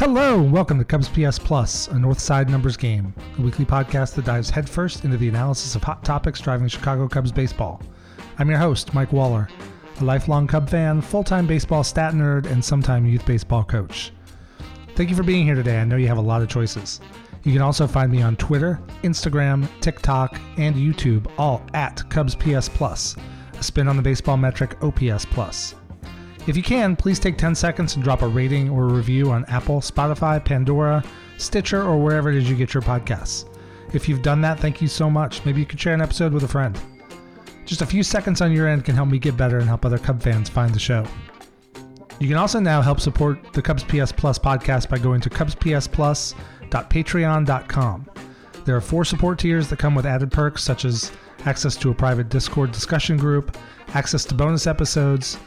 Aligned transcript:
Hello, 0.00 0.40
welcome 0.40 0.78
to 0.78 0.84
Cubs 0.86 1.10
PS 1.10 1.38
Plus, 1.38 1.88
a 1.88 1.98
North 1.98 2.20
Side 2.20 2.48
numbers 2.48 2.78
game, 2.78 3.12
a 3.36 3.42
weekly 3.42 3.66
podcast 3.66 4.14
that 4.14 4.24
dives 4.24 4.48
headfirst 4.48 5.04
into 5.04 5.18
the 5.18 5.28
analysis 5.28 5.74
of 5.74 5.84
hot 5.84 6.02
topics 6.02 6.40
driving 6.40 6.68
Chicago 6.68 7.06
Cubs 7.06 7.30
baseball. 7.30 7.82
I'm 8.38 8.48
your 8.48 8.58
host, 8.58 8.94
Mike 8.94 9.12
Waller, 9.12 9.46
a 10.00 10.04
lifelong 10.04 10.46
Cub 10.46 10.70
fan, 10.70 11.02
full 11.02 11.22
time 11.22 11.46
baseball 11.46 11.84
stat 11.84 12.14
nerd, 12.14 12.46
and 12.50 12.64
sometime 12.64 13.04
youth 13.04 13.26
baseball 13.26 13.62
coach. 13.62 14.10
Thank 14.94 15.10
you 15.10 15.16
for 15.16 15.22
being 15.22 15.44
here 15.44 15.54
today. 15.54 15.78
I 15.78 15.84
know 15.84 15.96
you 15.96 16.08
have 16.08 16.16
a 16.16 16.22
lot 16.22 16.40
of 16.40 16.48
choices. 16.48 17.02
You 17.42 17.52
can 17.52 17.60
also 17.60 17.86
find 17.86 18.10
me 18.10 18.22
on 18.22 18.36
Twitter, 18.36 18.80
Instagram, 19.02 19.68
TikTok, 19.82 20.40
and 20.56 20.74
YouTube, 20.76 21.30
all 21.36 21.62
at 21.74 22.08
Cubs 22.08 22.34
PS 22.34 22.70
Plus, 22.70 23.16
a 23.52 23.62
spin 23.62 23.86
on 23.86 23.98
the 23.98 24.02
baseball 24.02 24.38
metric 24.38 24.82
OPS 24.82 25.26
Plus. 25.26 25.74
If 26.46 26.56
you 26.56 26.62
can, 26.62 26.96
please 26.96 27.18
take 27.18 27.36
10 27.36 27.54
seconds 27.54 27.94
and 27.94 28.02
drop 28.02 28.22
a 28.22 28.28
rating 28.28 28.70
or 28.70 28.84
a 28.84 28.92
review 28.92 29.30
on 29.30 29.44
Apple, 29.46 29.80
Spotify, 29.80 30.42
Pandora, 30.42 31.04
Stitcher, 31.36 31.82
or 31.82 32.02
wherever 32.02 32.30
it 32.30 32.36
is 32.36 32.48
you 32.48 32.56
get 32.56 32.72
your 32.72 32.82
podcasts. 32.82 33.44
If 33.92 34.08
you've 34.08 34.22
done 34.22 34.40
that, 34.42 34.58
thank 34.58 34.80
you 34.80 34.88
so 34.88 35.10
much. 35.10 35.44
Maybe 35.44 35.60
you 35.60 35.66
could 35.66 35.80
share 35.80 35.94
an 35.94 36.00
episode 36.00 36.32
with 36.32 36.44
a 36.44 36.48
friend. 36.48 36.80
Just 37.66 37.82
a 37.82 37.86
few 37.86 38.02
seconds 38.02 38.40
on 38.40 38.52
your 38.52 38.66
end 38.66 38.84
can 38.84 38.94
help 38.94 39.08
me 39.08 39.18
get 39.18 39.36
better 39.36 39.58
and 39.58 39.68
help 39.68 39.84
other 39.84 39.98
Cub 39.98 40.22
fans 40.22 40.48
find 40.48 40.74
the 40.74 40.78
show. 40.78 41.04
You 42.18 42.28
can 42.28 42.36
also 42.36 42.60
now 42.60 42.82
help 42.82 43.00
support 43.00 43.52
the 43.52 43.62
Cubs 43.62 43.84
PS 43.84 44.12
Plus 44.12 44.38
podcast 44.38 44.88
by 44.88 44.98
going 44.98 45.20
to 45.22 45.30
cubspsplus.patreon.com. 45.30 48.10
There 48.64 48.76
are 48.76 48.80
four 48.80 49.04
support 49.04 49.38
tiers 49.38 49.68
that 49.68 49.78
come 49.78 49.94
with 49.94 50.06
added 50.06 50.30
perks 50.30 50.62
such 50.62 50.84
as 50.84 51.12
access 51.46 51.76
to 51.76 51.90
a 51.90 51.94
private 51.94 52.28
Discord 52.28 52.72
discussion 52.72 53.16
group, 53.16 53.56
access 53.94 54.24
to 54.26 54.34
bonus 54.34 54.66
episodes, 54.66 55.38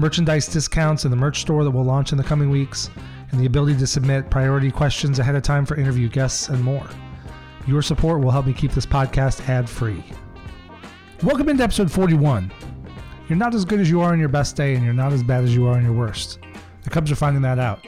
merchandise 0.00 0.46
discounts 0.46 1.04
in 1.04 1.10
the 1.10 1.16
merch 1.16 1.40
store 1.40 1.64
that 1.64 1.70
will 1.72 1.84
launch 1.84 2.12
in 2.12 2.18
the 2.18 2.24
coming 2.24 2.50
weeks, 2.50 2.88
and 3.32 3.40
the 3.40 3.46
ability 3.46 3.76
to 3.76 3.86
submit 3.86 4.30
priority 4.30 4.70
questions 4.70 5.18
ahead 5.18 5.34
of 5.34 5.42
time 5.42 5.66
for 5.66 5.74
interview 5.74 6.08
guests 6.08 6.48
and 6.48 6.62
more. 6.62 6.88
Your 7.66 7.82
support 7.82 8.20
will 8.20 8.30
help 8.30 8.46
me 8.46 8.52
keep 8.52 8.70
this 8.70 8.86
podcast 8.86 9.46
ad 9.48 9.68
free. 9.68 10.04
Welcome 11.24 11.48
into 11.48 11.64
episode 11.64 11.90
41. 11.90 12.52
You're 13.28 13.38
not 13.38 13.56
as 13.56 13.64
good 13.64 13.80
as 13.80 13.90
you 13.90 14.00
are 14.00 14.12
on 14.12 14.20
your 14.20 14.28
best 14.28 14.54
day, 14.54 14.76
and 14.76 14.84
you're 14.84 14.94
not 14.94 15.12
as 15.12 15.24
bad 15.24 15.42
as 15.42 15.52
you 15.52 15.66
are 15.66 15.76
on 15.76 15.82
your 15.82 15.92
worst. 15.92 16.38
The 16.84 16.90
Cubs 16.90 17.10
are 17.10 17.16
finding 17.16 17.42
that 17.42 17.58
out. 17.58 17.84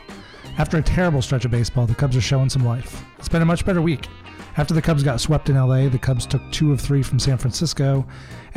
After 0.58 0.78
a 0.78 0.82
terrible 0.82 1.22
stretch 1.22 1.44
of 1.44 1.52
baseball, 1.52 1.86
the 1.86 1.94
Cubs 1.94 2.16
are 2.16 2.20
showing 2.20 2.50
some 2.50 2.64
life. 2.64 3.04
It's 3.20 3.28
been 3.28 3.40
a 3.40 3.46
much 3.46 3.64
better 3.64 3.80
week. 3.80 4.08
After 4.56 4.74
the 4.74 4.82
Cubs 4.82 5.04
got 5.04 5.20
swept 5.20 5.48
in 5.48 5.54
LA, 5.54 5.88
the 5.88 5.98
Cubs 5.98 6.26
took 6.26 6.42
two 6.50 6.72
of 6.72 6.80
three 6.80 7.04
from 7.04 7.20
San 7.20 7.38
Francisco, 7.38 8.04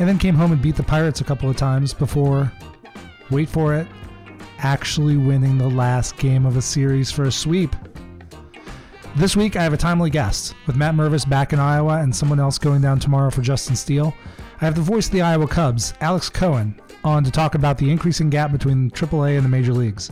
and 0.00 0.08
then 0.08 0.18
came 0.18 0.34
home 0.34 0.50
and 0.50 0.60
beat 0.60 0.74
the 0.74 0.82
Pirates 0.82 1.20
a 1.20 1.24
couple 1.24 1.48
of 1.48 1.56
times 1.56 1.94
before, 1.94 2.50
wait 3.30 3.48
for 3.48 3.74
it, 3.74 3.86
actually 4.58 5.16
winning 5.16 5.58
the 5.58 5.68
last 5.68 6.16
game 6.16 6.46
of 6.46 6.56
a 6.56 6.62
series 6.62 7.10
for 7.10 7.24
a 7.24 7.32
sweep. 7.32 7.74
This 9.16 9.36
week, 9.36 9.56
I 9.56 9.62
have 9.62 9.72
a 9.72 9.76
timely 9.76 10.10
guest, 10.10 10.54
with 10.66 10.76
Matt 10.76 10.94
Mervis 10.94 11.28
back 11.28 11.52
in 11.52 11.60
Iowa 11.60 11.98
and 11.98 12.14
someone 12.14 12.40
else 12.40 12.58
going 12.58 12.80
down 12.80 12.98
tomorrow 12.98 13.30
for 13.30 13.42
Justin 13.42 13.76
Steele. 13.76 14.12
I 14.60 14.64
have 14.64 14.74
the 14.74 14.80
voice 14.80 15.06
of 15.06 15.12
the 15.12 15.22
Iowa 15.22 15.46
Cubs, 15.46 15.94
Alex 16.00 16.28
Cohen, 16.28 16.80
on 17.04 17.22
to 17.22 17.30
talk 17.30 17.54
about 17.54 17.78
the 17.78 17.90
increasing 17.90 18.30
gap 18.30 18.50
between 18.50 18.90
AAA 18.90 19.36
and 19.36 19.44
the 19.44 19.48
major 19.48 19.72
leagues. 19.72 20.08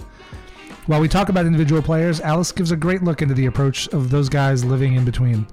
While 0.87 1.01
we 1.01 1.09
talk 1.09 1.29
about 1.29 1.47
individual 1.47 1.83
players, 1.83 2.21
Alex 2.21 2.53
gives 2.53 2.71
a 2.71 2.77
great 2.77 3.03
look 3.03 3.23
into 3.23 3.35
the 3.35 3.47
approach 3.47 3.89
of 3.89 4.11
those 4.11 4.29
guys 4.29 4.65
living 4.65 4.95
in 4.95 5.05
between. 5.05 5.47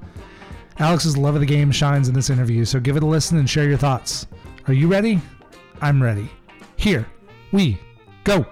Alex's 0.77 1.17
love 1.17 1.35
of 1.35 1.41
the 1.41 1.47
game 1.47 1.71
shines 1.71 2.07
in 2.07 2.13
this 2.13 2.29
interview, 2.29 2.65
so 2.65 2.79
give 2.79 2.97
it 2.97 3.03
a 3.03 3.05
listen 3.05 3.37
and 3.37 3.49
share 3.49 3.67
your 3.67 3.77
thoughts. 3.77 4.27
Are 4.67 4.73
you 4.73 4.87
ready? 4.87 5.21
I'm 5.81 6.01
ready. 6.01 6.29
Here 6.77 7.07
we 7.51 7.79
go. 8.23 8.45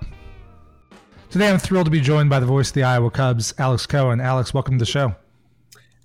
Today 1.30 1.50
I'm 1.50 1.60
thrilled 1.60 1.86
to 1.86 1.92
be 1.92 2.02
joined 2.02 2.30
by 2.30 2.40
the 2.40 2.46
voice 2.46 2.70
of 2.70 2.74
the 2.74 2.84
Iowa 2.84 3.12
Cubs, 3.12 3.54
Alex 3.58 3.86
Cohen. 3.86 4.22
Alex, 4.22 4.54
welcome 4.54 4.76
to 4.76 4.80
the 4.80 4.90
show. 4.90 5.16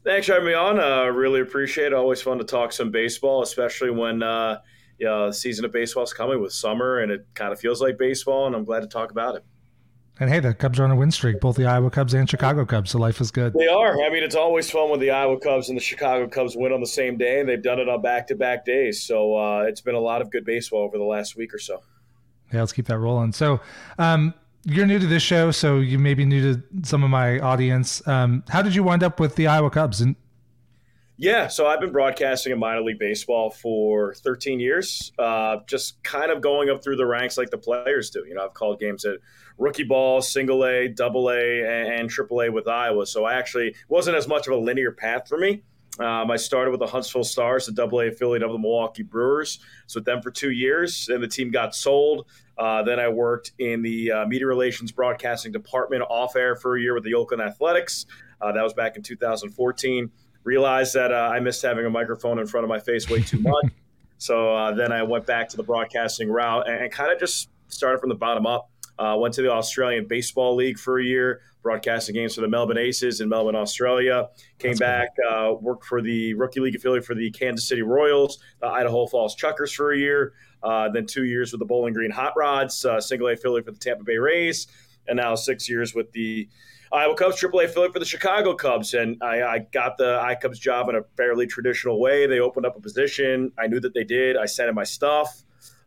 Thanks 0.04 0.26
for 0.26 0.34
having 0.34 0.48
me 0.48 0.54
on. 0.54 0.80
Uh, 0.80 1.06
really 1.06 1.40
appreciate 1.40 1.86
it. 1.86 1.94
Always 1.94 2.20
fun 2.20 2.38
to 2.38 2.44
talk 2.44 2.72
some 2.72 2.90
baseball, 2.90 3.42
especially 3.42 3.90
when 3.90 4.22
uh, 4.22 4.58
you 4.98 5.06
know, 5.06 5.26
the 5.26 5.32
season 5.32 5.64
of 5.64 5.72
baseball 5.72 6.02
is 6.04 6.12
coming 6.12 6.40
with 6.40 6.52
summer 6.52 6.98
and 6.98 7.12
it 7.12 7.26
kind 7.34 7.52
of 7.52 7.60
feels 7.60 7.80
like 7.80 7.98
baseball, 7.98 8.46
and 8.46 8.54
I'm 8.54 8.64
glad 8.64 8.80
to 8.80 8.88
talk 8.88 9.10
about 9.10 9.36
it. 9.36 9.44
And 10.20 10.28
hey, 10.28 10.40
the 10.40 10.54
Cubs 10.54 10.78
are 10.78 10.84
on 10.84 10.90
a 10.90 10.96
win 10.96 11.10
streak, 11.10 11.40
both 11.40 11.56
the 11.56 11.66
Iowa 11.66 11.90
Cubs 11.90 12.14
and 12.14 12.28
Chicago 12.28 12.66
Cubs, 12.66 12.90
so 12.90 12.98
life 12.98 13.20
is 13.20 13.30
good. 13.30 13.54
They 13.54 13.66
are. 13.66 14.00
I 14.02 14.10
mean, 14.10 14.22
it's 14.22 14.34
always 14.34 14.70
fun 14.70 14.90
when 14.90 15.00
the 15.00 15.10
Iowa 15.10 15.40
Cubs 15.40 15.68
and 15.68 15.76
the 15.76 15.82
Chicago 15.82 16.28
Cubs 16.28 16.54
win 16.56 16.72
on 16.72 16.80
the 16.80 16.86
same 16.86 17.16
day, 17.16 17.40
and 17.40 17.48
they've 17.48 17.62
done 17.62 17.80
it 17.80 17.88
on 17.88 18.02
back 18.02 18.26
to 18.28 18.34
back 18.34 18.64
days. 18.64 19.02
So 19.02 19.36
uh, 19.36 19.62
it's 19.62 19.80
been 19.80 19.94
a 19.94 20.00
lot 20.00 20.20
of 20.20 20.30
good 20.30 20.44
baseball 20.44 20.82
over 20.82 20.98
the 20.98 21.04
last 21.04 21.36
week 21.36 21.54
or 21.54 21.58
so. 21.58 21.82
Yeah, 22.52 22.60
let's 22.60 22.72
keep 22.72 22.86
that 22.86 22.98
rolling. 22.98 23.32
So, 23.32 23.60
um, 23.98 24.34
you're 24.64 24.86
new 24.86 24.98
to 24.98 25.06
this 25.06 25.22
show, 25.22 25.50
so 25.50 25.78
you 25.78 25.98
may 25.98 26.14
be 26.14 26.24
new 26.24 26.54
to 26.54 26.62
some 26.82 27.02
of 27.02 27.10
my 27.10 27.40
audience. 27.40 28.06
Um, 28.06 28.44
how 28.48 28.62
did 28.62 28.74
you 28.74 28.84
wind 28.84 29.02
up 29.02 29.18
with 29.18 29.34
the 29.34 29.48
Iowa 29.48 29.70
Cubs? 29.70 30.00
And 30.00 30.14
yeah, 31.16 31.48
so 31.48 31.66
I've 31.66 31.80
been 31.80 31.92
broadcasting 31.92 32.52
in 32.52 32.58
minor 32.58 32.80
league 32.80 32.98
baseball 32.98 33.50
for 33.50 34.14
13 34.14 34.60
years, 34.60 35.12
uh, 35.18 35.58
just 35.66 36.02
kind 36.02 36.30
of 36.30 36.40
going 36.40 36.70
up 36.70 36.82
through 36.82 36.96
the 36.96 37.06
ranks 37.06 37.36
like 37.36 37.50
the 37.50 37.58
players 37.58 38.10
do. 38.10 38.24
You 38.26 38.34
know, 38.34 38.44
I've 38.44 38.54
called 38.54 38.80
games 38.80 39.04
at 39.04 39.16
rookie 39.58 39.82
ball, 39.82 40.22
single 40.22 40.64
A, 40.64 40.88
double 40.88 41.30
A, 41.30 41.96
and 41.98 42.08
triple 42.08 42.40
A 42.42 42.50
with 42.50 42.66
Iowa. 42.66 43.06
So 43.06 43.24
I 43.24 43.34
actually 43.34 43.74
wasn't 43.88 44.16
as 44.16 44.26
much 44.26 44.46
of 44.46 44.52
a 44.52 44.56
linear 44.56 44.92
path 44.92 45.28
for 45.28 45.38
me. 45.38 45.62
Um, 45.98 46.30
I 46.30 46.36
started 46.36 46.70
with 46.70 46.80
the 46.80 46.86
Huntsville 46.86 47.24
Stars, 47.24 47.66
the 47.66 47.72
Double 47.72 48.00
A 48.00 48.08
affiliate 48.08 48.42
of 48.42 48.52
the 48.52 48.58
Milwaukee 48.58 49.02
Brewers. 49.02 49.58
Was 49.84 49.94
with 49.94 50.04
them 50.04 50.22
for 50.22 50.30
two 50.30 50.50
years, 50.50 51.08
and 51.10 51.22
the 51.22 51.28
team 51.28 51.50
got 51.50 51.74
sold. 51.74 52.26
Uh, 52.56 52.82
then 52.82 52.98
I 52.98 53.08
worked 53.08 53.52
in 53.58 53.82
the 53.82 54.10
uh, 54.10 54.26
media 54.26 54.46
relations 54.46 54.90
broadcasting 54.90 55.52
department 55.52 56.02
off 56.08 56.34
air 56.34 56.56
for 56.56 56.76
a 56.76 56.80
year 56.80 56.94
with 56.94 57.04
the 57.04 57.14
Oakland 57.14 57.42
Athletics. 57.42 58.06
Uh, 58.40 58.52
that 58.52 58.62
was 58.62 58.72
back 58.72 58.96
in 58.96 59.02
2014. 59.02 60.10
Realized 60.44 60.94
that 60.94 61.12
uh, 61.12 61.30
I 61.32 61.40
missed 61.40 61.62
having 61.62 61.84
a 61.84 61.90
microphone 61.90 62.38
in 62.38 62.46
front 62.46 62.64
of 62.64 62.68
my 62.68 62.80
face 62.80 63.08
way 63.08 63.22
too 63.22 63.40
much. 63.40 63.66
so 64.18 64.54
uh, 64.54 64.72
then 64.72 64.92
I 64.92 65.02
went 65.02 65.26
back 65.26 65.48
to 65.50 65.56
the 65.56 65.62
broadcasting 65.62 66.28
route 66.28 66.68
and, 66.68 66.82
and 66.82 66.92
kind 66.92 67.12
of 67.12 67.20
just 67.20 67.48
started 67.68 68.00
from 68.00 68.08
the 68.08 68.16
bottom 68.16 68.46
up. 68.46 68.71
Uh, 68.98 69.16
went 69.18 69.34
to 69.34 69.42
the 69.42 69.50
Australian 69.50 70.06
Baseball 70.06 70.54
League 70.54 70.78
for 70.78 70.98
a 70.98 71.04
year, 71.04 71.40
broadcasting 71.62 72.14
games 72.14 72.34
for 72.34 72.40
the 72.40 72.48
Melbourne 72.48 72.78
Aces 72.78 73.20
in 73.20 73.28
Melbourne, 73.28 73.56
Australia. 73.56 74.28
Came 74.58 74.74
That's 74.74 74.80
back, 74.80 75.08
uh, 75.28 75.54
worked 75.60 75.86
for 75.86 76.02
the 76.02 76.34
rookie 76.34 76.60
league 76.60 76.76
affiliate 76.76 77.04
for 77.04 77.14
the 77.14 77.30
Kansas 77.30 77.66
City 77.66 77.82
Royals, 77.82 78.38
the 78.60 78.66
Idaho 78.66 79.06
Falls 79.06 79.34
Chukars 79.34 79.74
for 79.74 79.92
a 79.92 79.98
year, 79.98 80.34
uh, 80.62 80.88
then 80.90 81.06
two 81.06 81.24
years 81.24 81.52
with 81.52 81.58
the 81.58 81.64
Bowling 81.64 81.94
Green 81.94 82.10
Hot 82.10 82.34
Rods, 82.36 82.84
uh, 82.84 83.00
single 83.00 83.28
A 83.28 83.32
affiliate 83.32 83.64
for 83.64 83.72
the 83.72 83.78
Tampa 83.78 84.04
Bay 84.04 84.18
Rays, 84.18 84.66
and 85.08 85.16
now 85.16 85.34
six 85.34 85.68
years 85.68 85.94
with 85.94 86.12
the 86.12 86.48
Iowa 86.92 87.14
Cubs, 87.14 87.40
AAA 87.40 87.64
affiliate 87.64 87.92
for 87.94 87.98
the 87.98 88.04
Chicago 88.04 88.54
Cubs. 88.54 88.92
And 88.92 89.16
I, 89.22 89.42
I 89.42 89.58
got 89.72 89.96
the 89.96 90.20
I 90.20 90.34
Cubs 90.34 90.58
job 90.58 90.90
in 90.90 90.96
a 90.96 91.02
fairly 91.16 91.46
traditional 91.46 91.98
way. 91.98 92.26
They 92.26 92.38
opened 92.38 92.66
up 92.66 92.76
a 92.76 92.80
position. 92.80 93.50
I 93.58 93.66
knew 93.66 93.80
that 93.80 93.94
they 93.94 94.04
did. 94.04 94.36
I 94.36 94.44
sent 94.44 94.68
in 94.68 94.74
my 94.74 94.84
stuff. 94.84 95.42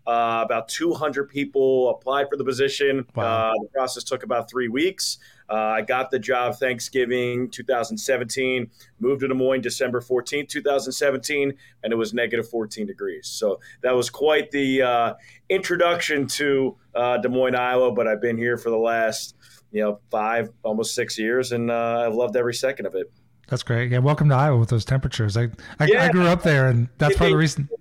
Uh, 0.07 0.43
about 0.45 0.67
200 0.67 1.29
people 1.29 1.89
applied 1.89 2.27
for 2.29 2.37
the 2.37 2.43
position. 2.43 3.07
Wow. 3.15 3.49
Uh, 3.49 3.53
the 3.63 3.69
process 3.73 4.03
took 4.03 4.23
about 4.23 4.49
three 4.49 4.67
weeks. 4.67 5.17
Uh, 5.49 5.53
I 5.53 5.81
got 5.81 6.09
the 6.09 6.19
job 6.19 6.55
Thanksgiving 6.55 7.49
2017, 7.49 8.69
moved 8.99 9.21
to 9.21 9.27
Des 9.27 9.33
Moines 9.33 9.61
December 9.61 10.01
14, 10.01 10.47
2017, 10.47 11.53
and 11.83 11.93
it 11.93 11.95
was 11.95 12.13
negative 12.13 12.49
14 12.49 12.87
degrees. 12.87 13.27
So 13.27 13.59
that 13.81 13.95
was 13.95 14.09
quite 14.09 14.49
the 14.51 14.81
uh, 14.81 15.13
introduction 15.49 16.27
to 16.27 16.75
uh, 16.95 17.17
Des 17.17 17.29
Moines, 17.29 17.55
Iowa. 17.55 17.91
But 17.91 18.07
I've 18.07 18.21
been 18.21 18.37
here 18.37 18.57
for 18.57 18.71
the 18.71 18.77
last, 18.77 19.35
you 19.71 19.81
know, 19.81 19.99
five, 20.09 20.49
almost 20.63 20.95
six 20.95 21.17
years, 21.17 21.51
and 21.51 21.69
uh, 21.69 22.05
I've 22.07 22.15
loved 22.15 22.35
every 22.35 22.53
second 22.53 22.87
of 22.87 22.95
it. 22.95 23.11
That's 23.47 23.61
great. 23.61 23.91
Yeah, 23.91 23.99
welcome 23.99 24.29
to 24.29 24.35
Iowa 24.35 24.57
with 24.57 24.69
those 24.69 24.85
temperatures. 24.85 25.37
I 25.37 25.49
I, 25.79 25.85
yeah. 25.85 26.05
I 26.05 26.09
grew 26.09 26.25
up 26.25 26.41
there, 26.41 26.67
and 26.69 26.89
that's 26.97 27.17
part 27.17 27.29
of 27.29 27.33
the 27.33 27.37
reason. 27.37 27.69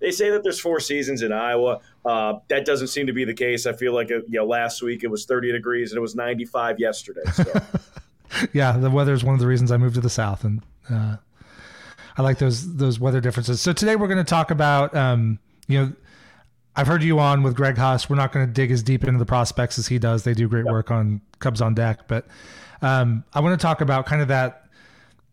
They 0.00 0.10
say 0.10 0.30
that 0.30 0.42
there's 0.42 0.60
four 0.60 0.80
seasons 0.80 1.22
in 1.22 1.32
Iowa. 1.32 1.80
Uh, 2.04 2.34
that 2.48 2.64
doesn't 2.64 2.88
seem 2.88 3.06
to 3.06 3.12
be 3.12 3.24
the 3.24 3.34
case. 3.34 3.66
I 3.66 3.72
feel 3.72 3.94
like 3.94 4.10
uh, 4.10 4.16
you 4.28 4.40
know, 4.40 4.46
last 4.46 4.82
week 4.82 5.04
it 5.04 5.08
was 5.08 5.26
30 5.26 5.52
degrees 5.52 5.92
and 5.92 5.98
it 5.98 6.00
was 6.00 6.14
95 6.14 6.78
yesterday. 6.78 7.22
So. 7.32 7.44
yeah, 8.52 8.76
the 8.76 8.90
weather 8.90 9.12
is 9.12 9.24
one 9.24 9.34
of 9.34 9.40
the 9.40 9.46
reasons 9.46 9.70
I 9.72 9.76
moved 9.76 9.94
to 9.94 10.00
the 10.00 10.10
south, 10.10 10.44
and 10.44 10.62
uh, 10.90 11.16
I 12.16 12.22
like 12.22 12.38
those 12.38 12.76
those 12.76 13.00
weather 13.00 13.20
differences. 13.20 13.60
So 13.60 13.72
today 13.72 13.96
we're 13.96 14.08
going 14.08 14.18
to 14.18 14.24
talk 14.24 14.50
about 14.50 14.94
um, 14.94 15.38
you 15.66 15.80
know. 15.80 15.92
I've 16.78 16.86
heard 16.86 17.02
you 17.02 17.18
on 17.20 17.42
with 17.42 17.56
Greg 17.56 17.78
Huss. 17.78 18.10
We're 18.10 18.16
not 18.16 18.32
going 18.32 18.46
to 18.46 18.52
dig 18.52 18.70
as 18.70 18.82
deep 18.82 19.04
into 19.04 19.18
the 19.18 19.24
prospects 19.24 19.78
as 19.78 19.86
he 19.86 19.98
does. 19.98 20.24
They 20.24 20.34
do 20.34 20.46
great 20.46 20.66
yep. 20.66 20.72
work 20.72 20.90
on 20.90 21.22
Cubs 21.38 21.62
on 21.62 21.72
Deck, 21.72 22.06
but 22.06 22.26
um, 22.82 23.24
I 23.32 23.40
want 23.40 23.58
to 23.58 23.62
talk 23.64 23.80
about 23.80 24.04
kind 24.04 24.20
of 24.20 24.28
that 24.28 24.65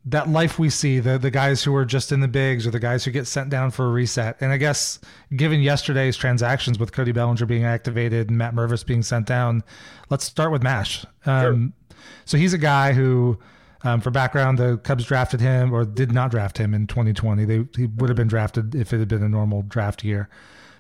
that 0.06 0.28
life 0.30 0.60
we 0.60 0.70
see 0.70 1.00
the 1.00 1.18
the 1.18 1.32
guys 1.32 1.64
who 1.64 1.74
are 1.76 1.86
just 1.86 2.12
in 2.12 2.20
the 2.20 2.28
bigs 2.28 2.68
or 2.68 2.72
the 2.72 2.80
guys 2.80 3.06
who 3.06 3.12
get 3.12 3.26
sent 3.26 3.50
down 3.50 3.72
for 3.72 3.86
a 3.86 3.90
reset. 3.90 4.36
And 4.42 4.52
i 4.52 4.58
guess 4.58 5.00
given 5.36 5.62
yesterday's 5.62 6.18
transactions 6.18 6.78
with 6.78 6.92
cody 6.92 7.12
bellinger 7.12 7.46
being 7.46 7.64
activated 7.64 8.30
and 8.30 8.38
matt 8.38 8.54
mervis 8.54 8.86
being 8.86 9.02
sent 9.02 9.26
down 9.28 9.64
let's 10.10 10.26
start 10.26 10.52
with 10.52 10.62
mash. 10.62 11.06
Um, 11.26 11.74
sure. 11.90 11.98
so 12.26 12.38
he's 12.38 12.54
a 12.54 12.58
guy 12.58 12.94
who 12.94 13.40
um, 13.84 14.02
for 14.02 14.12
background 14.12 14.58
the 14.58 14.78
cubs 14.78 15.06
drafted 15.06 15.40
him 15.40 15.74
or 15.74 15.86
did 15.86 16.12
not 16.12 16.32
draft 16.32 16.58
him 16.58 16.74
in 16.74 16.88
2020 16.88 17.46
they, 17.46 17.66
he 17.76 17.86
would 17.86 18.10
have 18.10 18.18
been 18.18 18.28
drafted 18.28 18.76
if 18.76 18.92
it 18.92 19.00
had 19.00 19.08
been 19.08 19.24
a 19.24 19.30
normal 19.30 19.62
draft 19.64 20.04
year. 20.04 20.30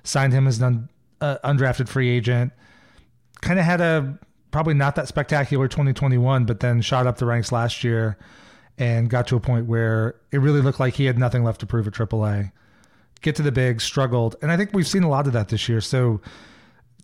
Signed 0.03 0.33
him 0.33 0.47
as 0.47 0.61
an 0.61 0.89
uh, 1.21 1.37
undrafted 1.45 1.87
free 1.87 2.09
agent. 2.09 2.51
Kind 3.39 3.57
of 3.57 3.63
had 3.63 3.79
a 3.79 4.17
probably 4.51 4.73
not 4.73 4.95
that 4.95 5.07
spectacular 5.07 5.69
2021, 5.69 6.43
but 6.43 6.59
then 6.59 6.81
shot 6.81 7.07
up 7.07 7.17
the 7.17 7.25
ranks 7.25 7.53
last 7.53 7.85
year 7.85 8.17
and 8.77 9.09
got 9.09 9.27
to 9.27 9.35
a 9.35 9.39
point 9.39 9.67
where 9.67 10.15
it 10.31 10.39
really 10.39 10.61
looked 10.61 10.79
like 10.79 10.95
he 10.95 11.05
had 11.05 11.17
nothing 11.17 11.43
left 11.43 11.59
to 11.61 11.65
prove 11.65 11.87
at 11.87 11.93
AAA. 11.93 12.51
Get 13.21 13.35
to 13.37 13.41
the 13.41 13.51
big, 13.51 13.79
struggled, 13.79 14.35
and 14.41 14.51
I 14.51 14.57
think 14.57 14.71
we've 14.73 14.87
seen 14.87 15.03
a 15.03 15.09
lot 15.09 15.27
of 15.27 15.33
that 15.33 15.49
this 15.49 15.69
year. 15.69 15.79
So, 15.79 16.19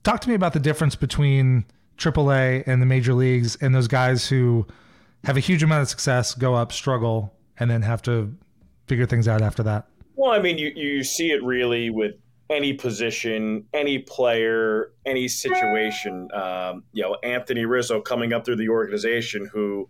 talk 0.03 0.19
to 0.21 0.29
me 0.29 0.35
about 0.35 0.53
the 0.53 0.59
difference 0.59 0.95
between 0.95 1.65
AAA 1.97 2.63
and 2.65 2.81
the 2.81 2.85
major 2.85 3.13
leagues 3.13 3.55
and 3.57 3.73
those 3.73 3.87
guys 3.87 4.27
who 4.27 4.67
have 5.23 5.37
a 5.37 5.41
huge 5.41 5.63
amount 5.63 5.81
of 5.81 5.89
success, 5.89 6.33
go 6.33 6.55
up, 6.55 6.71
struggle, 6.71 7.33
and 7.57 7.69
then 7.69 7.81
have 7.81 8.01
to 8.03 8.35
figure 8.87 9.05
things 9.05 9.27
out 9.27 9.41
after 9.41 9.63
that. 9.63 9.87
Well, 10.15 10.31
I 10.31 10.41
mean, 10.41 10.57
you, 10.57 10.71
you 10.75 11.03
see 11.03 11.31
it 11.31 11.43
really 11.43 11.89
with 11.89 12.15
any 12.49 12.73
position, 12.73 13.65
any 13.73 13.99
player, 13.99 14.91
any 15.05 15.27
situation. 15.27 16.29
Um, 16.33 16.83
you 16.93 17.03
know, 17.03 17.15
Anthony 17.23 17.65
Rizzo 17.65 18.01
coming 18.01 18.33
up 18.33 18.45
through 18.45 18.55
the 18.55 18.69
organization, 18.69 19.49
who, 19.51 19.87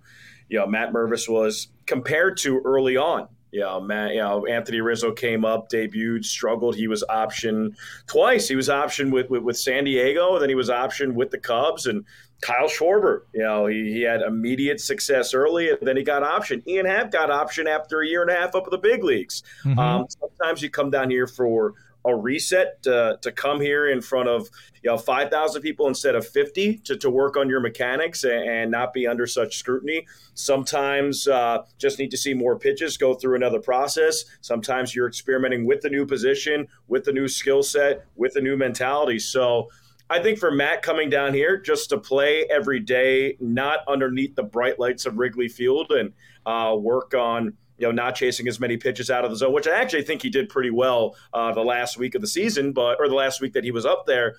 you 0.49 0.59
know, 0.59 0.67
Matt 0.67 0.91
Mervis 0.91 1.29
was 1.29 1.69
compared 1.85 2.37
to 2.37 2.59
early 2.65 2.97
on. 2.97 3.27
You 3.51 3.61
know, 3.61 3.81
Matt, 3.81 4.11
you 4.11 4.21
know, 4.21 4.45
Anthony 4.45 4.79
Rizzo 4.79 5.11
came 5.11 5.43
up, 5.43 5.69
debuted, 5.71 6.23
struggled. 6.23 6.75
He 6.75 6.87
was 6.87 7.03
optioned 7.09 7.75
twice. 8.05 8.47
He 8.47 8.55
was 8.55 8.69
optioned 8.69 9.11
with, 9.11 9.29
with, 9.29 9.41
with 9.41 9.57
San 9.57 9.85
Diego, 9.85 10.33
and 10.33 10.41
then 10.41 10.49
he 10.49 10.55
was 10.55 10.69
optioned 10.69 11.13
with 11.13 11.31
the 11.31 11.39
Cubs. 11.39 11.87
And 11.87 12.05
Kyle 12.41 12.67
Schwarber, 12.67 13.21
you 13.33 13.41
know, 13.41 13.65
he, 13.65 13.91
he 13.91 14.01
had 14.01 14.21
immediate 14.21 14.79
success 14.79 15.33
early, 15.33 15.71
and 15.71 15.79
then 15.81 15.97
he 15.97 16.03
got 16.03 16.21
optioned. 16.21 16.65
Ian 16.67 16.85
Happ 16.85 17.11
got 17.11 17.29
optioned 17.29 17.67
after 17.67 18.01
a 18.01 18.07
year 18.07 18.21
and 18.21 18.29
a 18.29 18.35
half 18.35 18.53
up 18.53 18.65
in 18.65 18.69
the 18.69 18.77
big 18.77 19.03
leagues. 19.03 19.41
Mm-hmm. 19.65 19.79
Um, 19.79 20.05
sometimes 20.07 20.61
you 20.61 20.69
come 20.69 20.91
down 20.91 21.09
here 21.09 21.25
for 21.25 21.73
a 22.09 22.15
reset 22.15 22.81
to, 22.83 23.17
to 23.21 23.31
come 23.31 23.61
here 23.61 23.89
in 23.89 24.01
front 24.01 24.29
of 24.29 24.49
you 24.83 24.89
know 24.89 24.97
5,000 24.97 25.61
people 25.61 25.87
instead 25.87 26.15
of 26.15 26.27
50 26.27 26.77
to, 26.79 26.97
to 26.97 27.09
work 27.09 27.37
on 27.37 27.49
your 27.49 27.59
mechanics 27.59 28.23
and, 28.23 28.43
and 28.43 28.71
not 28.71 28.93
be 28.93 29.07
under 29.07 29.25
such 29.25 29.57
scrutiny. 29.57 30.05
Sometimes 30.33 31.27
uh, 31.27 31.63
just 31.77 31.99
need 31.99 32.11
to 32.11 32.17
see 32.17 32.33
more 32.33 32.57
pitches, 32.57 32.97
go 32.97 33.13
through 33.13 33.35
another 33.35 33.59
process. 33.59 34.25
Sometimes 34.41 34.95
you're 34.95 35.07
experimenting 35.07 35.65
with 35.65 35.81
the 35.81 35.89
new 35.89 36.05
position, 36.05 36.67
with 36.87 37.03
the 37.03 37.13
new 37.13 37.27
skill 37.27 37.63
set, 37.63 38.05
with 38.15 38.33
the 38.33 38.41
new 38.41 38.57
mentality. 38.57 39.19
So 39.19 39.69
I 40.09 40.21
think 40.21 40.39
for 40.39 40.51
Matt 40.51 40.81
coming 40.81 41.09
down 41.09 41.33
here 41.33 41.57
just 41.57 41.89
to 41.89 41.97
play 41.97 42.47
every 42.49 42.79
day, 42.79 43.37
not 43.39 43.79
underneath 43.87 44.35
the 44.35 44.43
bright 44.43 44.79
lights 44.79 45.05
of 45.05 45.17
Wrigley 45.17 45.47
Field 45.47 45.91
and 45.91 46.13
uh, 46.45 46.75
work 46.75 47.13
on– 47.13 47.53
you 47.79 47.87
know, 47.87 47.91
not 47.91 48.15
chasing 48.15 48.47
as 48.47 48.59
many 48.59 48.77
pitches 48.77 49.09
out 49.09 49.23
of 49.23 49.31
the 49.31 49.37
zone, 49.37 49.53
which 49.53 49.67
I 49.67 49.79
actually 49.79 50.03
think 50.03 50.21
he 50.21 50.29
did 50.29 50.49
pretty 50.49 50.69
well 50.69 51.15
uh, 51.33 51.53
the 51.53 51.63
last 51.63 51.97
week 51.97 52.15
of 52.15 52.21
the 52.21 52.27
season, 52.27 52.73
but 52.73 52.99
or 52.99 53.07
the 53.07 53.15
last 53.15 53.41
week 53.41 53.53
that 53.53 53.63
he 53.63 53.71
was 53.71 53.85
up 53.85 54.05
there. 54.05 54.35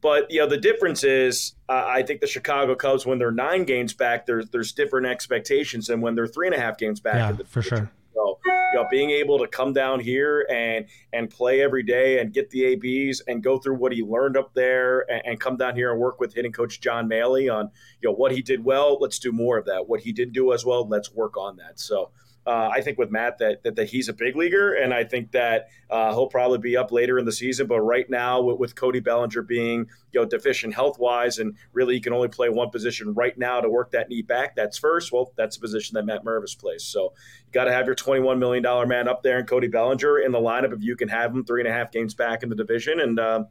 But 0.00 0.30
you 0.30 0.40
know, 0.40 0.48
the 0.48 0.56
difference 0.56 1.04
is, 1.04 1.54
uh, 1.68 1.84
I 1.86 2.02
think 2.02 2.20
the 2.20 2.26
Chicago 2.26 2.74
Cubs, 2.74 3.04
when 3.04 3.18
they're 3.18 3.30
nine 3.30 3.64
games 3.64 3.92
back, 3.92 4.26
there's 4.26 4.48
there's 4.48 4.72
different 4.72 5.06
expectations 5.06 5.88
than 5.88 6.00
when 6.00 6.14
they're 6.14 6.26
three 6.26 6.46
and 6.46 6.54
a 6.54 6.60
half 6.60 6.78
games 6.78 7.00
back. 7.00 7.38
Yeah, 7.38 7.44
for 7.46 7.62
sure. 7.62 7.90
So, 8.14 8.38
you 8.44 8.78
know, 8.78 8.86
being 8.90 9.10
able 9.10 9.38
to 9.38 9.46
come 9.46 9.72
down 9.72 10.00
here 10.00 10.46
and 10.50 10.86
and 11.12 11.28
play 11.30 11.60
every 11.60 11.82
day 11.82 12.20
and 12.20 12.32
get 12.32 12.50
the 12.50 12.64
ABs 12.64 13.20
and 13.28 13.42
go 13.42 13.58
through 13.58 13.76
what 13.76 13.92
he 13.92 14.02
learned 14.02 14.36
up 14.36 14.52
there 14.54 15.10
and, 15.10 15.22
and 15.24 15.40
come 15.40 15.56
down 15.56 15.76
here 15.76 15.92
and 15.92 16.00
work 16.00 16.18
with 16.18 16.34
hitting 16.34 16.52
coach 16.52 16.80
John 16.80 17.06
Mallee 17.06 17.48
on 17.48 17.70
you 18.00 18.08
know 18.08 18.14
what 18.14 18.32
he 18.32 18.42
did 18.42 18.64
well. 18.64 18.98
Let's 19.00 19.18
do 19.18 19.32
more 19.32 19.58
of 19.58 19.66
that. 19.66 19.88
What 19.88 20.00
he 20.00 20.12
didn't 20.12 20.34
do 20.34 20.52
as 20.52 20.64
well, 20.64 20.86
let's 20.88 21.12
work 21.12 21.36
on 21.36 21.56
that. 21.56 21.78
So 21.78 22.10
uh, 22.46 22.70
I 22.72 22.80
think 22.80 22.96
with 22.96 23.10
Matt 23.10 23.38
that, 23.38 23.62
that, 23.64 23.76
that 23.76 23.90
he's 23.90 24.08
a 24.08 24.14
big 24.14 24.34
leaguer, 24.34 24.72
and 24.72 24.94
I 24.94 25.04
think 25.04 25.32
that 25.32 25.68
uh, 25.90 26.10
he'll 26.12 26.26
probably 26.26 26.58
be 26.58 26.76
up 26.76 26.90
later 26.90 27.18
in 27.18 27.26
the 27.26 27.32
season. 27.32 27.66
But 27.66 27.80
right 27.80 28.08
now, 28.08 28.40
with, 28.40 28.58
with 28.58 28.74
Cody 28.74 29.00
Bellinger 29.00 29.42
being 29.42 29.86
you 30.12 30.20
know 30.20 30.26
deficient 30.26 30.74
health 30.74 30.98
wise, 30.98 31.38
and 31.38 31.54
really 31.72 31.94
he 31.94 32.00
can 32.00 32.14
only 32.14 32.28
play 32.28 32.48
one 32.48 32.70
position 32.70 33.12
right 33.12 33.36
now 33.36 33.60
to 33.60 33.68
work 33.68 33.90
that 33.90 34.08
knee 34.08 34.22
back. 34.22 34.56
That's 34.56 34.78
first. 34.78 35.12
Well, 35.12 35.32
that's 35.36 35.58
a 35.58 35.60
position 35.60 35.94
that 35.94 36.06
Matt 36.06 36.24
Mervis 36.24 36.58
plays. 36.58 36.82
So 36.82 37.12
you 37.46 37.52
got 37.52 37.64
to 37.64 37.72
have 37.72 37.84
your 37.84 37.94
twenty 37.94 38.22
one 38.22 38.38
million 38.38 38.62
dollar 38.62 38.86
man 38.86 39.06
up 39.06 39.22
there, 39.22 39.38
and 39.38 39.46
Cody 39.46 39.68
Bellinger 39.68 40.20
in 40.20 40.32
the 40.32 40.40
lineup 40.40 40.72
if 40.72 40.82
you 40.82 40.96
can 40.96 41.08
have 41.08 41.34
him 41.34 41.44
three 41.44 41.60
and 41.60 41.68
a 41.68 41.72
half 41.72 41.92
games 41.92 42.14
back 42.14 42.42
in 42.42 42.48
the 42.48 42.56
division. 42.56 43.00
And 43.00 43.20
uh, 43.20 43.44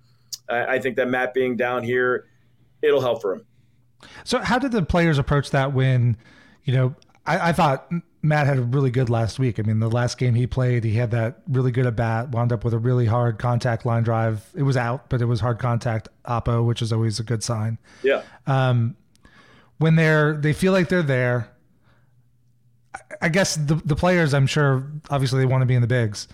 I, 0.50 0.66
I 0.66 0.80
think 0.80 0.96
that 0.96 1.08
Matt 1.08 1.36
being 1.36 1.56
down 1.56 1.84
here, 1.84 2.26
it'll 2.82 3.02
help 3.02 3.22
for 3.22 3.36
him. 3.36 3.46
So 4.24 4.40
how 4.40 4.58
did 4.58 4.72
the 4.72 4.82
players 4.82 5.20
approach 5.20 5.52
that 5.52 5.74
when? 5.74 6.18
You 6.64 6.76
know, 6.76 6.96
I, 7.26 7.50
I, 7.50 7.54
thought 7.54 7.90
Matt 8.22 8.48
had 8.48 8.58
a 8.58 8.62
really 8.62 8.92
good 8.92 9.10
last 9.10 9.40
week. 9.40 9.60
I 9.60 9.64
mean, 9.64 9.80
the 9.80 9.90
last 9.90 10.18
game 10.18 10.36
he 10.36 10.46
played, 10.46 10.84
he 10.84 10.94
had 10.96 11.12
that 11.12 11.42
really 11.48 11.72
good 11.72 11.86
at 11.86 11.96
bat, 11.96 12.30
wound 12.30 12.52
up 12.52 12.66
with 12.66 12.74
a 12.74 12.78
really 12.78 13.06
hard 13.06 13.40
contact 13.40 13.86
line 13.86 14.04
drive. 14.04 14.50
It 14.56 14.64
was 14.64 14.76
out, 14.76 15.10
but 15.10 15.22
it 15.22 15.26
was 15.26 15.40
hard 15.40 15.60
contact 15.60 16.10
oppo, 16.26 16.66
which 16.66 16.82
is 16.82 16.92
always 16.92 17.20
a 17.20 17.24
good 17.24 17.44
sign. 17.44 17.78
Yeah. 18.04 18.24
Um, 18.46 18.98
when 19.78 19.96
they're 19.96 20.34
they 20.34 20.52
feel 20.52 20.74
like 20.74 20.90
they're 20.90 21.02
there, 21.02 21.50
I 23.22 23.30
guess 23.30 23.56
the 23.56 23.76
the 23.76 23.96
players, 23.96 24.34
I'm 24.34 24.48
sure, 24.48 24.92
obviously 25.10 25.40
they 25.40 25.46
want 25.46 25.62
to 25.62 25.66
be 25.66 25.76
in 25.76 25.82
the 25.82 25.88
bigs. 25.88 26.28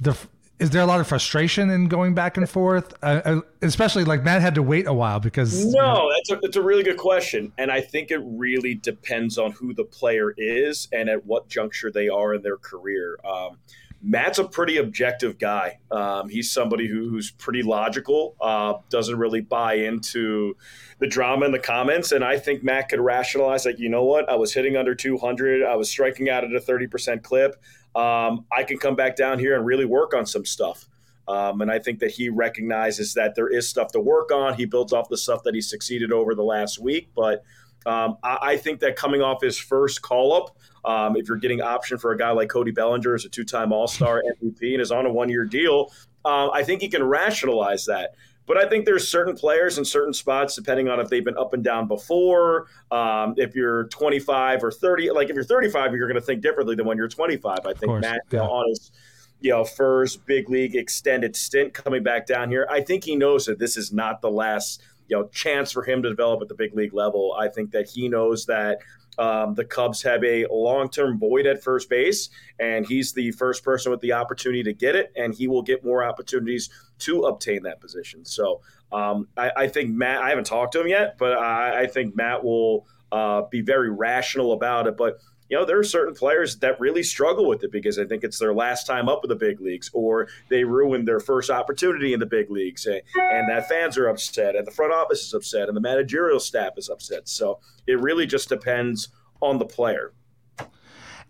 The 0.00 0.16
is 0.58 0.70
there 0.70 0.82
a 0.82 0.86
lot 0.86 1.00
of 1.00 1.06
frustration 1.06 1.70
in 1.70 1.88
going 1.88 2.14
back 2.14 2.36
and 2.36 2.48
forth? 2.48 2.94
Uh, 3.02 3.20
uh, 3.24 3.40
especially 3.62 4.04
like 4.04 4.22
matt 4.22 4.40
had 4.40 4.54
to 4.54 4.62
wait 4.62 4.86
a 4.86 4.92
while 4.92 5.20
because 5.20 5.66
no 5.66 5.70
you 5.70 5.76
know, 5.76 6.12
that's, 6.14 6.30
a, 6.30 6.36
that's 6.42 6.56
a 6.56 6.62
really 6.62 6.82
good 6.82 6.96
question 6.96 7.52
and 7.58 7.70
i 7.70 7.80
think 7.80 8.10
it 8.10 8.20
really 8.24 8.74
depends 8.74 9.38
on 9.38 9.52
who 9.52 9.74
the 9.74 9.84
player 9.84 10.34
is 10.36 10.88
and 10.92 11.08
at 11.08 11.24
what 11.26 11.48
juncture 11.48 11.90
they 11.90 12.08
are 12.08 12.34
in 12.34 12.42
their 12.42 12.56
career. 12.56 13.18
Um, 13.24 13.58
matt's 14.02 14.38
a 14.38 14.44
pretty 14.44 14.76
objective 14.76 15.38
guy. 15.38 15.78
Um, 15.90 16.28
he's 16.28 16.52
somebody 16.52 16.86
who, 16.86 17.08
who's 17.08 17.30
pretty 17.30 17.62
logical 17.62 18.36
uh, 18.40 18.74
doesn't 18.90 19.18
really 19.18 19.40
buy 19.40 19.74
into 19.74 20.56
the 20.98 21.06
drama 21.06 21.46
in 21.46 21.52
the 21.52 21.58
comments 21.58 22.12
and 22.12 22.24
i 22.24 22.38
think 22.38 22.62
matt 22.62 22.88
could 22.88 23.00
rationalize 23.00 23.66
like 23.66 23.78
you 23.78 23.88
know 23.88 24.04
what? 24.04 24.28
I 24.30 24.36
was 24.36 24.54
hitting 24.54 24.76
under 24.76 24.94
200 24.94 25.62
i 25.62 25.76
was 25.76 25.90
striking 25.90 26.30
out 26.30 26.44
at 26.44 26.52
a 26.52 26.60
30% 26.60 27.22
clip 27.22 27.62
um, 27.96 28.44
I 28.52 28.62
can 28.62 28.78
come 28.78 28.94
back 28.94 29.16
down 29.16 29.38
here 29.38 29.56
and 29.56 29.64
really 29.64 29.86
work 29.86 30.12
on 30.12 30.26
some 30.26 30.44
stuff. 30.44 30.86
Um, 31.28 31.62
and 31.62 31.70
I 31.70 31.78
think 31.78 31.98
that 32.00 32.12
he 32.12 32.28
recognizes 32.28 33.14
that 33.14 33.34
there 33.34 33.48
is 33.48 33.68
stuff 33.68 33.90
to 33.92 34.00
work 34.00 34.30
on. 34.30 34.54
He 34.54 34.66
builds 34.66 34.92
off 34.92 35.08
the 35.08 35.16
stuff 35.16 35.42
that 35.44 35.54
he 35.54 35.60
succeeded 35.60 36.12
over 36.12 36.34
the 36.34 36.44
last 36.44 36.78
week. 36.78 37.08
But 37.16 37.42
um, 37.86 38.18
I, 38.22 38.38
I, 38.42 38.56
think 38.58 38.80
that 38.80 38.96
coming 38.96 39.22
off 39.22 39.42
his 39.42 39.58
first 39.58 40.02
call 40.02 40.32
up, 40.34 40.56
um, 40.84 41.16
if 41.16 41.26
you're 41.26 41.38
getting 41.38 41.62
option 41.62 41.98
for 41.98 42.12
a 42.12 42.18
guy 42.18 42.30
like 42.30 42.48
Cody 42.48 42.70
Bellinger 42.70 43.14
as 43.14 43.24
a 43.24 43.28
two 43.28 43.44
time 43.44 43.72
All 43.72 43.88
Star 43.88 44.22
MVP 44.40 44.72
and 44.74 44.80
is 44.80 44.92
on 44.92 45.06
a 45.06 45.12
one 45.12 45.28
year 45.28 45.44
deal, 45.44 45.92
uh, 46.24 46.50
I 46.50 46.62
think 46.64 46.82
he 46.82 46.88
can 46.88 47.02
rationalize 47.02 47.86
that. 47.86 48.14
But 48.46 48.56
I 48.56 48.68
think 48.68 48.84
there's 48.84 49.08
certain 49.08 49.34
players 49.34 49.78
in 49.78 49.84
certain 49.84 50.14
spots, 50.14 50.54
depending 50.54 50.88
on 50.88 51.00
if 51.00 51.08
they've 51.08 51.24
been 51.24 51.36
up 51.36 51.52
and 51.52 51.64
down 51.64 51.88
before. 51.88 52.66
Um, 52.90 53.34
if 53.36 53.54
you're 53.54 53.84
25 53.88 54.62
or 54.62 54.70
30, 54.70 55.10
like 55.10 55.28
if 55.28 55.34
you're 55.34 55.44
35, 55.44 55.94
you're 55.94 56.08
going 56.08 56.20
to 56.20 56.24
think 56.24 56.42
differently 56.42 56.76
than 56.76 56.86
when 56.86 56.96
you're 56.96 57.08
25. 57.08 57.58
I 57.66 57.72
think 57.72 58.00
Matt 58.00 58.20
yeah. 58.30 58.40
on 58.40 58.68
his 58.68 58.92
you 59.40 59.50
know 59.50 59.64
first 59.64 60.24
big 60.26 60.48
league 60.48 60.74
extended 60.74 61.36
stint 61.36 61.74
coming 61.74 62.02
back 62.02 62.26
down 62.26 62.48
here, 62.48 62.66
I 62.70 62.80
think 62.80 63.04
he 63.04 63.16
knows 63.16 63.46
that 63.46 63.58
this 63.58 63.76
is 63.76 63.92
not 63.92 64.20
the 64.20 64.30
last 64.30 64.82
you 65.08 65.16
know 65.16 65.28
chance 65.28 65.72
for 65.72 65.82
him 65.82 66.02
to 66.02 66.08
develop 66.08 66.42
at 66.42 66.48
the 66.48 66.54
big 66.54 66.74
league 66.74 66.94
level. 66.94 67.36
I 67.38 67.48
think 67.48 67.70
that 67.72 67.88
he 67.88 68.08
knows 68.08 68.46
that 68.46 68.78
um, 69.18 69.54
the 69.54 69.64
Cubs 69.64 70.02
have 70.02 70.22
a 70.24 70.46
long 70.50 70.90
term 70.90 71.18
void 71.18 71.46
at 71.46 71.62
first 71.62 71.88
base, 71.88 72.28
and 72.58 72.86
he's 72.86 73.12
the 73.12 73.30
first 73.32 73.64
person 73.64 73.90
with 73.90 74.00
the 74.00 74.12
opportunity 74.12 74.62
to 74.64 74.72
get 74.72 74.94
it, 74.94 75.12
and 75.16 75.34
he 75.34 75.48
will 75.48 75.62
get 75.62 75.84
more 75.84 76.04
opportunities 76.04 76.70
to 76.98 77.22
obtain 77.22 77.62
that 77.62 77.80
position. 77.80 78.24
So 78.24 78.60
um, 78.92 79.28
I, 79.36 79.50
I, 79.56 79.68
think 79.68 79.90
Matt, 79.90 80.22
I 80.22 80.28
haven't 80.28 80.44
talked 80.44 80.72
to 80.72 80.80
him 80.80 80.88
yet, 80.88 81.16
but 81.18 81.36
I, 81.38 81.82
I 81.82 81.86
think 81.86 82.14
Matt 82.14 82.44
will 82.44 82.86
uh, 83.10 83.42
be 83.50 83.60
very 83.60 83.90
rational 83.90 84.52
about 84.52 84.86
it. 84.86 84.96
But 84.96 85.18
you 85.48 85.56
know, 85.56 85.64
there 85.64 85.78
are 85.78 85.84
certain 85.84 86.14
players 86.14 86.56
that 86.58 86.80
really 86.80 87.02
struggle 87.02 87.46
with 87.46 87.62
it 87.62 87.70
because 87.70 87.98
I 87.98 88.04
think 88.04 88.24
it's 88.24 88.38
their 88.38 88.54
last 88.54 88.86
time 88.86 89.08
up 89.08 89.24
in 89.24 89.28
the 89.28 89.36
big 89.36 89.60
leagues, 89.60 89.90
or 89.92 90.28
they 90.48 90.64
ruined 90.64 91.06
their 91.06 91.20
first 91.20 91.50
opportunity 91.50 92.12
in 92.12 92.20
the 92.20 92.26
big 92.26 92.50
leagues, 92.50 92.86
and, 92.86 93.00
and 93.14 93.48
that 93.48 93.68
fans 93.68 93.96
are 93.96 94.08
upset, 94.08 94.56
and 94.56 94.66
the 94.66 94.72
front 94.72 94.92
office 94.92 95.22
is 95.22 95.34
upset, 95.34 95.68
and 95.68 95.76
the 95.76 95.80
managerial 95.80 96.40
staff 96.40 96.72
is 96.76 96.88
upset. 96.88 97.28
So 97.28 97.60
it 97.86 98.00
really 98.00 98.26
just 98.26 98.48
depends 98.48 99.08
on 99.40 99.58
the 99.58 99.66
player. 99.66 100.12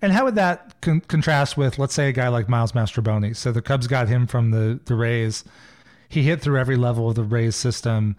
And 0.02 0.12
how 0.12 0.25
would 0.25 0.35
that 0.35 0.80
con- 0.82 1.00
contrast 1.00 1.56
with, 1.56 1.78
let's 1.78 1.94
say, 1.94 2.08
a 2.08 2.12
guy 2.12 2.28
like 2.28 2.49
Miles 2.49 2.73
Mastrobuoni? 2.73 3.35
So 3.35 3.50
the 3.50 3.62
Cubs 3.62 3.87
got 3.87 4.08
him 4.08 4.26
from 4.26 4.50
the 4.50 4.78
the 4.85 4.94
Rays. 4.94 5.42
He 6.08 6.23
hit 6.23 6.40
through 6.40 6.58
every 6.58 6.76
level 6.76 7.08
of 7.08 7.16
the 7.16 7.25
Rays 7.25 7.56
system. 7.56 8.16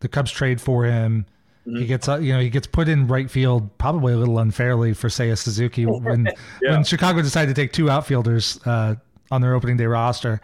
The 0.00 0.08
Cubs 0.08 0.30
trade 0.30 0.60
for 0.60 0.84
him 0.84 1.26
Mm-hmm. 1.66 1.76
He 1.78 1.86
gets, 1.86 2.08
uh, 2.08 2.18
you 2.18 2.32
know, 2.32 2.40
he 2.40 2.48
gets 2.48 2.66
put 2.66 2.88
in 2.88 3.08
right 3.08 3.30
field 3.30 3.76
probably 3.78 4.12
a 4.12 4.16
little 4.16 4.38
unfairly 4.38 4.94
for 4.94 5.08
Seiya 5.08 5.36
Suzuki 5.36 5.84
when 5.86 6.28
yeah. 6.62 6.70
when 6.70 6.84
Chicago 6.84 7.22
decided 7.22 7.54
to 7.54 7.60
take 7.60 7.72
two 7.72 7.90
outfielders 7.90 8.60
uh, 8.66 8.94
on 9.30 9.40
their 9.40 9.54
opening 9.54 9.76
day 9.76 9.86
roster. 9.86 10.40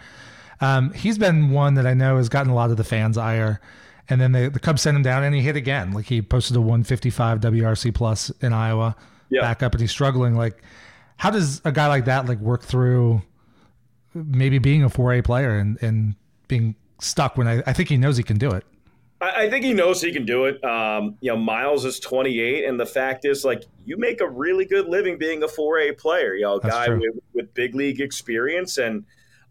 Um, 0.60 0.92
he's 0.92 1.18
been 1.18 1.50
one 1.50 1.74
that 1.74 1.86
I 1.86 1.94
know 1.94 2.16
has 2.16 2.28
gotten 2.28 2.50
a 2.50 2.54
lot 2.54 2.70
of 2.70 2.76
the 2.76 2.84
fans' 2.84 3.18
ire. 3.18 3.60
And 4.08 4.20
then 4.20 4.32
the, 4.32 4.48
the 4.48 4.60
Cubs 4.60 4.82
sent 4.82 4.96
him 4.96 5.02
down 5.02 5.24
and 5.24 5.34
he 5.34 5.40
hit 5.40 5.56
again. 5.56 5.92
Like 5.92 6.06
he 6.06 6.22
posted 6.22 6.56
a 6.56 6.60
155 6.60 7.40
WRC 7.40 7.94
plus 7.94 8.30
in 8.40 8.52
Iowa, 8.52 8.96
yeah. 9.30 9.40
back 9.40 9.62
up, 9.62 9.72
and 9.72 9.80
he's 9.80 9.90
struggling. 9.90 10.36
Like, 10.36 10.62
how 11.16 11.30
does 11.30 11.60
a 11.64 11.72
guy 11.72 11.86
like 11.86 12.04
that 12.06 12.26
like 12.26 12.38
work 12.38 12.62
through 12.62 13.22
maybe 14.14 14.58
being 14.58 14.82
a 14.82 14.88
4A 14.88 15.24
player 15.24 15.56
and, 15.56 15.82
and 15.82 16.14
being 16.48 16.74
stuck 17.00 17.36
when 17.36 17.48
I, 17.48 17.62
I 17.66 17.72
think 17.72 17.88
he 17.88 17.96
knows 17.96 18.16
he 18.16 18.22
can 18.22 18.38
do 18.38 18.50
it? 18.50 18.64
I, 19.22 19.44
I 19.44 19.50
think 19.50 19.64
he 19.64 19.72
knows 19.72 20.02
he 20.02 20.12
can 20.12 20.26
do 20.26 20.44
it. 20.44 20.62
Um, 20.64 21.16
you 21.20 21.30
know, 21.30 21.36
Miles 21.36 21.84
is 21.84 22.00
28, 22.00 22.64
and 22.64 22.78
the 22.78 22.86
fact 22.86 23.24
is, 23.24 23.44
like, 23.44 23.64
you 23.86 23.96
make 23.96 24.20
a 24.20 24.28
really 24.28 24.64
good 24.64 24.88
living 24.88 25.16
being 25.16 25.42
a 25.42 25.46
4A 25.46 25.96
player. 25.96 26.34
You 26.34 26.42
know, 26.42 26.56
a 26.56 26.60
guy 26.60 26.88
with, 26.88 27.14
with, 27.32 27.54
big 27.54 27.74
league 27.74 28.00
experience, 28.00 28.78
and 28.78 29.04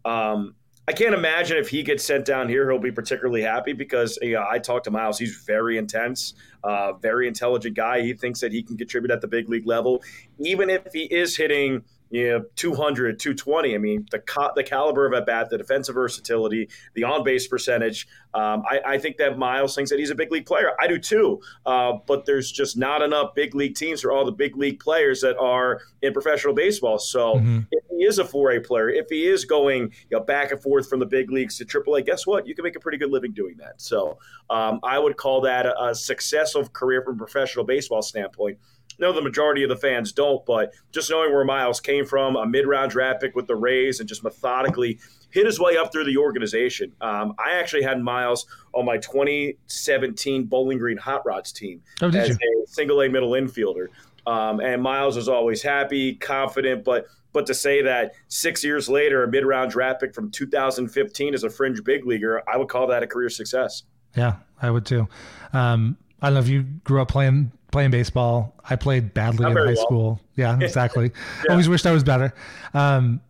um, 0.04 0.54
I 0.86 0.92
can't 0.92 1.14
imagine 1.14 1.56
if 1.56 1.68
he 1.68 1.82
gets 1.82 2.04
sent 2.04 2.24
down 2.24 2.48
here, 2.48 2.70
he'll 2.70 2.80
be 2.80 2.92
particularly 2.92 3.42
happy 3.42 3.72
because 3.72 4.18
you 4.20 4.32
know, 4.32 4.44
I 4.48 4.58
talked 4.58 4.84
to 4.84 4.90
Miles. 4.90 5.18
He's 5.18 5.42
very 5.46 5.78
intense, 5.78 6.34
uh, 6.64 6.92
very 6.94 7.26
intelligent 7.26 7.74
guy. 7.74 8.02
He 8.02 8.12
thinks 8.12 8.40
that 8.40 8.52
he 8.52 8.62
can 8.62 8.76
contribute 8.76 9.10
at 9.10 9.20
the 9.20 9.28
big 9.28 9.48
league 9.48 9.66
level, 9.66 10.02
even 10.38 10.68
if 10.68 10.92
he 10.92 11.04
is 11.04 11.36
hitting 11.36 11.82
you 12.12 12.28
know, 12.28 12.44
200, 12.56 13.18
220. 13.18 13.74
I 13.74 13.78
mean, 13.78 14.06
the 14.10 14.22
the 14.54 14.62
caliber 14.62 15.06
of 15.06 15.14
at 15.14 15.24
bat, 15.24 15.48
the 15.48 15.56
defensive 15.56 15.94
versatility, 15.94 16.68
the 16.92 17.04
on 17.04 17.24
base 17.24 17.48
percentage. 17.48 18.06
Um, 18.34 18.62
I, 18.70 18.80
I, 18.86 18.98
think 18.98 19.16
that 19.16 19.38
Miles 19.38 19.74
thinks 19.74 19.90
that 19.90 19.98
he's 19.98 20.10
a 20.10 20.14
big 20.14 20.30
league 20.30 20.46
player. 20.46 20.72
I 20.80 20.86
do 20.86 20.98
too. 20.98 21.40
Uh, 21.66 21.94
but 22.06 22.24
there's 22.26 22.50
just 22.50 22.76
not 22.76 23.02
enough 23.02 23.34
big 23.34 23.54
league 23.54 23.74
teams 23.74 24.02
for 24.02 24.12
all 24.12 24.24
the 24.24 24.32
big 24.32 24.56
league 24.56 24.80
players 24.80 25.20
that 25.22 25.38
are 25.38 25.80
in 26.02 26.12
professional 26.12 26.54
baseball. 26.54 26.98
So 26.98 27.34
mm-hmm. 27.34 27.60
if 27.70 27.84
he 27.90 28.04
is 28.04 28.18
a 28.18 28.24
4A 28.24 28.66
player, 28.66 28.88
if 28.88 29.06
he 29.08 29.26
is 29.26 29.44
going 29.44 29.92
you 30.10 30.18
know, 30.18 30.20
back 30.20 30.50
and 30.50 30.62
forth 30.62 30.88
from 30.88 31.00
the 31.00 31.06
big 31.06 31.30
leagues 31.30 31.56
to 31.58 31.64
AAA, 31.64 32.06
guess 32.06 32.26
what? 32.26 32.46
You 32.46 32.54
can 32.54 32.62
make 32.62 32.76
a 32.76 32.80
pretty 32.80 32.98
good 32.98 33.10
living 33.10 33.32
doing 33.32 33.56
that. 33.58 33.80
So 33.80 34.18
um, 34.48 34.80
I 34.82 34.98
would 34.98 35.16
call 35.16 35.42
that 35.42 35.66
a, 35.66 35.88
a 35.88 35.94
successful 35.94 36.66
career 36.68 37.02
from 37.02 37.14
a 37.14 37.18
professional 37.18 37.64
baseball 37.64 38.02
standpoint 38.02 38.58
know 38.98 39.12
the 39.12 39.22
majority 39.22 39.62
of 39.62 39.68
the 39.68 39.76
fans 39.76 40.12
don't, 40.12 40.44
but 40.46 40.72
just 40.92 41.10
knowing 41.10 41.32
where 41.32 41.44
Miles 41.44 41.80
came 41.80 42.04
from, 42.04 42.36
a 42.36 42.46
mid-round 42.46 42.90
draft 42.90 43.20
pick 43.20 43.34
with 43.34 43.46
the 43.46 43.56
Rays, 43.56 44.00
and 44.00 44.08
just 44.08 44.22
methodically 44.22 44.98
hit 45.30 45.46
his 45.46 45.58
way 45.58 45.76
up 45.76 45.92
through 45.92 46.04
the 46.04 46.16
organization. 46.16 46.92
Um, 47.00 47.34
I 47.38 47.52
actually 47.52 47.82
had 47.82 48.00
Miles 48.00 48.46
on 48.72 48.84
my 48.84 48.98
2017 48.98 50.44
Bowling 50.44 50.78
Green 50.78 50.98
Hot 50.98 51.24
Rods 51.26 51.52
team 51.52 51.82
oh, 52.02 52.08
as 52.08 52.28
you? 52.28 52.34
a 52.34 52.66
single 52.66 53.00
A 53.02 53.08
middle 53.08 53.30
infielder. 53.30 53.88
Um, 54.26 54.60
and 54.60 54.82
Miles 54.82 55.16
was 55.16 55.28
always 55.28 55.62
happy, 55.62 56.14
confident, 56.14 56.84
but 56.84 57.06
but 57.32 57.46
to 57.46 57.54
say 57.54 57.82
that 57.82 58.12
six 58.28 58.62
years 58.62 58.88
later, 58.88 59.24
a 59.24 59.28
mid 59.28 59.44
round 59.44 59.70
draft 59.70 60.00
pick 60.00 60.14
from 60.14 60.30
2015 60.30 61.34
as 61.34 61.44
a 61.44 61.50
fringe 61.50 61.82
big 61.82 62.06
leaguer, 62.06 62.42
I 62.48 62.56
would 62.56 62.68
call 62.68 62.86
that 62.88 63.02
a 63.02 63.06
career 63.06 63.30
success. 63.30 63.84
Yeah, 64.16 64.36
I 64.60 64.70
would 64.70 64.84
too. 64.84 65.08
Um, 65.52 65.96
I 66.20 66.26
don't 66.26 66.34
know 66.34 66.40
if 66.40 66.48
you 66.48 66.62
grew 66.62 67.00
up 67.00 67.08
playing 67.08 67.52
playing 67.72 67.90
baseball. 67.90 68.54
I 68.68 68.76
played 68.76 69.12
badly 69.12 69.42
Not 69.42 69.52
in 69.52 69.56
high 69.56 69.64
well. 69.74 69.76
school. 69.76 70.20
Yeah, 70.36 70.56
exactly. 70.60 71.10
yeah. 71.44 71.50
Always 71.50 71.68
wished 71.68 71.86
I 71.86 71.92
was 71.92 72.04
better. 72.04 72.32
Um, 72.74 73.20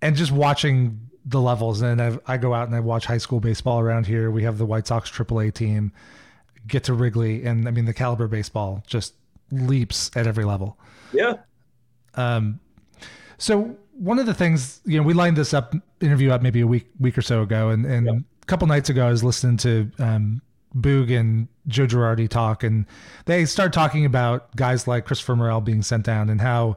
and 0.00 0.16
just 0.16 0.32
watching 0.32 0.98
the 1.26 1.40
levels, 1.40 1.82
and 1.82 2.00
I've, 2.00 2.18
i 2.26 2.38
go 2.38 2.54
out 2.54 2.68
and 2.68 2.74
I 2.74 2.80
watch 2.80 3.04
high 3.04 3.18
school 3.18 3.40
baseball 3.40 3.80
around 3.80 4.06
here. 4.06 4.30
We 4.30 4.44
have 4.44 4.56
the 4.56 4.64
White 4.64 4.86
Sox 4.86 5.10
AAA 5.10 5.52
team. 5.52 5.92
Get 6.66 6.84
to 6.84 6.94
Wrigley, 6.94 7.44
and 7.44 7.66
I 7.68 7.70
mean 7.70 7.84
the 7.84 7.94
caliber 7.94 8.28
baseball 8.28 8.82
just 8.86 9.14
leaps 9.50 10.10
at 10.16 10.26
every 10.26 10.44
level. 10.44 10.78
Yeah. 11.12 11.34
Um. 12.14 12.60
So 13.38 13.76
one 13.94 14.18
of 14.18 14.26
the 14.26 14.34
things 14.34 14.80
you 14.84 14.98
know, 14.98 15.02
we 15.02 15.14
lined 15.14 15.36
this 15.36 15.54
up 15.54 15.74
interview 16.00 16.30
up 16.30 16.42
maybe 16.42 16.60
a 16.60 16.66
week 16.66 16.88
week 17.00 17.16
or 17.16 17.22
so 17.22 17.42
ago, 17.42 17.70
and 17.70 17.86
and 17.86 18.08
a 18.08 18.46
couple 18.46 18.66
nights 18.68 18.90
ago 18.90 19.06
I 19.06 19.10
was 19.10 19.24
listening 19.24 19.56
to 19.58 19.90
um, 19.98 20.42
Boog 20.76 21.16
and 21.16 21.48
Joe 21.66 21.86
Girardi 21.86 22.28
talk, 22.28 22.62
and 22.62 22.86
they 23.26 23.44
start 23.44 23.72
talking 23.72 24.04
about 24.04 24.54
guys 24.56 24.86
like 24.86 25.04
Christopher 25.04 25.36
Morel 25.36 25.60
being 25.60 25.82
sent 25.82 26.04
down 26.04 26.28
and 26.28 26.40
how 26.40 26.76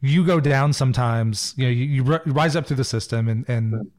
you 0.00 0.24
go 0.24 0.40
down 0.40 0.72
sometimes. 0.72 1.54
You 1.56 1.64
know, 1.64 1.70
you, 1.70 1.84
you 1.84 2.02
rise 2.26 2.56
up 2.56 2.66
through 2.66 2.76
the 2.76 2.84
system, 2.84 3.28
and 3.28 3.48
and 3.48 3.90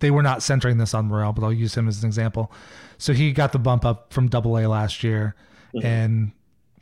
they 0.00 0.10
were 0.10 0.22
not 0.22 0.42
centering 0.42 0.78
this 0.78 0.94
on 0.94 1.06
Morel, 1.06 1.32
but 1.32 1.44
I'll 1.44 1.52
use 1.52 1.76
him 1.76 1.88
as 1.88 2.02
an 2.02 2.08
example. 2.08 2.52
So 2.98 3.12
he 3.12 3.32
got 3.32 3.52
the 3.52 3.58
bump 3.58 3.84
up 3.84 4.12
from 4.12 4.28
Double 4.28 4.58
A 4.58 4.66
last 4.66 5.04
year, 5.04 5.36
mm-hmm. 5.74 5.86
and 5.86 6.32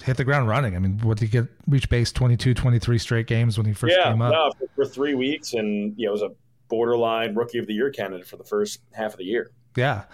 hit 0.02 0.16
the 0.16 0.24
ground 0.24 0.48
running. 0.48 0.74
I 0.74 0.78
mean, 0.78 0.98
what 1.02 1.18
did 1.18 1.26
he 1.26 1.30
get? 1.30 1.48
Reach 1.66 1.88
base 1.90 2.12
22, 2.12 2.54
23 2.54 2.98
straight 2.98 3.26
games 3.26 3.58
when 3.58 3.66
he 3.66 3.72
first 3.72 3.94
yeah, 3.96 4.10
came 4.10 4.22
up. 4.22 4.32
Yeah, 4.32 4.50
for, 4.58 4.74
for 4.74 4.90
three 4.90 5.14
weeks, 5.14 5.52
and 5.52 5.94
you 5.98 6.06
know, 6.06 6.12
it 6.12 6.12
was 6.12 6.22
a 6.22 6.30
borderline 6.68 7.34
rookie 7.34 7.58
of 7.58 7.66
the 7.66 7.74
year 7.74 7.90
candidate 7.90 8.26
for 8.26 8.36
the 8.36 8.44
first 8.44 8.80
half 8.92 9.12
of 9.12 9.18
the 9.18 9.24
year. 9.24 9.50
Yeah. 9.76 10.04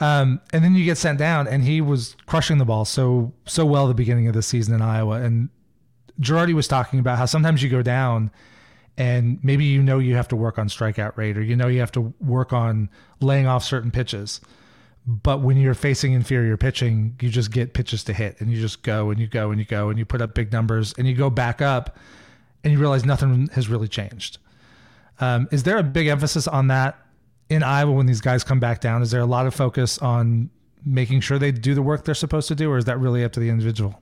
Um, 0.00 0.40
and 0.52 0.64
then 0.64 0.74
you 0.74 0.84
get 0.84 0.98
sent 0.98 1.18
down, 1.18 1.46
and 1.46 1.62
he 1.62 1.80
was 1.80 2.16
crushing 2.26 2.58
the 2.58 2.64
ball 2.64 2.84
so 2.84 3.32
so 3.46 3.64
well 3.64 3.86
the 3.86 3.94
beginning 3.94 4.26
of 4.26 4.34
the 4.34 4.42
season 4.42 4.74
in 4.74 4.82
Iowa. 4.82 5.20
And 5.20 5.50
Girardi 6.20 6.52
was 6.52 6.68
talking 6.68 6.98
about 6.98 7.18
how 7.18 7.26
sometimes 7.26 7.62
you 7.62 7.68
go 7.68 7.82
down, 7.82 8.30
and 8.96 9.38
maybe 9.42 9.64
you 9.64 9.82
know 9.82 9.98
you 9.98 10.16
have 10.16 10.28
to 10.28 10.36
work 10.36 10.58
on 10.58 10.68
strikeout 10.68 11.16
rate, 11.16 11.36
or 11.36 11.42
you 11.42 11.54
know 11.54 11.68
you 11.68 11.80
have 11.80 11.92
to 11.92 12.12
work 12.20 12.52
on 12.52 12.90
laying 13.20 13.46
off 13.46 13.64
certain 13.64 13.90
pitches. 13.90 14.40
But 15.06 15.42
when 15.42 15.58
you're 15.58 15.74
facing 15.74 16.14
inferior 16.14 16.56
pitching, 16.56 17.16
you 17.20 17.28
just 17.28 17.50
get 17.50 17.74
pitches 17.74 18.02
to 18.04 18.12
hit, 18.12 18.40
and 18.40 18.50
you 18.50 18.60
just 18.60 18.82
go 18.82 19.10
and 19.10 19.20
you 19.20 19.26
go 19.26 19.50
and 19.50 19.60
you 19.60 19.66
go 19.66 19.90
and 19.90 19.98
you 19.98 20.04
put 20.04 20.22
up 20.22 20.34
big 20.34 20.50
numbers, 20.50 20.92
and 20.98 21.06
you 21.06 21.14
go 21.14 21.30
back 21.30 21.62
up, 21.62 21.96
and 22.64 22.72
you 22.72 22.78
realize 22.80 23.04
nothing 23.04 23.48
has 23.52 23.68
really 23.68 23.88
changed. 23.88 24.38
Um, 25.20 25.46
is 25.52 25.62
there 25.62 25.78
a 25.78 25.82
big 25.84 26.08
emphasis 26.08 26.48
on 26.48 26.66
that 26.68 26.98
in 27.48 27.62
Iowa 27.62 27.92
when 27.92 28.06
these 28.06 28.20
guys 28.20 28.44
come 28.44 28.60
back 28.60 28.80
down? 28.80 29.02
Is 29.02 29.10
there 29.10 29.20
a 29.20 29.26
lot 29.26 29.46
of 29.46 29.54
focus 29.54 29.98
on 29.98 30.50
making 30.84 31.20
sure 31.20 31.38
they 31.38 31.52
do 31.52 31.74
the 31.74 31.82
work 31.82 32.04
they're 32.04 32.14
supposed 32.14 32.48
to 32.48 32.54
do, 32.54 32.70
or 32.70 32.78
is 32.78 32.84
that 32.84 32.98
really 32.98 33.24
up 33.24 33.32
to 33.32 33.40
the 33.40 33.48
individual? 33.48 34.00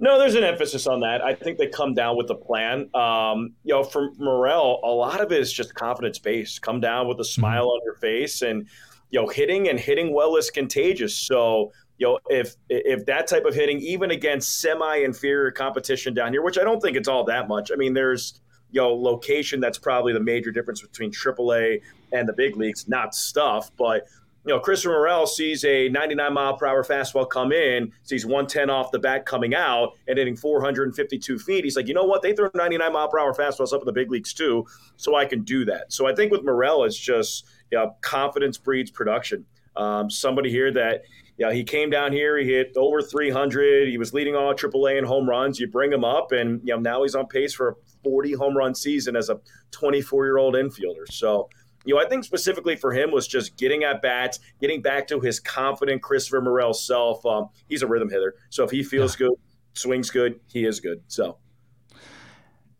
No, 0.00 0.18
there's 0.18 0.34
an 0.34 0.44
emphasis 0.44 0.86
on 0.86 1.00
that. 1.00 1.22
I 1.22 1.34
think 1.34 1.58
they 1.58 1.68
come 1.68 1.94
down 1.94 2.16
with 2.16 2.28
a 2.30 2.34
plan. 2.34 2.90
Um, 2.94 3.54
you 3.64 3.74
know, 3.74 3.84
for 3.84 4.10
Morel, 4.18 4.80
a 4.82 4.90
lot 4.90 5.20
of 5.20 5.32
it 5.32 5.40
is 5.40 5.52
just 5.52 5.74
confidence 5.74 6.18
based. 6.18 6.62
Come 6.62 6.80
down 6.80 7.08
with 7.08 7.18
a 7.18 7.22
mm-hmm. 7.22 7.40
smile 7.40 7.66
mm-hmm. 7.66 7.68
on 7.68 7.80
your 7.84 7.94
face, 7.94 8.42
and 8.42 8.68
you 9.10 9.20
know, 9.20 9.28
hitting 9.28 9.68
and 9.68 9.78
hitting 9.78 10.12
well 10.12 10.36
is 10.36 10.50
contagious. 10.50 11.16
So, 11.16 11.72
you 11.96 12.06
know, 12.06 12.18
if 12.28 12.56
if 12.68 13.06
that 13.06 13.26
type 13.26 13.44
of 13.44 13.54
hitting, 13.54 13.80
even 13.80 14.10
against 14.10 14.60
semi 14.60 14.96
inferior 14.96 15.50
competition 15.50 16.12
down 16.12 16.32
here, 16.32 16.42
which 16.42 16.58
I 16.58 16.64
don't 16.64 16.80
think 16.80 16.96
it's 16.96 17.08
all 17.08 17.24
that 17.24 17.48
much. 17.48 17.70
I 17.72 17.76
mean, 17.76 17.94
there's 17.94 18.40
you 18.70 18.80
know 18.80 18.94
location 18.94 19.60
that's 19.60 19.78
probably 19.78 20.12
the 20.12 20.20
major 20.20 20.50
difference 20.50 20.80
between 20.80 21.10
AAA 21.10 21.80
and 22.12 22.28
the 22.28 22.32
big 22.32 22.56
leagues, 22.56 22.88
not 22.88 23.14
stuff, 23.14 23.70
but 23.76 24.06
you 24.48 24.54
know, 24.54 24.60
Chris 24.60 24.86
Morel 24.86 25.26
sees 25.26 25.62
a 25.66 25.90
99 25.90 26.32
mile 26.32 26.56
per 26.56 26.66
hour 26.66 26.82
fastball 26.82 27.28
come 27.28 27.52
in, 27.52 27.92
sees 28.02 28.24
110 28.24 28.70
off 28.70 28.90
the 28.90 28.98
bat 28.98 29.26
coming 29.26 29.54
out, 29.54 29.92
and 30.06 30.16
hitting 30.16 30.36
452 30.36 31.38
feet. 31.38 31.64
He's 31.64 31.76
like, 31.76 31.86
you 31.86 31.92
know 31.92 32.04
what? 32.04 32.22
They 32.22 32.32
throw 32.32 32.48
99 32.54 32.92
mile 32.92 33.08
per 33.08 33.18
hour 33.18 33.34
fastballs 33.34 33.74
up 33.74 33.82
in 33.82 33.86
the 33.86 33.92
big 33.92 34.10
leagues 34.10 34.32
too, 34.32 34.64
so 34.96 35.16
I 35.16 35.26
can 35.26 35.42
do 35.42 35.66
that. 35.66 35.92
So 35.92 36.06
I 36.06 36.14
think 36.14 36.32
with 36.32 36.44
Morel, 36.44 36.84
it's 36.84 36.96
just 36.96 37.46
you 37.70 37.76
know, 37.76 37.94
confidence 38.00 38.56
breeds 38.56 38.90
production. 38.90 39.44
Um, 39.76 40.08
somebody 40.08 40.50
here 40.50 40.72
that 40.72 41.02
yeah, 41.36 41.52
he 41.52 41.62
came 41.62 41.88
down 41.88 42.12
here. 42.12 42.36
He 42.38 42.46
hit 42.46 42.72
over 42.76 43.00
300. 43.00 43.88
He 43.88 43.96
was 43.96 44.12
leading 44.12 44.34
all 44.34 44.52
AAA 44.54 44.98
in 44.98 45.04
home 45.04 45.28
runs. 45.28 45.60
You 45.60 45.68
bring 45.68 45.92
him 45.92 46.04
up, 46.04 46.32
and 46.32 46.60
you 46.64 46.74
know 46.74 46.80
now 46.80 47.02
he's 47.02 47.14
on 47.14 47.26
pace 47.26 47.54
for 47.54 47.76
40 48.08 48.32
home 48.32 48.56
run 48.56 48.74
season 48.74 49.16
as 49.16 49.28
a 49.28 49.38
24 49.70 50.24
year 50.24 50.38
old 50.38 50.54
infielder. 50.54 51.10
So, 51.10 51.50
you 51.84 51.94
know, 51.94 52.00
I 52.00 52.08
think 52.08 52.24
specifically 52.24 52.74
for 52.74 52.90
him 52.90 53.10
was 53.10 53.28
just 53.28 53.58
getting 53.58 53.84
at 53.84 54.00
bats, 54.00 54.40
getting 54.60 54.80
back 54.80 55.06
to 55.08 55.20
his 55.20 55.38
confident 55.38 56.00
Christopher 56.02 56.40
Morel 56.40 56.72
self. 56.72 57.24
Um, 57.26 57.50
he's 57.68 57.82
a 57.82 57.86
rhythm 57.86 58.08
hitter, 58.08 58.34
so 58.48 58.64
if 58.64 58.70
he 58.70 58.82
feels 58.82 59.14
yeah. 59.20 59.26
good, 59.26 59.38
swings 59.74 60.10
good, 60.10 60.40
he 60.46 60.64
is 60.64 60.80
good. 60.80 61.02
So, 61.08 61.36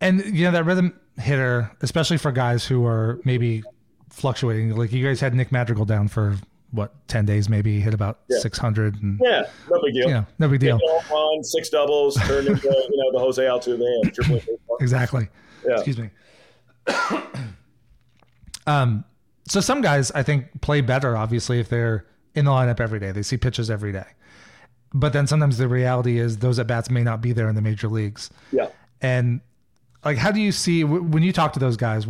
and 0.00 0.24
you 0.24 0.44
know 0.44 0.50
that 0.52 0.64
rhythm 0.64 0.98
hitter, 1.18 1.70
especially 1.82 2.16
for 2.16 2.32
guys 2.32 2.64
who 2.64 2.86
are 2.86 3.20
maybe 3.24 3.62
fluctuating. 4.08 4.74
Like 4.74 4.92
you 4.92 5.04
guys 5.04 5.20
had 5.20 5.34
Nick 5.34 5.52
Madrigal 5.52 5.84
down 5.84 6.08
for 6.08 6.36
what 6.70 7.06
10 7.08 7.24
days 7.24 7.48
maybe 7.48 7.80
hit 7.80 7.94
about 7.94 8.20
yeah. 8.28 8.38
600 8.40 9.02
and 9.02 9.18
yeah 9.24 9.44
no 9.70 9.80
big 9.82 9.94
deal 9.94 10.08
yeah 10.08 10.24
no 10.38 10.48
big 10.48 10.60
deal 10.60 10.78
on 11.10 11.42
six 11.42 11.70
doubles 11.70 12.14
turned 12.26 12.46
into 12.46 12.66
you 12.90 12.96
know 12.96 13.10
the 13.12 13.18
jose 13.18 13.42
altuve 13.42 13.78
exactly 14.80 15.28
yeah. 15.66 15.74
excuse 15.74 15.98
me 15.98 16.10
um 18.66 19.04
so 19.46 19.60
some 19.60 19.80
guys 19.80 20.10
i 20.12 20.22
think 20.22 20.60
play 20.60 20.80
better 20.80 21.16
obviously 21.16 21.60
if 21.60 21.68
they're 21.68 22.06
in 22.34 22.44
the 22.44 22.50
lineup 22.50 22.80
every 22.80 23.00
day 23.00 23.12
they 23.12 23.22
see 23.22 23.36
pitches 23.36 23.70
every 23.70 23.92
day 23.92 24.06
but 24.94 25.12
then 25.12 25.26
sometimes 25.26 25.58
the 25.58 25.68
reality 25.68 26.18
is 26.18 26.38
those 26.38 26.58
at 26.58 26.66
bats 26.66 26.90
may 26.90 27.02
not 27.02 27.20
be 27.20 27.32
there 27.32 27.48
in 27.48 27.54
the 27.54 27.62
major 27.62 27.88
leagues 27.88 28.30
yeah 28.52 28.68
and 29.00 29.40
like 30.04 30.16
how 30.16 30.30
do 30.30 30.40
you 30.40 30.52
see 30.52 30.84
when 30.84 31.22
you 31.22 31.32
talk 31.32 31.52
to 31.52 31.58
those 31.58 31.76
guys 31.76 32.06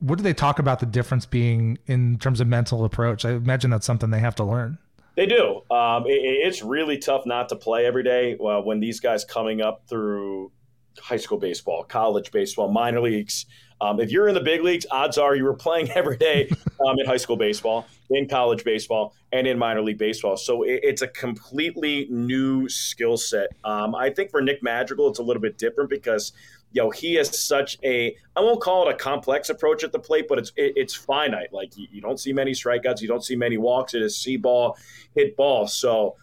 what 0.00 0.16
do 0.16 0.22
they 0.22 0.34
talk 0.34 0.58
about 0.58 0.80
the 0.80 0.86
difference 0.86 1.26
being 1.26 1.78
in 1.86 2.18
terms 2.18 2.40
of 2.40 2.48
mental 2.48 2.84
approach? 2.84 3.24
I 3.24 3.32
imagine 3.32 3.70
that's 3.70 3.86
something 3.86 4.10
they 4.10 4.20
have 4.20 4.34
to 4.36 4.44
learn. 4.44 4.78
They 5.14 5.26
do. 5.26 5.62
Um, 5.70 6.06
it, 6.06 6.12
it's 6.12 6.62
really 6.62 6.98
tough 6.98 7.26
not 7.26 7.50
to 7.50 7.56
play 7.56 7.84
every 7.84 8.02
day 8.02 8.36
uh, 8.38 8.60
when 8.60 8.80
these 8.80 9.00
guys 9.00 9.24
coming 9.24 9.60
up 9.60 9.82
through 9.86 10.50
high 10.98 11.16
school 11.16 11.38
baseball, 11.38 11.84
college 11.84 12.30
baseball, 12.30 12.68
minor 12.68 13.00
leagues. 13.00 13.46
Um, 13.80 13.98
if 13.98 14.10
you're 14.10 14.28
in 14.28 14.34
the 14.34 14.42
big 14.42 14.62
leagues, 14.62 14.84
odds 14.90 15.16
are 15.16 15.34
you 15.34 15.44
were 15.44 15.54
playing 15.54 15.90
every 15.94 16.16
day 16.16 16.50
um, 16.86 16.98
in 16.98 17.06
high 17.06 17.16
school 17.16 17.36
baseball, 17.36 17.86
in 18.10 18.28
college 18.28 18.64
baseball, 18.64 19.14
and 19.32 19.46
in 19.46 19.58
minor 19.58 19.80
league 19.80 19.98
baseball. 19.98 20.36
So 20.36 20.62
it, 20.62 20.80
it's 20.82 21.02
a 21.02 21.08
completely 21.08 22.06
new 22.10 22.68
skill 22.68 23.16
set. 23.16 23.48
Um, 23.64 23.94
I 23.94 24.10
think 24.10 24.30
for 24.30 24.42
Nick 24.42 24.62
Madrigal, 24.62 25.08
it's 25.08 25.18
a 25.18 25.22
little 25.22 25.42
bit 25.42 25.56
different 25.56 25.88
because 25.88 26.32
you 26.72 26.82
know 26.82 26.90
he 26.90 27.14
has 27.14 27.36
such 27.36 27.78
a 27.82 28.14
I 28.36 28.40
won't 28.40 28.60
call 28.60 28.88
it 28.88 28.94
a 28.94 28.96
complex 28.96 29.48
approach 29.48 29.82
at 29.82 29.92
the 29.92 29.98
plate, 29.98 30.26
but 30.28 30.38
it's 30.38 30.52
it, 30.56 30.74
it's 30.76 30.94
finite. 30.94 31.52
Like 31.52 31.76
you, 31.76 31.86
you, 31.90 32.00
don't 32.00 32.20
see 32.20 32.32
many 32.32 32.52
strikeouts, 32.52 33.00
you 33.00 33.08
don't 33.08 33.24
see 33.24 33.36
many 33.36 33.56
walks. 33.56 33.94
It 33.94 34.02
is 34.02 34.16
see 34.16 34.36
ball, 34.36 34.76
hit 35.14 35.36
ball. 35.36 35.66
So 35.66 36.16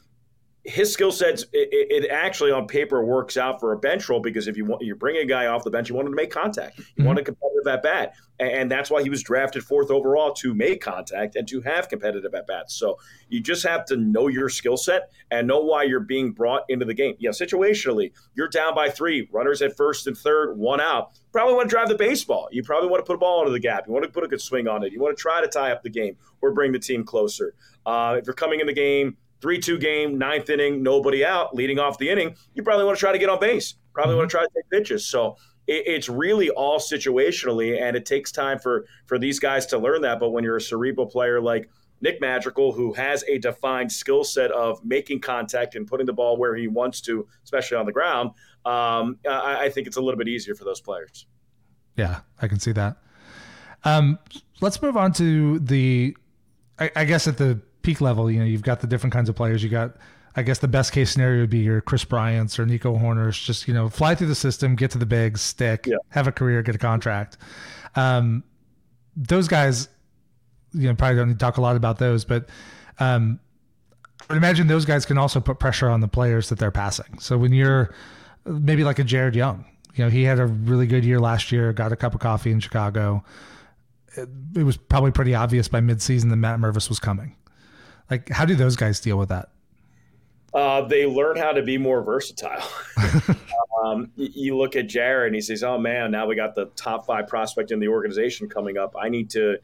his 0.68 0.92
skill 0.92 1.14
sets 1.14 1.44
it, 1.54 1.70
it, 1.72 2.12
actually 2.12 2.52
on 2.52 2.68
paper 2.68 3.04
works 3.04 3.38
out 3.38 3.58
for 3.58 3.72
a 3.72 3.78
bench 3.78 4.10
role 4.10 4.20
because 4.20 4.50
if 4.50 4.58
you 4.58 4.66
want 4.66 4.82
you 4.82 4.94
bring 4.96 5.16
a 5.16 5.26
guy 5.26 5.48
off 5.48 5.64
the 5.64 5.72
bench, 5.72 5.88
you 5.88 5.96
want 5.96 6.08
him 6.08 6.12
to 6.12 6.16
make 6.18 6.30
contact. 6.30 6.78
You 6.78 6.84
mm-hmm. 6.84 7.06
want 7.06 7.20
a 7.20 7.24
competitive 7.24 7.68
at 7.68 7.82
bat, 7.82 8.16
and 8.38 8.70
that's 8.70 8.92
why 8.92 9.02
he 9.02 9.10
was 9.10 9.24
drafted 9.24 9.64
fourth 9.64 9.90
overall 9.90 10.34
to 10.34 10.54
make 10.54 10.82
contact 10.82 11.38
and 11.38 11.48
to 11.48 11.62
have 11.62 11.88
competitive 11.88 12.36
at 12.36 12.48
bats. 12.48 12.76
So 12.76 13.00
you 13.30 13.40
just 13.40 13.66
have 13.66 13.86
to 13.86 13.96
know 13.96 14.28
your 14.28 14.50
skill 14.50 14.76
set 14.76 15.10
and 15.32 15.48
know 15.48 15.62
why 15.62 15.84
you're 15.84 16.02
being 16.02 16.34
brought 16.34 16.64
into 16.68 16.84
the 16.84 16.94
game. 16.94 17.16
Yeah, 17.18 17.30
situationally, 17.30 18.12
you're 18.36 18.50
down 18.50 18.76
by 18.76 18.90
three, 18.90 19.30
runners 19.32 19.62
at 19.62 19.78
first 19.78 20.06
and 20.06 20.18
third, 20.18 20.58
one 20.58 20.82
out. 20.82 21.12
Probably 21.32 21.54
want 21.54 21.70
to 21.70 21.74
drive 21.74 21.88
the 21.88 21.96
baseball. 21.96 22.50
You 22.52 22.62
probably 22.62 22.90
want 22.90 23.06
to 23.06 23.08
put 23.08 23.16
a 23.16 23.20
ball 23.20 23.40
into 23.40 23.52
the 23.52 23.60
gap. 23.60 23.88
You 23.88 23.94
want 23.94 24.04
to 24.04 24.12
put 24.12 24.26
a 24.26 24.28
good 24.28 24.42
swing 24.42 24.68
on 24.68 24.84
it. 24.84 24.92
You 24.92 25.00
want 25.00 25.16
to 25.16 25.22
try 25.22 25.40
to 25.40 25.48
tie 25.48 25.72
up 25.72 25.82
the 25.82 25.90
game 25.90 26.18
or 26.42 26.52
bring 26.52 26.74
the 26.74 26.80
team 26.80 27.06
closer. 27.06 27.54
Uh, 27.86 28.18
if 28.20 28.26
you're 28.26 28.34
coming 28.34 28.60
in 28.60 28.68
the 28.68 28.74
game 28.74 29.16
3 29.42 29.60
2 29.60 29.78
game, 29.78 30.18
ninth 30.18 30.50
inning, 30.50 30.82
nobody 30.84 31.24
out, 31.26 31.56
leading 31.56 31.80
off 31.80 31.98
the 31.98 32.10
inning, 32.10 32.36
you 32.54 32.64
probably 32.64 32.86
want 32.86 32.98
to 32.98 33.00
try 33.00 33.12
to 33.12 33.20
get 33.20 33.30
on 33.30 33.40
base. 33.40 33.76
Probably 33.94 34.12
mm-hmm. 34.12 34.20
want 34.20 34.32
to 34.32 34.38
try 34.38 34.44
to 34.44 34.50
take 34.56 34.70
pitches. 34.70 35.08
So 35.08 35.38
it, 35.68 35.84
it's 35.86 36.10
really 36.10 36.50
all 36.50 36.80
situationally, 36.80 37.82
and 37.82 37.96
it 37.96 38.06
takes 38.06 38.32
time 38.32 38.60
for, 38.60 38.86
for 39.06 39.20
these 39.20 39.40
guys 39.40 39.66
to 39.68 39.78
learn 39.78 40.02
that. 40.02 40.20
But 40.20 40.30
when 40.30 40.44
you're 40.44 40.58
a 40.58 40.62
cerebral 40.62 41.08
player 41.08 41.42
like 41.42 41.70
Nick 42.02 42.22
Madrigal, 42.22 42.72
who 42.74 42.94
has 42.94 43.24
a 43.28 43.38
defined 43.38 43.92
skill 43.92 44.24
set 44.24 44.52
of 44.52 44.84
making 44.84 45.22
contact 45.22 45.76
and 45.76 45.88
putting 45.88 46.06
the 46.06 46.14
ball 46.14 46.38
where 46.38 46.56
he 46.56 46.68
wants 46.68 47.02
to, 47.02 47.28
especially 47.44 47.78
on 47.78 47.86
the 47.86 47.92
ground, 47.92 48.32
um, 48.66 49.18
I, 49.28 49.66
I, 49.66 49.70
think 49.70 49.88
it's 49.88 49.98
a 49.98 50.02
little 50.02 50.18
bit 50.18 50.28
easier 50.28 50.54
for 50.54 50.66
those 50.66 50.82
players. 50.82 51.26
Yeah, 51.96 52.20
I 52.42 52.48
can 52.48 52.60
see 52.60 52.74
that. 52.74 52.98
Um, 53.84 54.20
let's 54.60 54.82
move 54.82 54.98
on 54.98 55.14
to 55.14 55.60
the, 55.60 56.16
I, 56.78 56.92
I 56.96 57.06
guess 57.06 57.28
at 57.28 57.38
the 57.38 57.62
peak 57.88 58.02
level, 58.02 58.30
you 58.30 58.38
know, 58.40 58.46
you've 58.46 58.64
got 58.64 58.82
the 58.82 58.88
different 58.88 59.14
kinds 59.14 59.30
of 59.30 59.36
players. 59.36 59.64
You 59.64 59.70
got, 59.70 59.96
I 60.36 60.42
guess, 60.42 60.60
the 60.60 60.68
best 60.68 60.92
case 60.92 61.10
scenario 61.10 61.40
would 61.40 61.50
be 61.50 61.60
your 61.60 61.80
Kris 61.80 62.04
Bryant's 62.04 62.60
or 62.60 62.66
Nico 62.66 62.98
Hoerner's. 62.98 63.40
Just 63.40 63.66
you 63.66 63.74
know, 63.74 63.88
fly 63.88 64.14
through 64.14 64.28
the 64.28 64.36
system, 64.36 64.76
get 64.76 64.92
to 64.92 64.98
the 64.98 65.06
bigs, 65.06 65.40
stick, 65.40 65.88
yeah. 65.88 65.96
have 66.10 66.28
a 66.28 66.34
career, 66.34 66.62
get 66.62 66.76
a 66.76 66.80
contract. 66.80 67.38
Um, 67.96 68.44
those 69.16 69.48
guys, 69.48 69.88
you 70.74 70.90
know, 70.90 70.96
probably 70.96 71.16
don't 71.16 71.30
need 71.30 71.36
to 71.36 71.40
talk 71.40 71.56
a 71.56 71.62
lot 71.62 71.78
about 71.78 71.98
those, 71.98 72.26
but 72.26 72.50
um, 73.00 73.40
I 74.30 74.34
would 74.34 74.38
imagine 74.38 74.68
those 74.68 74.84
guys 74.84 75.06
can 75.06 75.18
also 75.18 75.40
put 75.40 75.60
pressure 75.60 75.88
on 75.88 76.02
the 76.02 76.10
players 76.10 76.50
that 76.50 76.60
they're 76.60 76.72
passing. 76.72 77.20
So 77.20 77.38
when 77.38 77.54
you're 77.54 77.96
maybe 78.46 78.84
like 78.84 79.00
a 79.00 79.06
Jared 79.06 79.34
Young, 79.34 79.64
you 79.96 80.04
know, 80.04 80.10
he 80.10 80.24
had 80.24 80.40
a 80.40 80.46
really 80.46 80.88
good 80.88 81.06
year 81.06 81.22
last 81.22 81.54
year, 81.54 81.72
got 81.72 81.94
a 81.94 81.96
cup 81.96 82.14
of 82.14 82.20
coffee 82.20 82.52
in 82.52 82.60
Chicago. 82.60 83.24
It, 84.18 84.28
it 84.58 84.64
was 84.64 84.76
probably 84.76 85.12
pretty 85.12 85.34
obvious 85.34 85.70
by 85.70 85.80
midseason 85.80 86.30
that 86.32 86.36
Matt 86.36 86.60
Mervis 86.60 86.90
was 86.90 87.00
coming. 87.00 87.38
Like, 88.10 88.30
how 88.30 88.46
do 88.46 88.56
those 88.56 88.76
guys 88.76 89.00
deal 89.00 89.18
with 89.18 89.30
that? 89.30 89.50
Uh, 90.54 90.82
they 90.82 91.06
learn 91.06 91.38
how 91.38 91.52
to 91.52 91.62
be 91.62 91.78
more 91.78 92.02
versatile. 92.02 92.68
um, 93.84 94.12
you 94.16 94.58
look 94.58 94.76
at 94.76 94.88
Jared 94.88 95.28
and 95.28 95.36
he 95.36 95.42
says, 95.42 95.64
"Oh 95.64 95.78
man, 95.78 96.12
now 96.12 96.26
we 96.26 96.36
got 96.36 96.56
the 96.56 96.66
top 96.76 97.06
five 97.06 97.28
prospect 97.28 97.72
in 97.72 97.80
the 97.80 97.90
organization 97.90 98.48
coming 98.48 98.78
up. 98.78 98.96
I 99.00 99.10
need 99.10 99.30
to 99.32 99.58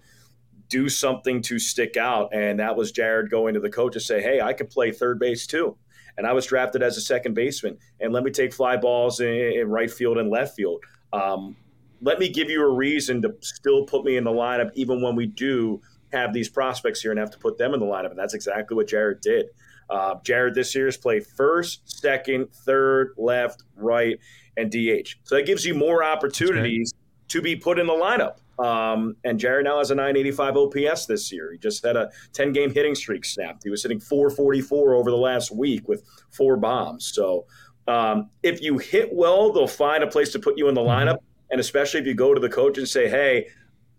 do 0.70 0.90
something 0.90 1.42
to 1.44 1.58
stick 1.58 1.96
out." 1.96 2.34
And 2.34 2.60
that 2.60 2.76
was 2.76 2.92
Jared 2.92 3.32
going 3.32 3.54
to 3.54 3.60
the 3.60 3.70
coach 3.70 3.94
to 3.94 4.00
say, 4.00 4.22
"Hey, 4.22 4.42
I 4.42 4.54
could 4.54 4.70
play 4.70 4.92
third 4.92 5.20
base 5.20 5.48
too." 5.48 5.78
And 6.18 6.28
I 6.28 6.34
was 6.34 6.46
drafted 6.46 6.84
as 6.84 6.98
a 6.98 7.02
second 7.02 7.34
baseman, 7.34 7.78
and 8.00 8.14
let 8.14 8.24
me 8.24 8.30
take 8.30 8.54
fly 8.54 8.78
balls 8.78 9.20
in, 9.20 9.34
in 9.34 9.70
right 9.70 9.90
field 9.90 10.18
and 10.18 10.30
left 10.30 10.56
field. 10.56 10.84
Um, 11.12 11.56
let 12.02 12.20
me 12.20 12.30
give 12.30 12.50
you 12.50 12.62
a 12.62 12.70
reason 12.70 13.22
to 13.22 13.34
still 13.40 13.86
put 13.86 14.04
me 14.04 14.18
in 14.18 14.26
the 14.26 14.32
lineup, 14.32 14.72
even 14.76 15.02
when 15.02 15.16
we 15.16 15.26
do 15.26 15.82
have 16.14 16.34
these 16.34 16.50
prospects 16.50 17.02
here 17.02 17.12
and 17.12 17.20
have 17.20 17.32
to 17.32 17.38
put 17.38 17.58
them 17.58 17.74
in 17.74 17.80
the 17.80 17.86
lineup. 17.86 18.12
And 18.12 18.20
that's 18.20 18.34
exactly 18.34 18.76
what 18.76 18.88
Jared 18.88 19.22
did. 19.22 19.48
Uh, 19.90 20.16
Jared 20.24 20.56
this 20.56 20.74
year 20.74 20.86
has 20.86 20.98
played 20.98 21.26
first, 21.26 21.82
second, 22.00 22.48
third, 22.54 23.14
left, 23.18 23.64
right, 23.76 24.18
and 24.56 24.72
DH. 24.72 25.16
So 25.24 25.36
that 25.36 25.46
gives 25.46 25.66
you 25.66 25.74
more 25.74 26.04
opportunities 26.04 26.94
to 27.28 27.42
be 27.42 27.56
put 27.56 27.80
in 27.80 27.88
the 27.88 27.94
lineup. 27.94 28.38
Um, 28.64 29.16
and 29.24 29.40
Jared 29.40 29.66
now 29.66 29.80
has 29.80 29.92
a 29.92 29.96
985 29.96 30.58
OPS 30.58 31.06
this 31.08 31.32
year. 31.32 31.52
He 31.52 31.58
just 31.58 31.84
had 31.84 31.96
a 31.96 32.12
10 32.34 32.54
game 32.54 32.72
hitting 32.72 32.96
streak 32.96 33.26
snapped. 33.26 33.64
He 33.64 33.70
was 33.70 33.82
hitting 33.82 34.00
444 34.00 34.94
over 34.94 35.10
the 35.10 35.18
last 35.18 35.52
week 35.52 35.88
with 35.88 36.04
four 36.32 36.58
bombs. 36.58 37.12
So 37.14 37.46
um, 37.88 38.30
if 38.44 38.62
you 38.62 38.78
hit 38.78 39.10
well, 39.12 39.52
they'll 39.52 39.68
find 39.68 40.04
a 40.04 40.08
place 40.08 40.32
to 40.34 40.40
put 40.40 40.58
you 40.58 40.68
in 40.70 40.76
the 40.76 40.82
mm-hmm. 40.82 41.10
lineup. 41.10 41.18
And 41.50 41.60
especially 41.60 42.00
if 42.00 42.06
you 42.06 42.14
go 42.14 42.34
to 42.34 42.40
the 42.40 42.50
coach 42.50 42.78
and 42.78 42.88
say, 42.88 43.10
hey, 43.10 43.48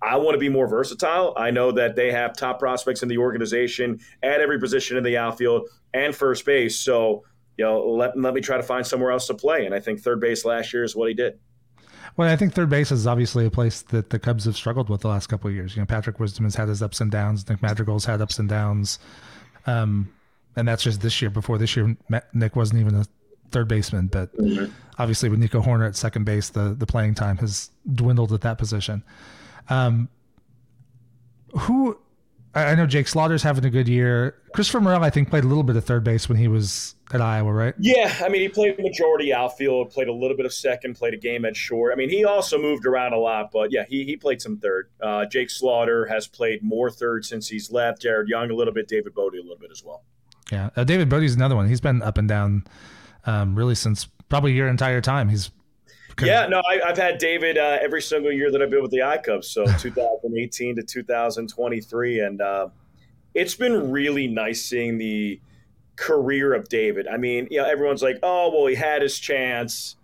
I 0.04 0.16
want 0.16 0.34
to 0.34 0.38
be 0.38 0.48
more 0.48 0.66
versatile. 0.68 1.32
I 1.36 1.50
know 1.50 1.72
that 1.72 1.96
they 1.96 2.12
have 2.12 2.36
top 2.36 2.58
prospects 2.58 3.02
in 3.02 3.08
the 3.08 3.18
organization 3.18 4.00
at 4.22 4.40
every 4.40 4.60
position 4.60 4.96
in 4.96 5.04
the 5.04 5.16
outfield 5.16 5.68
and 5.94 6.14
first 6.14 6.44
base. 6.44 6.78
So, 6.78 7.24
you 7.56 7.64
know, 7.64 7.80
let, 7.88 8.18
let 8.18 8.34
me 8.34 8.40
try 8.40 8.56
to 8.56 8.62
find 8.62 8.86
somewhere 8.86 9.12
else 9.12 9.26
to 9.28 9.34
play. 9.34 9.64
And 9.64 9.74
I 9.74 9.80
think 9.80 10.00
third 10.00 10.20
base 10.20 10.44
last 10.44 10.72
year 10.74 10.84
is 10.84 10.94
what 10.94 11.08
he 11.08 11.14
did. 11.14 11.38
Well, 12.16 12.30
I 12.30 12.36
think 12.36 12.52
third 12.52 12.68
base 12.68 12.92
is 12.92 13.06
obviously 13.06 13.46
a 13.46 13.50
place 13.50 13.82
that 13.82 14.10
the 14.10 14.18
Cubs 14.18 14.44
have 14.44 14.56
struggled 14.56 14.88
with 14.88 15.00
the 15.00 15.08
last 15.08 15.26
couple 15.28 15.48
of 15.48 15.56
years. 15.56 15.74
You 15.74 15.82
know, 15.82 15.86
Patrick 15.86 16.20
Wisdom 16.20 16.44
has 16.44 16.54
had 16.54 16.68
his 16.68 16.82
ups 16.82 17.00
and 17.00 17.10
downs. 17.10 17.48
Nick 17.48 17.62
Madrigal's 17.62 18.04
had 18.04 18.20
ups 18.20 18.38
and 18.38 18.48
downs. 18.48 18.98
Um, 19.66 20.12
and 20.54 20.68
that's 20.68 20.82
just 20.84 21.00
this 21.00 21.20
year. 21.20 21.30
Before 21.30 21.58
this 21.58 21.74
year, 21.76 21.96
Nick 22.32 22.54
wasn't 22.54 22.80
even 22.80 22.94
a 22.94 23.04
third 23.50 23.68
baseman, 23.68 24.08
but 24.08 24.36
mm-hmm. 24.36 24.72
obviously 24.98 25.28
with 25.28 25.40
Nico 25.40 25.60
Hoerner 25.60 25.86
at 25.86 25.96
second 25.96 26.24
base, 26.24 26.50
the 26.50 26.74
the 26.78 26.86
playing 26.86 27.14
time 27.14 27.38
has 27.38 27.70
dwindled 27.94 28.32
at 28.32 28.42
that 28.42 28.58
position. 28.58 29.02
Um, 29.68 30.08
who 31.52 31.98
I 32.54 32.74
know 32.76 32.86
Jake 32.86 33.08
Slaughter's 33.08 33.42
having 33.42 33.64
a 33.64 33.70
good 33.70 33.88
year. 33.88 34.36
Christopher 34.54 34.80
Morel, 34.80 35.02
I 35.02 35.10
think, 35.10 35.28
played 35.28 35.42
a 35.42 35.48
little 35.48 35.64
bit 35.64 35.74
of 35.74 35.84
third 35.84 36.04
base 36.04 36.28
when 36.28 36.38
he 36.38 36.46
was 36.46 36.94
at 37.12 37.20
Iowa, 37.20 37.52
right? 37.52 37.74
Yeah, 37.80 38.14
I 38.24 38.28
mean, 38.28 38.42
he 38.42 38.48
played 38.48 38.78
majority 38.78 39.32
outfield, 39.32 39.90
played 39.90 40.06
a 40.06 40.12
little 40.12 40.36
bit 40.36 40.46
of 40.46 40.52
second, 40.52 40.94
played 40.94 41.14
a 41.14 41.16
game 41.16 41.44
at 41.44 41.56
short. 41.56 41.92
I 41.92 41.96
mean, 41.96 42.10
he 42.10 42.24
also 42.24 42.56
moved 42.56 42.86
around 42.86 43.12
a 43.12 43.18
lot, 43.18 43.50
but 43.52 43.72
yeah, 43.72 43.84
he, 43.88 44.04
he 44.04 44.16
played 44.16 44.40
some 44.40 44.58
third. 44.58 44.88
Uh, 45.00 45.24
Jake 45.24 45.50
Slaughter 45.50 46.06
has 46.06 46.28
played 46.28 46.62
more 46.62 46.90
third 46.90 47.24
since 47.24 47.48
he's 47.48 47.72
left. 47.72 48.02
Jared 48.02 48.28
Young 48.28 48.50
a 48.50 48.54
little 48.54 48.72
bit, 48.72 48.86
David 48.86 49.14
Bote 49.14 49.34
a 49.34 49.42
little 49.42 49.58
bit 49.58 49.70
as 49.72 49.82
well. 49.84 50.04
Yeah, 50.52 50.70
uh, 50.76 50.84
David 50.84 51.08
Bote's 51.08 51.34
another 51.34 51.56
one. 51.56 51.68
He's 51.68 51.80
been 51.80 52.02
up 52.02 52.18
and 52.18 52.28
down 52.28 52.64
um, 53.26 53.56
really 53.56 53.74
since 53.74 54.06
probably 54.28 54.52
your 54.52 54.68
entire 54.68 55.00
time. 55.00 55.28
He's 55.28 55.50
yeah, 56.22 56.46
no, 56.46 56.62
I, 56.68 56.86
have 56.86 56.96
had 56.96 57.18
David 57.18 57.58
uh, 57.58 57.78
every 57.80 58.02
single 58.02 58.32
year 58.32 58.50
that 58.50 58.62
I've 58.62 58.70
been 58.70 58.82
with 58.82 58.90
the 58.90 58.98
iCubs, 58.98 59.44
so 59.46 59.64
2018 59.78 60.76
to 60.76 60.82
2023, 60.82 62.20
and 62.20 62.40
uh, 62.40 62.68
it's 63.34 63.54
been 63.54 63.90
really 63.90 64.26
nice 64.26 64.64
seeing 64.64 64.98
the 64.98 65.40
career 65.96 66.54
of 66.54 66.68
David. 66.68 67.06
I 67.08 67.16
mean, 67.16 67.48
you 67.50 67.58
know, 67.60 67.68
everyone's 67.68 68.02
like, 68.02 68.18
"Oh, 68.22 68.50
well, 68.54 68.66
he 68.66 68.74
had 68.74 69.02
his 69.02 69.18
chance," 69.18 69.96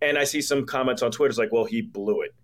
and 0.00 0.18
I 0.18 0.24
see 0.24 0.40
some 0.40 0.66
comments 0.66 1.02
on 1.02 1.10
Twitter, 1.10 1.30
it's 1.30 1.38
like, 1.38 1.52
"Well, 1.52 1.64
he 1.64 1.82
blew 1.82 2.22
it." 2.22 2.34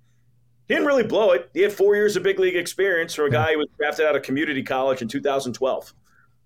He 0.69 0.75
didn't 0.75 0.87
really 0.87 1.05
blow 1.05 1.31
it. 1.31 1.49
He 1.55 1.61
had 1.61 1.73
four 1.73 1.95
years 1.95 2.17
of 2.17 2.25
big 2.25 2.41
league 2.41 2.57
experience 2.57 3.15
from 3.15 3.27
a 3.27 3.31
guy 3.31 3.53
who 3.53 3.59
was 3.59 3.69
drafted 3.79 4.07
out 4.07 4.17
of 4.17 4.23
community 4.23 4.65
college 4.65 5.01
in 5.01 5.07
2012. 5.07 5.95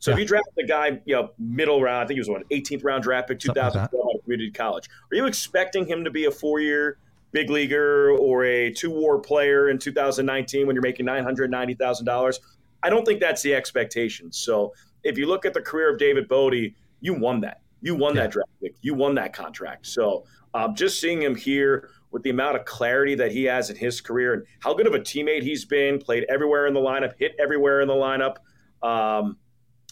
So 0.00 0.10
yeah. 0.10 0.14
if 0.14 0.20
you 0.20 0.26
draft 0.26 0.48
a 0.58 0.64
guy, 0.64 1.00
you 1.04 1.14
know, 1.14 1.30
middle 1.38 1.80
round, 1.80 2.04
I 2.04 2.06
think 2.06 2.16
he 2.16 2.20
was 2.20 2.28
one 2.28 2.42
18th 2.50 2.84
round 2.84 3.02
draft 3.02 3.28
pick, 3.28 3.38
2012 3.38 3.90
like 3.92 4.22
community 4.24 4.50
college. 4.50 4.88
Are 5.12 5.14
you 5.14 5.26
expecting 5.26 5.86
him 5.86 6.04
to 6.04 6.10
be 6.10 6.24
a 6.24 6.30
four 6.30 6.58
year 6.58 6.98
big 7.32 7.50
leaguer 7.50 8.10
or 8.10 8.44
a 8.44 8.72
two 8.72 8.90
WAR 8.90 9.18
player 9.18 9.68
in 9.68 9.78
2019 9.78 10.66
when 10.66 10.74
you're 10.74 10.82
making 10.82 11.06
$990,000? 11.06 12.38
I 12.82 12.90
don't 12.90 13.04
think 13.04 13.20
that's 13.20 13.42
the 13.42 13.54
expectation. 13.54 14.32
So 14.32 14.72
if 15.04 15.18
you 15.18 15.26
look 15.26 15.44
at 15.44 15.52
the 15.52 15.60
career 15.60 15.92
of 15.92 15.98
David 15.98 16.28
Bote, 16.28 16.54
you 17.00 17.14
won 17.14 17.40
that. 17.42 17.60
You 17.82 17.94
won 17.94 18.16
yeah. 18.16 18.22
that 18.22 18.32
draft 18.32 18.50
pick. 18.62 18.74
You 18.80 18.94
won 18.94 19.14
that 19.16 19.34
contract. 19.34 19.86
So 19.86 20.24
um, 20.54 20.74
just 20.74 20.98
seeing 20.98 21.22
him 21.22 21.34
here 21.34 21.90
with 22.10 22.22
the 22.22 22.30
amount 22.30 22.56
of 22.56 22.64
clarity 22.64 23.14
that 23.16 23.32
he 23.32 23.44
has 23.44 23.68
in 23.68 23.76
his 23.76 24.00
career 24.00 24.32
and 24.32 24.44
how 24.60 24.72
good 24.74 24.86
of 24.86 24.94
a 24.94 24.98
teammate 24.98 25.42
he's 25.42 25.64
been, 25.66 25.98
played 25.98 26.24
everywhere 26.28 26.66
in 26.66 26.74
the 26.74 26.80
lineup, 26.80 27.12
hit 27.18 27.36
everywhere 27.38 27.82
in 27.82 27.88
the 27.88 27.94
lineup. 27.94 28.36
Um, 28.82 29.36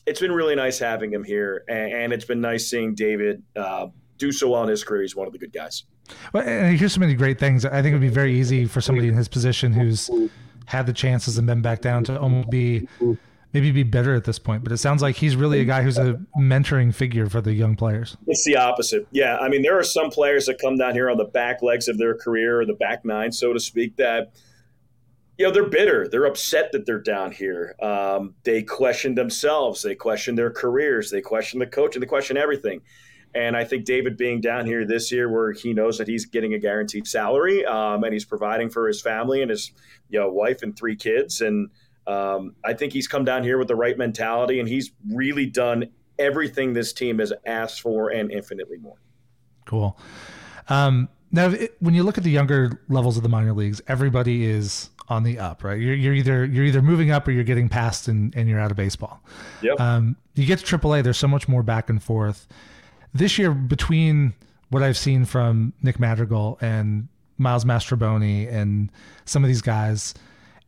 it's 0.08 0.20
been 0.20 0.32
really 0.32 0.54
nice 0.54 0.78
having 0.78 1.12
him 1.12 1.22
here, 1.22 1.64
and, 1.68 1.92
and 1.92 2.12
it's 2.12 2.24
been 2.24 2.40
nice 2.40 2.68
seeing 2.68 2.94
David 2.94 3.42
uh, 3.56 3.88
do 4.16 4.32
so 4.32 4.50
well 4.50 4.62
in 4.62 4.68
his 4.68 4.82
career. 4.82 5.02
He's 5.02 5.14
one 5.14 5.26
of 5.26 5.32
the 5.32 5.38
good 5.38 5.52
guys. 5.52 5.84
Well, 6.32 6.42
and 6.42 6.78
here's 6.78 6.94
so 6.94 7.00
many 7.00 7.14
great 7.14 7.38
things. 7.38 7.64
I 7.64 7.82
think 7.82 7.88
it 7.88 7.92
would 7.92 8.00
be 8.00 8.08
very 8.08 8.34
easy 8.34 8.64
for 8.64 8.80
somebody 8.80 9.08
in 9.08 9.14
his 9.14 9.28
position 9.28 9.72
who's 9.72 10.10
had 10.66 10.86
the 10.86 10.92
chances 10.92 11.38
and 11.38 11.46
been 11.46 11.62
back 11.62 11.80
down 11.80 12.04
to 12.04 12.18
almost 12.18 12.50
be 12.50 12.88
maybe 13.52 13.70
be 13.70 13.82
better 13.82 14.14
at 14.14 14.24
this 14.24 14.38
point. 14.38 14.62
But 14.62 14.72
it 14.72 14.78
sounds 14.78 15.02
like 15.02 15.16
he's 15.16 15.36
really 15.36 15.60
a 15.60 15.64
guy 15.64 15.82
who's 15.82 15.98
a 15.98 16.20
mentoring 16.38 16.94
figure 16.94 17.28
for 17.28 17.40
the 17.40 17.52
young 17.52 17.76
players. 17.76 18.16
It's 18.26 18.44
the 18.44 18.56
opposite. 18.56 19.06
Yeah, 19.10 19.36
I 19.36 19.48
mean, 19.48 19.62
there 19.62 19.78
are 19.78 19.84
some 19.84 20.10
players 20.10 20.46
that 20.46 20.58
come 20.58 20.76
down 20.76 20.94
here 20.94 21.10
on 21.10 21.18
the 21.18 21.24
back 21.24 21.62
legs 21.62 21.88
of 21.88 21.98
their 21.98 22.14
career 22.14 22.60
or 22.60 22.66
the 22.66 22.74
back 22.74 23.04
nine, 23.04 23.32
so 23.32 23.52
to 23.52 23.60
speak, 23.60 23.96
that 23.96 24.32
you 25.38 25.46
know, 25.46 25.52
they're 25.52 25.68
bitter. 25.68 26.08
They're 26.08 26.26
upset 26.26 26.72
that 26.72 26.84
they're 26.84 27.00
down 27.00 27.30
here. 27.30 27.76
Um, 27.80 28.34
they 28.42 28.62
question 28.62 29.14
themselves. 29.14 29.82
They 29.82 29.94
question 29.94 30.34
their 30.34 30.50
careers. 30.50 31.10
They 31.10 31.20
question 31.20 31.60
the 31.60 31.66
coach 31.66 31.94
and 31.94 32.02
they 32.02 32.08
question 32.08 32.36
everything. 32.36 32.82
And 33.34 33.56
I 33.56 33.64
think 33.64 33.84
David 33.84 34.16
being 34.16 34.40
down 34.40 34.66
here 34.66 34.84
this 34.84 35.12
year, 35.12 35.30
where 35.30 35.52
he 35.52 35.72
knows 35.72 35.98
that 35.98 36.08
he's 36.08 36.26
getting 36.26 36.54
a 36.54 36.58
guaranteed 36.58 37.06
salary 37.06 37.64
um, 37.64 38.02
and 38.02 38.12
he's 38.12 38.24
providing 38.24 38.68
for 38.68 38.88
his 38.88 39.00
family 39.00 39.42
and 39.42 39.50
his 39.50 39.70
you 40.08 40.18
know 40.18 40.28
wife 40.28 40.62
and 40.62 40.76
three 40.76 40.96
kids, 40.96 41.40
and 41.40 41.70
um, 42.06 42.54
I 42.64 42.72
think 42.72 42.92
he's 42.92 43.06
come 43.06 43.24
down 43.24 43.44
here 43.44 43.58
with 43.58 43.68
the 43.68 43.76
right 43.76 43.96
mentality 43.96 44.60
and 44.60 44.68
he's 44.68 44.92
really 45.12 45.44
done 45.46 45.90
everything 46.18 46.72
this 46.72 46.92
team 46.92 47.18
has 47.18 47.32
asked 47.46 47.82
for 47.82 48.08
and 48.08 48.32
infinitely 48.32 48.78
more. 48.78 48.96
Cool. 49.66 49.96
Um, 50.68 51.10
now, 51.30 51.52
when 51.80 51.94
you 51.94 52.02
look 52.02 52.16
at 52.16 52.24
the 52.24 52.30
younger 52.30 52.82
levels 52.88 53.18
of 53.18 53.22
the 53.22 53.28
minor 53.28 53.52
leagues, 53.52 53.82
everybody 53.86 54.46
is 54.46 54.88
on 55.08 55.22
the 55.22 55.38
up, 55.38 55.64
right? 55.64 55.80
You're, 55.80 55.94
you're 55.94 56.14
either 56.14 56.44
you're 56.44 56.64
either 56.64 56.82
moving 56.82 57.10
up 57.10 57.26
or 57.26 57.30
you're 57.30 57.44
getting 57.44 57.68
past 57.68 58.08
and, 58.08 58.34
and 58.36 58.48
you're 58.48 58.60
out 58.60 58.70
of 58.70 58.76
baseball. 58.76 59.20
Yep. 59.62 59.80
Um, 59.80 60.16
you 60.34 60.46
get 60.46 60.58
to 60.60 60.78
AAA, 60.78 61.02
there's 61.02 61.18
so 61.18 61.28
much 61.28 61.48
more 61.48 61.62
back 61.62 61.88
and 61.88 62.02
forth. 62.02 62.46
This 63.14 63.38
year, 63.38 63.52
between 63.52 64.34
what 64.70 64.82
I've 64.82 64.98
seen 64.98 65.24
from 65.24 65.72
Nick 65.82 65.98
Madrigal 65.98 66.58
and 66.60 67.08
Miles 67.38 67.64
Mastrobuoni 67.64 68.52
and 68.52 68.90
some 69.24 69.42
of 69.42 69.48
these 69.48 69.62
guys, 69.62 70.14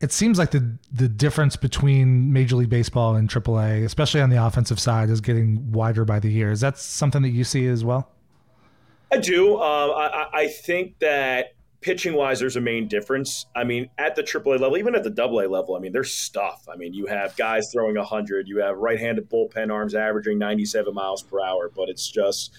it 0.01 0.13
seems 0.13 0.39
like 0.39 0.53
the 0.53 0.77
the 0.93 1.09
difference 1.09 1.57
between 1.57 2.33
Major 2.33 2.57
League 2.57 2.71
Baseball 2.71 3.17
and 3.17 3.29
AAA, 3.29 3.85
especially 3.85 4.23
on 4.23 4.31
the 4.31 4.45
offensive 4.45 4.81
side, 4.81 5.11
is 5.11 5.21
getting 5.21 5.71
wider 5.73 6.05
by 6.05 6.19
the 6.19 6.31
year. 6.31 6.51
Is 6.51 6.61
that 6.61 6.79
something 6.79 7.23
that 7.23 7.31
you 7.31 7.45
see 7.45 7.67
as 7.67 7.85
well? 7.85 8.11
I 9.13 9.19
do. 9.19 9.55
Um, 9.61 9.91
I, 9.91 10.29
I 10.33 10.49
think 10.49 10.99
that 11.01 11.55
pitching 11.81 12.15
wise, 12.15 12.41
there's 12.41 12.57
a 12.57 12.61
main 12.61 12.89
difference. 12.89 13.47
I 13.57 13.65
mean, 13.65 13.89
at 13.99 14.15
the 14.15 14.23
AAA 14.23 14.61
level, 14.61 14.77
even 14.77 14.95
at 14.95 15.03
the 15.03 15.23
AA 15.23 15.47
level, 15.47 15.77
I 15.77 15.79
mean, 15.79 15.93
there's 15.93 16.13
stuff. 16.13 16.69
I 16.73 16.77
mean, 16.77 16.93
you 16.93 17.07
have 17.07 17.37
guys 17.37 17.71
throwing 17.73 17.97
100, 17.97 18.49
you 18.49 18.59
have 18.59 18.77
right 18.77 18.99
handed 18.99 19.31
bullpen 19.31 19.73
arms 19.73 19.95
averaging 19.95 20.39
97 20.39 20.93
miles 20.93 21.23
per 21.23 21.41
hour, 21.41 21.71
but 21.75 21.89
it's 21.89 22.09
just 22.09 22.53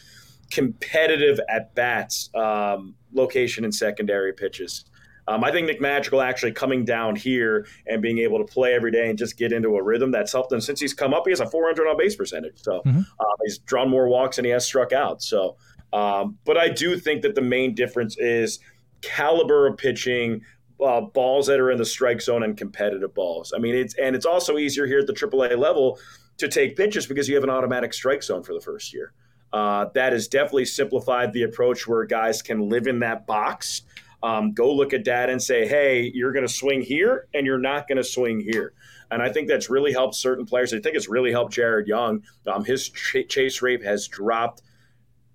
competitive 0.49 1.39
at 1.49 1.73
bats, 1.75 2.29
um, 2.35 2.95
location 3.13 3.63
and 3.63 3.73
secondary 3.73 4.33
pitches. 4.33 4.85
Um, 5.27 5.43
I 5.43 5.51
think 5.51 5.67
Nick 5.67 5.79
Madrigal 5.79 6.21
actually 6.21 6.51
coming 6.51 6.83
down 6.83 7.15
here 7.15 7.67
and 7.87 8.01
being 8.01 8.17
able 8.17 8.39
to 8.39 8.51
play 8.51 8.73
every 8.73 8.91
day 8.91 9.09
and 9.09 9.17
just 9.17 9.37
get 9.37 9.51
into 9.51 9.75
a 9.77 9.83
rhythm 9.83 10.11
that's 10.11 10.31
helped 10.31 10.51
him 10.51 10.59
since 10.59 10.79
he's 10.79 10.93
come 10.93 11.13
up. 11.13 11.23
He 11.25 11.31
has 11.31 11.39
a 11.39 11.45
400 11.45 11.87
on 11.87 11.95
base 11.97 12.15
percentage, 12.15 12.61
so 12.61 12.81
mm-hmm. 12.85 13.01
uh, 13.19 13.35
he's 13.45 13.59
drawn 13.59 13.89
more 13.89 14.09
walks 14.09 14.39
and 14.39 14.45
he 14.45 14.51
has 14.51 14.65
struck 14.65 14.91
out. 14.91 15.21
So, 15.21 15.57
um, 15.93 16.37
but 16.43 16.57
I 16.57 16.69
do 16.69 16.97
think 16.97 17.21
that 17.21 17.35
the 17.35 17.41
main 17.41 17.75
difference 17.75 18.17
is 18.17 18.59
caliber 19.01 19.67
of 19.67 19.77
pitching, 19.77 20.41
uh, 20.83 21.01
balls 21.01 21.47
that 21.47 21.59
are 21.59 21.71
in 21.71 21.77
the 21.77 21.85
strike 21.85 22.21
zone, 22.21 22.43
and 22.43 22.57
competitive 22.57 23.13
balls. 23.13 23.53
I 23.55 23.59
mean, 23.59 23.75
it's 23.75 23.95
and 23.95 24.15
it's 24.15 24.25
also 24.25 24.57
easier 24.57 24.87
here 24.87 24.99
at 24.99 25.07
the 25.07 25.13
AAA 25.13 25.57
level 25.57 25.99
to 26.37 26.47
take 26.47 26.75
pitches 26.75 27.05
because 27.05 27.29
you 27.29 27.35
have 27.35 27.43
an 27.43 27.49
automatic 27.49 27.93
strike 27.93 28.23
zone 28.23 28.43
for 28.43 28.53
the 28.53 28.61
first 28.61 28.93
year. 28.93 29.13
Uh, 29.53 29.85
that 29.93 30.13
has 30.13 30.27
definitely 30.27 30.65
simplified 30.65 31.33
the 31.33 31.43
approach 31.43 31.87
where 31.87 32.05
guys 32.05 32.41
can 32.41 32.69
live 32.69 32.87
in 32.87 32.99
that 32.99 33.27
box. 33.27 33.81
Um, 34.23 34.53
go 34.53 34.73
look 34.73 34.93
at 34.93 35.03
data 35.03 35.31
and 35.31 35.41
say, 35.41 35.67
hey, 35.67 36.11
you're 36.13 36.31
going 36.31 36.45
to 36.45 36.53
swing 36.53 36.81
here 36.81 37.27
and 37.33 37.45
you're 37.45 37.59
not 37.59 37.87
going 37.87 37.97
to 37.97 38.03
swing 38.03 38.39
here. 38.39 38.73
And 39.09 39.21
I 39.21 39.29
think 39.29 39.49
that's 39.49 39.69
really 39.69 39.91
helped 39.91 40.15
certain 40.15 40.45
players. 40.45 40.73
I 40.73 40.79
think 40.79 40.95
it's 40.95 41.09
really 41.09 41.31
helped 41.31 41.53
Jared 41.53 41.87
Young. 41.87 42.23
Um, 42.47 42.63
his 42.63 42.89
ch- 42.89 43.27
chase 43.27 43.61
rate 43.61 43.83
has 43.83 44.07
dropped, 44.07 44.61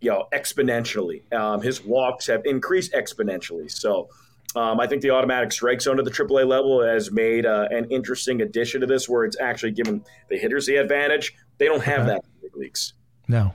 you 0.07 0.13
know, 0.13 0.29
exponentially. 0.33 1.33
Um, 1.33 1.61
his 1.61 1.85
walks 1.85 2.29
have 2.29 2.43
increased 2.45 2.93
exponentially. 2.93 3.69
So 3.69 4.09
um, 4.55 4.79
I 4.79 4.87
think 4.87 5.03
the 5.03 5.11
automatic 5.11 5.51
strike 5.51 5.81
zone 5.81 5.99
at 5.99 6.05
the 6.05 6.13
AAA 6.13 6.47
level 6.47 6.81
has 6.81 7.11
made 7.11 7.45
uh, 7.45 7.67
an 7.73 7.91
interesting 7.91 8.41
addition 8.41 8.81
to 8.83 8.87
this, 8.87 9.09
where 9.09 9.25
it's 9.25 9.37
actually 9.41 9.73
given 9.73 10.05
the 10.31 10.39
hitters 10.39 10.67
the 10.67 10.77
advantage. 10.77 11.35
They 11.59 11.67
don't 11.67 11.83
have 11.83 12.03
okay. 12.03 12.07
that 12.07 12.25
in 12.25 12.31
the 12.35 12.49
big 12.49 12.57
leagues. 12.57 12.93
No, 13.27 13.53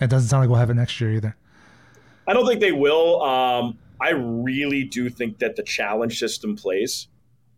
it 0.00 0.10
doesn't 0.10 0.28
sound 0.28 0.42
like 0.42 0.50
we'll 0.50 0.58
have 0.58 0.70
it 0.70 0.74
next 0.74 1.00
year 1.00 1.12
either. 1.12 1.36
I 2.26 2.32
don't 2.32 2.44
think 2.44 2.60
they 2.60 2.72
will. 2.72 3.22
Um, 3.22 3.78
I 4.00 4.10
really 4.10 4.82
do 4.82 5.08
think 5.08 5.38
that 5.38 5.54
the 5.54 5.62
challenge 5.62 6.18
system 6.18 6.56
plays. 6.56 7.06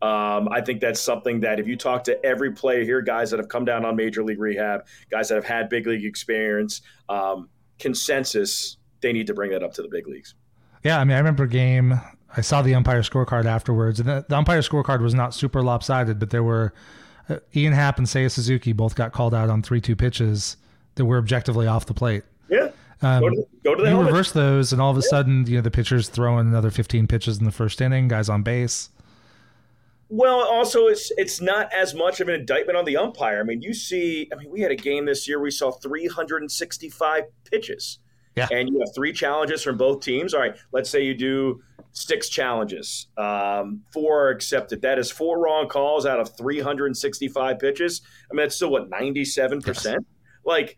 Um, 0.02 0.50
I 0.50 0.60
think 0.60 0.82
that's 0.82 1.00
something 1.00 1.40
that 1.40 1.58
if 1.58 1.66
you 1.66 1.74
talk 1.74 2.04
to 2.04 2.22
every 2.22 2.52
player 2.52 2.84
here, 2.84 3.00
guys 3.00 3.30
that 3.30 3.38
have 3.38 3.48
come 3.48 3.64
down 3.64 3.86
on 3.86 3.96
major 3.96 4.22
league 4.22 4.38
rehab, 4.38 4.86
guys 5.10 5.30
that 5.30 5.36
have 5.36 5.46
had 5.46 5.70
big 5.70 5.86
league 5.86 6.04
experience, 6.04 6.82
um, 7.08 7.48
consensus, 7.78 8.76
they 9.00 9.12
need 9.12 9.26
to 9.26 9.34
bring 9.34 9.50
that 9.50 9.62
up 9.62 9.74
to 9.74 9.82
the 9.82 9.88
big 9.88 10.06
leagues. 10.06 10.34
Yeah, 10.84 11.00
I 11.00 11.04
mean, 11.04 11.14
I 11.14 11.18
remember 11.18 11.44
a 11.44 11.48
game. 11.48 12.00
I 12.36 12.40
saw 12.40 12.62
the 12.62 12.74
umpire 12.74 13.02
scorecard 13.02 13.44
afterwards, 13.44 14.00
and 14.00 14.08
the, 14.08 14.24
the 14.28 14.36
umpire 14.36 14.60
scorecard 14.60 15.00
was 15.00 15.14
not 15.14 15.34
super 15.34 15.62
lopsided, 15.62 16.18
but 16.18 16.30
there 16.30 16.42
were 16.42 16.74
uh, 17.28 17.38
Ian 17.54 17.72
Happ 17.72 17.98
and 17.98 18.06
Seiya 18.06 18.30
Suzuki 18.30 18.72
both 18.72 18.94
got 18.94 19.12
called 19.12 19.34
out 19.34 19.50
on 19.50 19.62
three-two 19.62 19.96
pitches 19.96 20.56
that 20.96 21.04
were 21.04 21.18
objectively 21.18 21.66
off 21.66 21.86
the 21.86 21.94
plate. 21.94 22.24
Yeah. 22.48 22.70
Um, 23.02 23.20
go, 23.20 23.30
to, 23.30 23.46
go 23.64 23.74
to 23.74 23.82
the 23.82 23.90
you 23.90 24.00
reverse 24.00 24.32
those, 24.32 24.72
and 24.72 24.80
all 24.80 24.90
of 24.90 24.96
a 24.96 25.00
yeah. 25.00 25.08
sudden, 25.08 25.46
you 25.46 25.56
know, 25.56 25.60
the 25.60 25.70
pitcher's 25.70 26.08
throwing 26.08 26.48
another 26.48 26.70
15 26.70 27.06
pitches 27.06 27.38
in 27.38 27.44
the 27.44 27.52
first 27.52 27.80
inning. 27.80 28.08
Guys 28.08 28.28
on 28.28 28.42
base. 28.42 28.90
Well, 30.08 30.40
also 30.40 30.86
it's 30.86 31.10
it's 31.16 31.40
not 31.40 31.72
as 31.72 31.94
much 31.94 32.20
of 32.20 32.28
an 32.28 32.34
indictment 32.34 32.78
on 32.78 32.84
the 32.84 32.96
umpire. 32.96 33.40
I 33.40 33.42
mean, 33.42 33.62
you 33.62 33.74
see, 33.74 34.28
I 34.32 34.36
mean, 34.36 34.50
we 34.50 34.60
had 34.60 34.70
a 34.70 34.76
game 34.76 35.06
this 35.06 35.26
year 35.26 35.40
we 35.40 35.50
saw 35.50 35.72
365 35.72 37.24
pitches. 37.44 37.98
Yeah. 38.36 38.48
And 38.50 38.68
you 38.68 38.78
have 38.80 38.94
three 38.94 39.14
challenges 39.14 39.62
from 39.62 39.78
both 39.78 40.02
teams. 40.02 40.34
All 40.34 40.40
right, 40.40 40.54
let's 40.70 40.90
say 40.90 41.02
you 41.02 41.14
do 41.14 41.62
six 41.92 42.28
challenges. 42.28 43.08
Um, 43.16 43.82
four 43.92 44.26
are 44.26 44.28
accepted. 44.28 44.82
That 44.82 44.98
is 44.98 45.10
four 45.10 45.38
wrong 45.38 45.68
calls 45.68 46.04
out 46.04 46.20
of 46.20 46.36
365 46.36 47.58
pitches. 47.58 48.02
I 48.30 48.34
mean, 48.34 48.44
that's 48.44 48.54
still 48.54 48.70
what 48.70 48.90
97 48.90 49.58
yes. 49.58 49.66
percent. 49.66 50.06
Like 50.44 50.76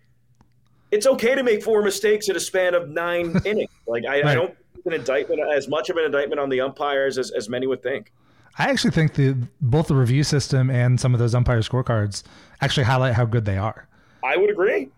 it's 0.90 1.06
okay 1.06 1.34
to 1.34 1.42
make 1.42 1.62
four 1.62 1.82
mistakes 1.82 2.28
in 2.28 2.36
a 2.36 2.40
span 2.40 2.74
of 2.74 2.88
nine 2.88 3.40
innings. 3.44 3.70
Like 3.86 4.04
I, 4.04 4.20
right. 4.20 4.26
I 4.26 4.34
don't 4.34 4.54
an 4.86 4.94
indictment 4.94 5.40
as 5.54 5.68
much 5.68 5.90
of 5.90 5.96
an 5.96 6.04
indictment 6.04 6.40
on 6.40 6.48
the 6.48 6.60
umpires 6.60 7.18
as, 7.18 7.30
as 7.30 7.48
many 7.48 7.66
would 7.66 7.82
think. 7.82 8.12
I 8.58 8.70
actually 8.70 8.90
think 8.90 9.14
the 9.14 9.36
both 9.60 9.86
the 9.86 9.94
review 9.94 10.24
system 10.24 10.68
and 10.68 11.00
some 11.00 11.14
of 11.14 11.20
those 11.20 11.34
umpire 11.34 11.60
scorecards 11.60 12.24
actually 12.60 12.84
highlight 12.84 13.14
how 13.14 13.24
good 13.24 13.44
they 13.44 13.56
are. 13.56 13.86
I 14.24 14.36
would 14.36 14.50
agree. 14.50 14.90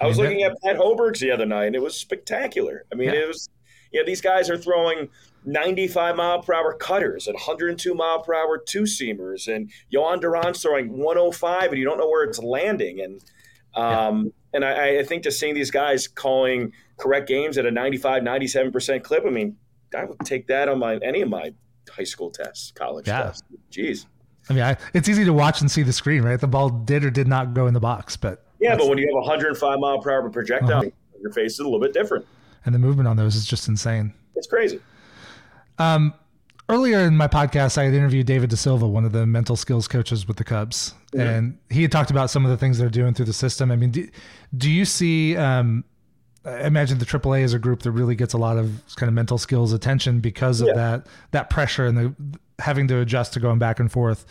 I, 0.00 0.04
I 0.04 0.06
was 0.08 0.18
looking 0.18 0.42
at 0.42 0.56
Pat 0.62 0.76
Hoberg's 0.76 1.20
the 1.20 1.30
other 1.30 1.46
night, 1.46 1.66
and 1.66 1.76
it 1.76 1.82
was 1.82 1.98
spectacular. 1.98 2.84
I 2.92 2.96
mean, 2.96 3.08
yeah. 3.08 3.20
it 3.20 3.28
was 3.28 3.48
yeah. 3.92 4.02
These 4.04 4.20
guys 4.20 4.48
are 4.48 4.56
throwing 4.56 5.08
95 5.44 6.16
mile 6.16 6.42
per 6.42 6.54
hour 6.54 6.74
cutters 6.74 7.26
and 7.26 7.34
102 7.34 7.94
mile 7.94 8.22
per 8.22 8.34
hour 8.34 8.58
two 8.58 8.82
seamers, 8.82 9.54
and 9.54 9.70
Jhoan 9.92 10.20
Duran's 10.20 10.62
throwing 10.62 10.98
105, 10.98 11.70
and 11.70 11.78
you 11.78 11.84
don't 11.84 11.98
know 11.98 12.08
where 12.08 12.24
it's 12.24 12.38
landing. 12.38 13.00
And 13.00 13.22
um, 13.74 14.24
yeah. 14.24 14.30
And 14.54 14.64
I, 14.64 15.00
I, 15.00 15.02
think 15.02 15.22
just 15.22 15.38
seeing 15.38 15.54
these 15.54 15.70
guys 15.70 16.08
calling 16.08 16.72
correct 16.96 17.28
games 17.28 17.58
at 17.58 17.66
a 17.66 17.70
95, 17.70 18.22
97% 18.22 19.02
clip, 19.02 19.24
I 19.26 19.28
mean, 19.28 19.58
I 19.94 20.04
would 20.04 20.18
take 20.20 20.46
that 20.46 20.70
on 20.70 20.78
my 20.78 20.96
any 20.96 21.20
of 21.20 21.28
my 21.28 21.52
high 21.88 22.04
school 22.04 22.30
tests, 22.30 22.72
college 22.72 23.06
yeah. 23.06 23.24
tests. 23.24 23.42
Jeez. 23.70 24.06
I 24.48 24.52
mean, 24.52 24.62
I, 24.62 24.76
it's 24.94 25.08
easy 25.08 25.24
to 25.24 25.32
watch 25.32 25.60
and 25.60 25.70
see 25.70 25.82
the 25.82 25.92
screen, 25.92 26.22
right? 26.22 26.38
The 26.38 26.46
ball 26.46 26.70
did 26.70 27.04
or 27.04 27.10
did 27.10 27.26
not 27.26 27.54
go 27.54 27.66
in 27.66 27.74
the 27.74 27.80
box, 27.80 28.16
but 28.16 28.44
yeah, 28.60 28.76
but 28.76 28.88
when 28.88 28.98
you 28.98 29.06
have 29.06 29.26
105 29.28 29.78
mile 29.78 30.00
per 30.00 30.12
hour 30.12 30.30
projectile, 30.30 30.78
uh-huh. 30.78 30.90
your 31.20 31.32
face 31.32 31.54
is 31.54 31.60
a 31.60 31.64
little 31.64 31.80
bit 31.80 31.92
different, 31.92 32.24
and 32.64 32.74
the 32.74 32.78
movement 32.78 33.08
on 33.08 33.16
those 33.16 33.34
is 33.34 33.44
just 33.44 33.68
insane. 33.68 34.14
It's 34.34 34.46
crazy. 34.46 34.80
Um, 35.78 36.14
earlier 36.68 37.00
in 37.00 37.16
my 37.16 37.28
podcast, 37.28 37.76
I 37.76 37.84
had 37.84 37.94
interviewed 37.94 38.26
David 38.26 38.50
De 38.50 38.56
Silva, 38.56 38.86
one 38.86 39.04
of 39.04 39.12
the 39.12 39.26
mental 39.26 39.56
skills 39.56 39.88
coaches 39.88 40.28
with 40.28 40.36
the 40.36 40.44
Cubs, 40.44 40.94
mm-hmm. 41.12 41.20
and 41.20 41.58
he 41.68 41.82
had 41.82 41.90
talked 41.90 42.10
about 42.10 42.30
some 42.30 42.44
of 42.44 42.50
the 42.50 42.56
things 42.56 42.78
they're 42.78 42.88
doing 42.88 43.14
through 43.14 43.26
the 43.26 43.32
system. 43.32 43.70
I 43.72 43.76
mean, 43.76 43.90
do, 43.90 44.08
do 44.56 44.70
you 44.70 44.84
see? 44.84 45.36
Um, 45.36 45.84
I 46.46 46.66
imagine 46.66 46.98
the 46.98 47.04
AAA 47.04 47.42
is 47.42 47.52
a 47.52 47.58
group 47.58 47.82
that 47.82 47.90
really 47.90 48.14
gets 48.14 48.32
a 48.32 48.38
lot 48.38 48.56
of 48.56 48.82
kind 48.94 49.08
of 49.08 49.14
mental 49.14 49.36
skills 49.36 49.72
attention 49.72 50.20
because 50.20 50.60
of 50.60 50.68
yeah. 50.68 50.74
that 50.74 51.06
that 51.32 51.50
pressure 51.50 51.86
and 51.86 51.98
the 51.98 52.14
having 52.58 52.88
to 52.88 53.00
adjust 53.00 53.32
to 53.34 53.40
going 53.40 53.58
back 53.58 53.80
and 53.80 53.90
forth. 53.90 54.24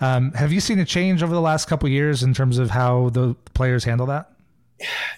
Um, 0.00 0.32
have 0.32 0.52
you 0.52 0.60
seen 0.60 0.80
a 0.80 0.84
change 0.84 1.22
over 1.22 1.32
the 1.32 1.40
last 1.40 1.68
couple 1.68 1.88
years 1.88 2.24
in 2.24 2.34
terms 2.34 2.58
of 2.58 2.70
how 2.70 3.10
the 3.10 3.34
players 3.54 3.84
handle 3.84 4.06
that? 4.06 4.32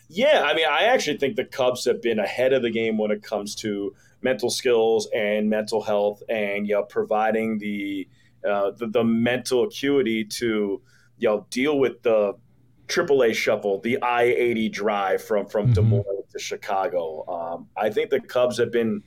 Yeah, 0.09 0.43
I 0.45 0.55
mean, 0.55 0.67
I 0.71 0.85
actually 0.85 1.17
think 1.17 1.37
the 1.37 1.45
Cubs 1.47 1.87
have 1.87 2.03
been 2.03 2.19
ahead 2.19 2.53
of 2.53 2.61
the 2.61 2.71
game 2.71 2.99
when 2.99 3.11
it 3.11 3.23
comes 3.23 3.55
to 3.57 3.95
mental 4.21 4.51
skills 4.51 5.09
and 5.15 5.49
mental 5.49 5.83
health, 5.83 6.23
and 6.29 6.69
you 6.69 6.75
know, 6.75 6.83
providing 6.83 7.59
the 7.59 8.07
uh, 8.47 8.73
the, 8.73 8.87
the 8.87 9.05
mental 9.05 9.65
acuity 9.65 10.25
to 10.25 10.83
you 11.17 11.29
know 11.29 11.47
deal 11.49 11.79
with 11.79 12.03
the 12.03 12.35
AAA 12.89 13.35
shuffle, 13.35 13.81
the 13.81 14.03
I 14.03 14.25
eighty 14.25 14.69
drive 14.69 15.25
from 15.25 15.47
from 15.47 15.67
mm-hmm. 15.67 15.73
Des 15.73 15.83
Moines 15.83 16.14
to 16.35 16.39
Chicago. 16.39 17.25
Um, 17.27 17.69
I 17.77 17.91
think 17.91 18.11
the 18.11 18.21
Cubs 18.21 18.59
have 18.59 18.71
been 18.71 19.03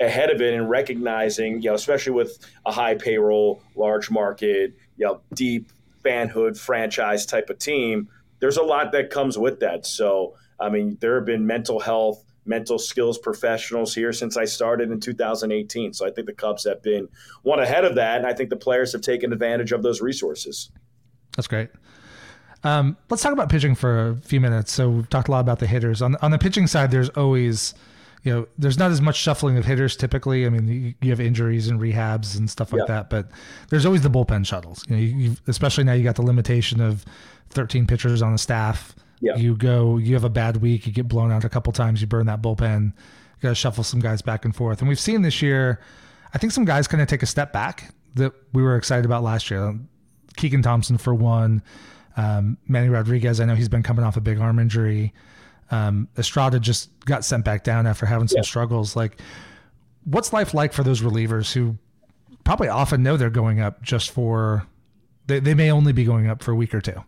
ahead 0.00 0.30
of 0.30 0.40
it 0.40 0.54
in 0.54 0.68
recognizing, 0.68 1.60
you 1.60 1.70
know, 1.70 1.74
especially 1.74 2.12
with 2.12 2.38
a 2.64 2.72
high 2.72 2.94
payroll, 2.94 3.60
large 3.74 4.10
market, 4.10 4.74
you 4.96 5.06
know, 5.06 5.20
deep 5.34 5.72
fanhood 6.04 6.56
franchise 6.56 7.26
type 7.26 7.50
of 7.50 7.58
team. 7.58 8.08
There's 8.38 8.56
a 8.56 8.62
lot 8.62 8.92
that 8.92 9.10
comes 9.10 9.36
with 9.36 9.60
that. 9.60 9.86
So, 9.86 10.36
I 10.60 10.68
mean, 10.68 10.96
there 11.00 11.16
have 11.16 11.26
been 11.26 11.46
mental 11.46 11.80
health 11.80 12.24
mental 12.48 12.78
skills 12.78 13.18
professionals 13.18 13.94
here 13.94 14.12
since 14.12 14.36
I 14.36 14.46
started 14.46 14.90
in 14.90 14.98
2018. 14.98 15.92
So 15.92 16.06
I 16.06 16.10
think 16.10 16.26
the 16.26 16.32
Cubs 16.32 16.64
have 16.64 16.82
been 16.82 17.08
one 17.42 17.60
ahead 17.60 17.84
of 17.84 17.94
that, 17.96 18.16
and 18.16 18.26
I 18.26 18.32
think 18.32 18.48
the 18.50 18.56
players 18.56 18.92
have 18.92 19.02
taken 19.02 19.32
advantage 19.32 19.70
of 19.70 19.82
those 19.82 20.00
resources. 20.00 20.70
That's 21.36 21.46
great. 21.46 21.68
Um, 22.64 22.96
let's 23.08 23.22
talk 23.22 23.32
about 23.32 23.48
pitching 23.48 23.74
for 23.74 24.10
a 24.10 24.16
few 24.16 24.40
minutes. 24.40 24.72
So 24.72 24.90
we've 24.90 25.08
talked 25.08 25.28
a 25.28 25.30
lot 25.30 25.40
about 25.40 25.58
the 25.58 25.66
hitters. 25.66 26.02
On 26.02 26.16
on 26.22 26.30
the 26.30 26.38
pitching 26.38 26.66
side, 26.66 26.90
there's 26.90 27.08
always 27.10 27.74
you 28.22 28.32
know, 28.32 28.48
there's 28.58 28.78
not 28.78 28.90
as 28.90 29.00
much 29.00 29.16
shuffling 29.16 29.56
of 29.56 29.64
hitters 29.64 29.96
typically. 29.96 30.44
I 30.44 30.48
mean, 30.48 30.94
you, 31.00 31.10
have 31.10 31.20
injuries 31.20 31.68
and 31.68 31.80
rehabs 31.80 32.36
and 32.36 32.50
stuff 32.50 32.72
like 32.72 32.80
yeah. 32.80 32.94
that, 32.94 33.10
but 33.10 33.28
there's 33.70 33.86
always 33.86 34.02
the 34.02 34.10
bullpen 34.10 34.44
shuttles. 34.44 34.84
You 34.88 34.96
know, 34.96 35.02
you, 35.02 35.36
especially 35.46 35.84
now 35.84 35.92
you 35.92 36.04
got 36.04 36.16
the 36.16 36.22
limitation 36.22 36.80
of 36.80 37.04
13 37.50 37.86
pitchers 37.86 38.22
on 38.22 38.32
the 38.32 38.38
staff 38.38 38.94
Yeah. 39.20 39.36
You 39.36 39.56
go, 39.56 39.98
you 39.98 40.14
have 40.14 40.24
a 40.24 40.30
bad 40.30 40.58
week, 40.58 40.86
you 40.86 40.92
get 40.92 41.08
blown 41.08 41.30
out 41.32 41.44
a 41.44 41.48
couple 41.48 41.72
times, 41.72 42.00
you 42.00 42.06
burn 42.06 42.26
that 42.26 42.42
bullpen, 42.42 42.86
you 42.86 43.40
got 43.40 43.50
to 43.50 43.54
shuffle 43.54 43.84
some 43.84 44.00
guys 44.00 44.20
back 44.20 44.44
and 44.44 44.54
forth. 44.54 44.80
And 44.80 44.88
we've 44.88 45.00
seen 45.00 45.22
this 45.22 45.40
year, 45.40 45.80
I 46.34 46.38
think 46.38 46.52
some 46.52 46.64
guys 46.64 46.88
kind 46.88 47.00
of 47.00 47.08
take 47.08 47.22
a 47.22 47.26
step 47.26 47.52
back 47.52 47.94
that 48.14 48.32
we 48.52 48.62
were 48.62 48.76
excited 48.76 49.04
about 49.04 49.22
last 49.22 49.50
year. 49.50 49.78
Keegan 50.36 50.62
Thompson 50.62 50.98
for 50.98 51.14
one, 51.14 51.62
um, 52.18 52.58
Manny 52.66 52.88
Rodriguez. 52.88 53.40
I 53.40 53.44
know 53.44 53.54
he's 53.54 53.68
been 53.68 53.84
coming 53.84 54.04
off 54.04 54.16
a 54.16 54.20
big 54.20 54.40
arm 54.40 54.58
injury. 54.58 55.14
Um, 55.70 56.08
Estrada 56.18 56.58
just 56.58 56.90
got 57.04 57.24
sent 57.24 57.44
back 57.44 57.62
down 57.62 57.86
after 57.86 58.06
having 58.06 58.26
some 58.26 58.38
yeah. 58.38 58.42
struggles. 58.42 58.96
Like, 58.96 59.20
what's 60.04 60.32
life 60.32 60.52
like 60.52 60.72
for 60.72 60.82
those 60.82 61.00
relievers 61.00 61.52
who 61.52 61.78
probably 62.44 62.68
often 62.68 63.02
know 63.02 63.16
they're 63.16 63.30
going 63.30 63.60
up 63.60 63.82
just 63.82 64.10
for 64.10 64.66
they, 65.26 65.38
they 65.38 65.54
may 65.54 65.70
only 65.70 65.92
be 65.92 66.04
going 66.04 66.26
up 66.26 66.42
for 66.42 66.50
a 66.50 66.56
week 66.56 66.74
or 66.74 66.80
two? 66.80 67.04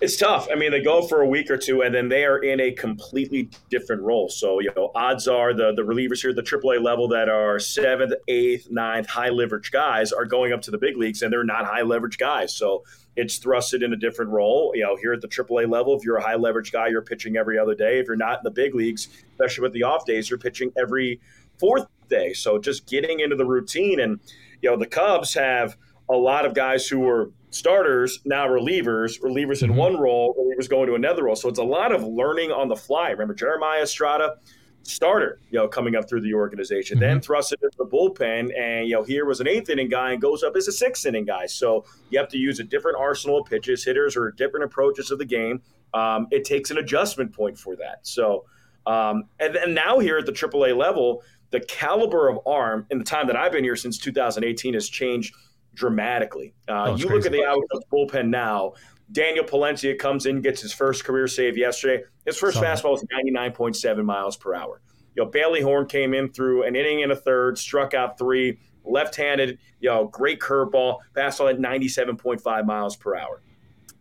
It's 0.00 0.16
tough. 0.16 0.48
I 0.50 0.56
mean, 0.56 0.72
they 0.72 0.82
go 0.82 1.06
for 1.06 1.22
a 1.22 1.26
week 1.28 1.48
or 1.48 1.56
two, 1.56 1.82
and 1.82 1.94
then 1.94 2.08
they 2.08 2.24
are 2.24 2.38
in 2.38 2.60
a 2.60 2.72
completely 2.72 3.48
different 3.70 4.02
role. 4.02 4.28
So, 4.28 4.58
you 4.58 4.72
know, 4.76 4.90
odds 4.96 5.28
are 5.28 5.54
the 5.54 5.72
the 5.74 5.82
relievers 5.82 6.20
here 6.20 6.30
at 6.30 6.36
the 6.36 6.42
AAA 6.42 6.82
level 6.82 7.08
that 7.08 7.28
are 7.28 7.58
seventh, 7.58 8.12
eighth, 8.28 8.68
ninth, 8.70 9.08
high 9.08 9.28
leverage 9.28 9.70
guys 9.70 10.12
are 10.12 10.24
going 10.24 10.52
up 10.52 10.62
to 10.62 10.70
the 10.70 10.78
big 10.78 10.96
leagues, 10.96 11.22
and 11.22 11.32
they're 11.32 11.44
not 11.44 11.66
high 11.66 11.82
leverage 11.82 12.18
guys. 12.18 12.54
So, 12.54 12.84
it's 13.16 13.38
thrusted 13.38 13.84
in 13.84 13.92
a 13.92 13.96
different 13.96 14.30
role. 14.30 14.72
You 14.74 14.84
know, 14.84 14.96
here 14.96 15.12
at 15.12 15.20
the 15.20 15.28
AAA 15.28 15.70
level, 15.70 15.96
if 15.96 16.04
you're 16.04 16.16
a 16.16 16.22
high 16.22 16.36
leverage 16.36 16.72
guy, 16.72 16.88
you're 16.88 17.02
pitching 17.02 17.36
every 17.36 17.58
other 17.58 17.74
day. 17.74 17.98
If 17.98 18.06
you're 18.06 18.16
not 18.16 18.38
in 18.38 18.44
the 18.44 18.50
big 18.50 18.74
leagues, 18.74 19.08
especially 19.32 19.62
with 19.62 19.72
the 19.72 19.82
off 19.82 20.06
days, 20.06 20.30
you're 20.30 20.38
pitching 20.38 20.72
every 20.80 21.20
fourth 21.58 21.86
day. 22.08 22.32
So, 22.32 22.58
just 22.58 22.86
getting 22.86 23.20
into 23.20 23.36
the 23.36 23.46
routine, 23.46 24.00
and 24.00 24.20
you 24.60 24.70
know, 24.70 24.76
the 24.76 24.86
Cubs 24.86 25.34
have 25.34 25.76
a 26.08 26.16
lot 26.16 26.44
of 26.44 26.54
guys 26.54 26.86
who 26.88 27.00
were 27.00 27.30
starters, 27.50 28.20
now 28.24 28.46
relievers, 28.46 29.20
relievers 29.20 29.62
in 29.62 29.70
mm-hmm. 29.70 29.78
one 29.78 29.96
role, 29.96 30.34
relievers 30.34 30.68
going 30.68 30.86
to 30.88 30.94
another 30.94 31.24
role. 31.24 31.36
So 31.36 31.48
it's 31.48 31.58
a 31.58 31.64
lot 31.64 31.92
of 31.92 32.02
learning 32.02 32.50
on 32.50 32.68
the 32.68 32.76
fly. 32.76 33.10
Remember 33.10 33.34
Jeremiah 33.34 33.82
Estrada, 33.82 34.36
starter, 34.82 35.40
you 35.50 35.58
know, 35.58 35.68
coming 35.68 35.96
up 35.96 36.08
through 36.08 36.20
the 36.20 36.34
organization, 36.34 36.96
mm-hmm. 36.96 37.06
then 37.06 37.20
thrust 37.20 37.52
it 37.52 37.60
into 37.62 37.76
the 37.76 37.86
bullpen, 37.86 38.50
and 38.58 38.88
you 38.88 38.94
know, 38.94 39.02
here 39.02 39.24
was 39.24 39.40
an 39.40 39.48
eighth 39.48 39.68
inning 39.68 39.88
guy 39.88 40.12
and 40.12 40.20
goes 40.20 40.42
up 40.42 40.56
as 40.56 40.68
a 40.68 40.72
sixth 40.72 41.06
inning 41.06 41.24
guy. 41.24 41.46
So 41.46 41.84
you 42.10 42.18
have 42.18 42.28
to 42.28 42.38
use 42.38 42.60
a 42.60 42.64
different 42.64 42.98
arsenal 42.98 43.38
of 43.38 43.46
pitches, 43.46 43.84
hitters, 43.84 44.16
or 44.16 44.30
different 44.32 44.64
approaches 44.64 45.10
of 45.10 45.18
the 45.18 45.24
game. 45.24 45.62
Um, 45.94 46.26
it 46.30 46.44
takes 46.44 46.70
an 46.70 46.78
adjustment 46.78 47.32
point 47.32 47.58
for 47.58 47.76
that. 47.76 47.98
So, 48.02 48.44
um, 48.86 49.24
and 49.38 49.54
then 49.54 49.74
now 49.74 49.98
here 49.98 50.18
at 50.18 50.26
the 50.26 50.32
AAA 50.32 50.76
level, 50.76 51.22
the 51.50 51.60
caliber 51.60 52.28
of 52.28 52.40
arm 52.46 52.86
in 52.90 52.98
the 52.98 53.04
time 53.04 53.26
that 53.26 53.36
I've 53.36 53.52
been 53.52 53.64
here 53.64 53.76
since 53.76 53.98
2018 53.98 54.74
has 54.74 54.88
changed 54.88 55.34
dramatically. 55.74 56.54
Uh, 56.68 56.72
oh, 56.72 56.96
you 56.96 57.06
crazy. 57.06 57.14
look 57.14 57.26
at 57.26 57.32
the 57.32 57.44
Outcomes 57.44 57.84
bullpen 57.92 58.28
now. 58.28 58.72
Daniel 59.12 59.44
Palencia 59.44 59.98
comes 59.98 60.26
in, 60.26 60.40
gets 60.40 60.62
his 60.62 60.72
first 60.72 61.04
career 61.04 61.28
save 61.28 61.56
yesterday. 61.56 62.02
His 62.24 62.38
first 62.38 62.56
fastball 62.58 62.92
was 62.92 63.04
99.7 63.14 64.04
miles 64.04 64.36
per 64.36 64.54
hour. 64.54 64.80
You 65.14 65.24
know, 65.24 65.30
Bailey 65.30 65.60
Horn 65.60 65.86
came 65.86 66.14
in 66.14 66.32
through 66.32 66.64
an 66.64 66.74
inning 66.74 67.02
and 67.02 67.12
a 67.12 67.16
third, 67.16 67.58
struck 67.58 67.92
out 67.92 68.18
three, 68.18 68.58
left-handed, 68.84 69.58
you 69.80 69.90
know, 69.90 70.06
great 70.06 70.40
curveball, 70.40 71.00
fastball 71.14 71.52
at 71.52 71.58
97.5 71.58 72.64
miles 72.64 72.96
per 72.96 73.14
hour. 73.14 73.42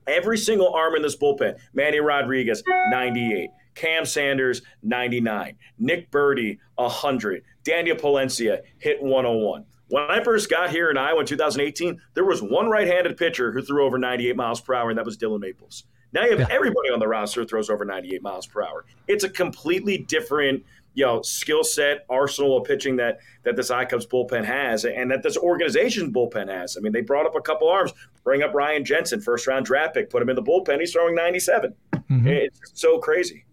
Every 0.07 0.37
single 0.37 0.73
arm 0.73 0.95
in 0.95 1.01
this 1.01 1.17
bullpen, 1.17 1.59
Manny 1.73 1.99
Rodriguez, 1.99 2.63
98. 2.89 3.49
Cam 3.75 4.05
Sanders, 4.05 4.61
99. 4.83 5.55
Nick 5.79 6.11
Burdi, 6.11 6.57
100. 6.75 7.43
Daniel 7.63 7.95
Palencia 7.95 8.61
hit 8.79 9.01
101. 9.01 9.65
When 9.91 10.03
I 10.03 10.23
first 10.23 10.49
got 10.49 10.69
here 10.69 10.89
in 10.89 10.97
Iowa 10.97 11.19
in 11.19 11.25
2018, 11.25 12.01
there 12.13 12.23
was 12.23 12.41
one 12.41 12.69
right-handed 12.69 13.17
pitcher 13.17 13.51
who 13.51 13.61
threw 13.61 13.85
over 13.85 13.97
98 13.97 14.37
miles 14.37 14.61
per 14.61 14.73
hour, 14.73 14.89
and 14.89 14.97
that 14.97 15.03
was 15.03 15.17
Dylan 15.17 15.41
Maples. 15.41 15.83
Now 16.13 16.23
you 16.23 16.31
have 16.31 16.39
yeah. 16.39 16.47
everybody 16.49 16.89
on 16.93 16.99
the 16.99 17.09
roster 17.09 17.43
throws 17.43 17.69
over 17.69 17.83
98 17.83 18.21
miles 18.21 18.47
per 18.47 18.63
hour. 18.63 18.85
It's 19.09 19.25
a 19.25 19.29
completely 19.29 19.97
different, 19.97 20.63
you 20.93 21.05
know, 21.05 21.21
skill 21.23 21.65
set, 21.65 22.05
arsenal 22.09 22.55
of 22.55 22.63
pitching 22.63 22.95
that 22.97 23.19
that 23.43 23.57
this 23.57 23.69
iCubs 23.69 24.07
bullpen 24.07 24.45
has, 24.45 24.85
and 24.85 25.11
that 25.11 25.23
this 25.23 25.35
organization 25.35 26.13
bullpen 26.13 26.47
has. 26.47 26.77
I 26.77 26.79
mean, 26.79 26.93
they 26.93 27.01
brought 27.01 27.25
up 27.25 27.35
a 27.35 27.41
couple 27.41 27.67
arms, 27.67 27.91
bring 28.23 28.43
up 28.43 28.53
Ryan 28.53 28.85
Jensen, 28.85 29.19
first 29.19 29.45
round 29.45 29.65
draft 29.65 29.93
pick, 29.93 30.09
put 30.09 30.21
him 30.21 30.29
in 30.29 30.37
the 30.37 30.43
bullpen. 30.43 30.79
He's 30.79 30.93
throwing 30.93 31.15
97. 31.15 31.75
Mm-hmm. 31.93 32.27
It's 32.27 32.59
so 32.75 32.97
crazy. 32.99 33.43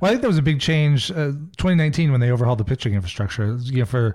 Well, 0.00 0.08
I 0.08 0.12
think 0.12 0.22
that 0.22 0.28
was 0.28 0.38
a 0.38 0.42
big 0.42 0.60
change, 0.60 1.10
uh, 1.10 1.32
2019 1.56 2.12
when 2.12 2.20
they 2.20 2.30
overhauled 2.30 2.58
the 2.58 2.64
pitching 2.64 2.94
infrastructure. 2.94 3.56
You 3.62 3.80
know, 3.80 3.86
for 3.86 4.14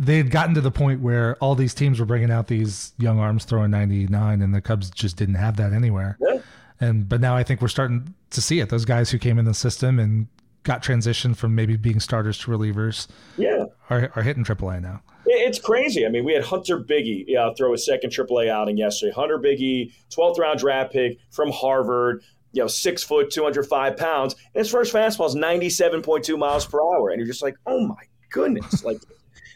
they 0.00 0.16
had 0.16 0.30
gotten 0.30 0.54
to 0.54 0.62
the 0.62 0.70
point 0.70 1.02
where 1.02 1.36
all 1.36 1.54
these 1.54 1.74
teams 1.74 2.00
were 2.00 2.06
bringing 2.06 2.30
out 2.30 2.46
these 2.46 2.92
young 2.98 3.18
arms 3.18 3.44
throwing 3.44 3.70
99 3.70 4.40
and 4.40 4.54
the 4.54 4.62
Cubs 4.62 4.90
just 4.90 5.16
didn't 5.16 5.34
have 5.34 5.58
that 5.58 5.74
anywhere. 5.74 6.16
Yeah. 6.18 6.38
And 6.80 7.06
but 7.06 7.20
now 7.20 7.36
I 7.36 7.44
think 7.44 7.60
we're 7.60 7.68
starting 7.68 8.14
to 8.30 8.40
see 8.40 8.60
it. 8.60 8.70
Those 8.70 8.86
guys 8.86 9.10
who 9.10 9.18
came 9.18 9.38
in 9.38 9.44
the 9.44 9.52
system 9.52 9.98
and 9.98 10.26
got 10.62 10.82
transitioned 10.82 11.36
from 11.36 11.54
maybe 11.54 11.76
being 11.76 12.00
starters 12.00 12.38
to 12.38 12.50
relievers 12.50 13.08
yeah. 13.36 13.64
are, 13.90 14.10
are 14.16 14.22
hitting 14.22 14.42
AAA 14.42 14.80
now. 14.80 15.02
It's 15.26 15.58
crazy. 15.58 16.06
I 16.06 16.08
mean, 16.08 16.24
we 16.24 16.32
had 16.32 16.44
Hunter 16.44 16.78
Bigge 16.78 17.26
yeah, 17.28 17.50
throw 17.56 17.74
a 17.74 17.78
second 17.78 18.10
AAA 18.10 18.48
outing 18.48 18.78
yesterday. 18.78 19.12
Hunter 19.12 19.38
Bigge, 19.38 19.92
12th 20.10 20.38
round 20.38 20.60
draft 20.60 20.92
pick 20.92 21.18
from 21.30 21.50
Harvard, 21.52 22.22
you 22.52 22.62
know, 22.62 22.68
six 22.68 23.02
foot, 23.02 23.30
205 23.30 23.98
pounds. 23.98 24.34
And 24.54 24.60
his 24.60 24.70
first 24.70 24.94
fastball 24.94 25.26
is 25.26 25.34
97.2 25.34 26.38
miles 26.38 26.66
per 26.66 26.80
hour. 26.80 27.10
And 27.10 27.18
you're 27.18 27.26
just 27.26 27.42
like, 27.42 27.56
oh 27.66 27.86
my 27.86 28.02
goodness. 28.30 28.82
Like, 28.82 28.98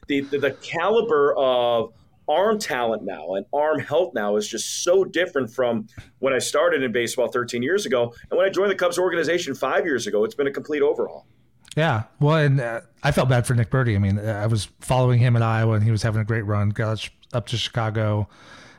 the, 0.06 0.20
the, 0.20 0.38
the 0.38 0.50
caliber 0.52 1.34
of 1.36 1.92
arm 2.28 2.58
talent 2.58 3.02
now 3.02 3.34
and 3.34 3.44
arm 3.52 3.78
health 3.78 4.14
now 4.14 4.36
is 4.36 4.48
just 4.48 4.82
so 4.82 5.04
different 5.04 5.52
from 5.52 5.86
when 6.20 6.32
I 6.32 6.38
started 6.38 6.82
in 6.82 6.90
baseball 6.92 7.28
13 7.28 7.62
years 7.62 7.86
ago 7.86 8.14
and 8.30 8.38
when 8.38 8.46
I 8.46 8.50
joined 8.50 8.70
the 8.70 8.76
Cubs 8.76 8.98
organization 8.98 9.54
five 9.54 9.84
years 9.84 10.06
ago. 10.06 10.24
It's 10.24 10.34
been 10.34 10.46
a 10.46 10.52
complete 10.52 10.82
overhaul. 10.82 11.26
Yeah, 11.76 12.04
well, 12.20 12.36
and 12.36 12.60
uh, 12.60 12.82
I 13.02 13.10
felt 13.10 13.28
bad 13.28 13.46
for 13.46 13.54
Nick 13.54 13.70
Burdi. 13.70 13.96
I 13.96 13.98
mean, 13.98 14.18
I 14.18 14.46
was 14.46 14.68
following 14.80 15.18
him 15.18 15.34
in 15.34 15.42
Iowa, 15.42 15.74
and 15.74 15.82
he 15.82 15.90
was 15.90 16.02
having 16.02 16.20
a 16.20 16.24
great 16.24 16.42
run. 16.42 16.70
Got 16.70 17.08
up 17.32 17.46
to 17.48 17.56
Chicago, 17.56 18.28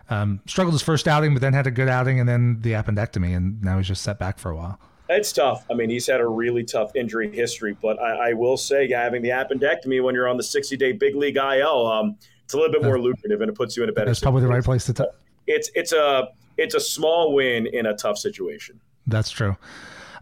um, 0.09 0.39
struggled 0.45 0.73
his 0.73 0.81
first 0.81 1.05
outing, 1.05 1.33
but 1.33 1.41
then 1.41 1.51
had 1.51 1.67
a 1.67 1.71
good 1.71 1.89
outing, 1.89 2.21
and 2.21 2.29
then 2.29 2.61
the 2.61 2.71
appendectomy, 2.71 3.35
and 3.35 3.61
now 3.61 3.77
he's 3.77 3.87
just 3.87 4.01
set 4.01 4.17
back 4.17 4.39
for 4.39 4.49
a 4.49 4.55
while. 4.55 4.79
It's 5.07 5.31
tough. 5.31 5.65
I 5.69 5.75
mean, 5.75 5.89
he's 5.89 6.07
had 6.07 6.19
a 6.19 6.27
really 6.27 6.63
tough 6.63 6.95
injury 6.95 7.31
history, 7.31 7.77
but 7.81 7.99
I, 7.99 8.29
I 8.29 8.33
will 8.33 8.57
say 8.57 8.89
having 8.91 9.21
the 9.21 9.29
appendectomy 9.29 10.03
when 10.03 10.15
you're 10.15 10.27
on 10.27 10.37
the 10.37 10.43
60 10.43 10.75
day 10.77 10.93
big 10.93 11.15
league 11.15 11.37
IL, 11.37 11.87
um, 11.87 12.17
it's 12.43 12.53
a 12.53 12.57
little 12.57 12.71
bit 12.71 12.83
more 12.83 12.99
lucrative 12.99 13.41
and 13.41 13.49
it 13.49 13.55
puts 13.55 13.77
you 13.77 13.83
in 13.83 13.89
a 13.89 13.91
better. 13.91 14.07
That's 14.07 14.19
probably 14.19 14.41
the 14.41 14.47
right 14.47 14.63
place 14.63 14.85
to. 14.85 14.93
T- 14.93 15.05
it's 15.47 15.69
it's 15.75 15.91
a 15.91 16.29
it's 16.57 16.75
a 16.75 16.79
small 16.79 17.33
win 17.33 17.67
in 17.67 17.85
a 17.85 17.95
tough 17.95 18.17
situation. 18.17 18.79
That's 19.07 19.29
true. 19.29 19.55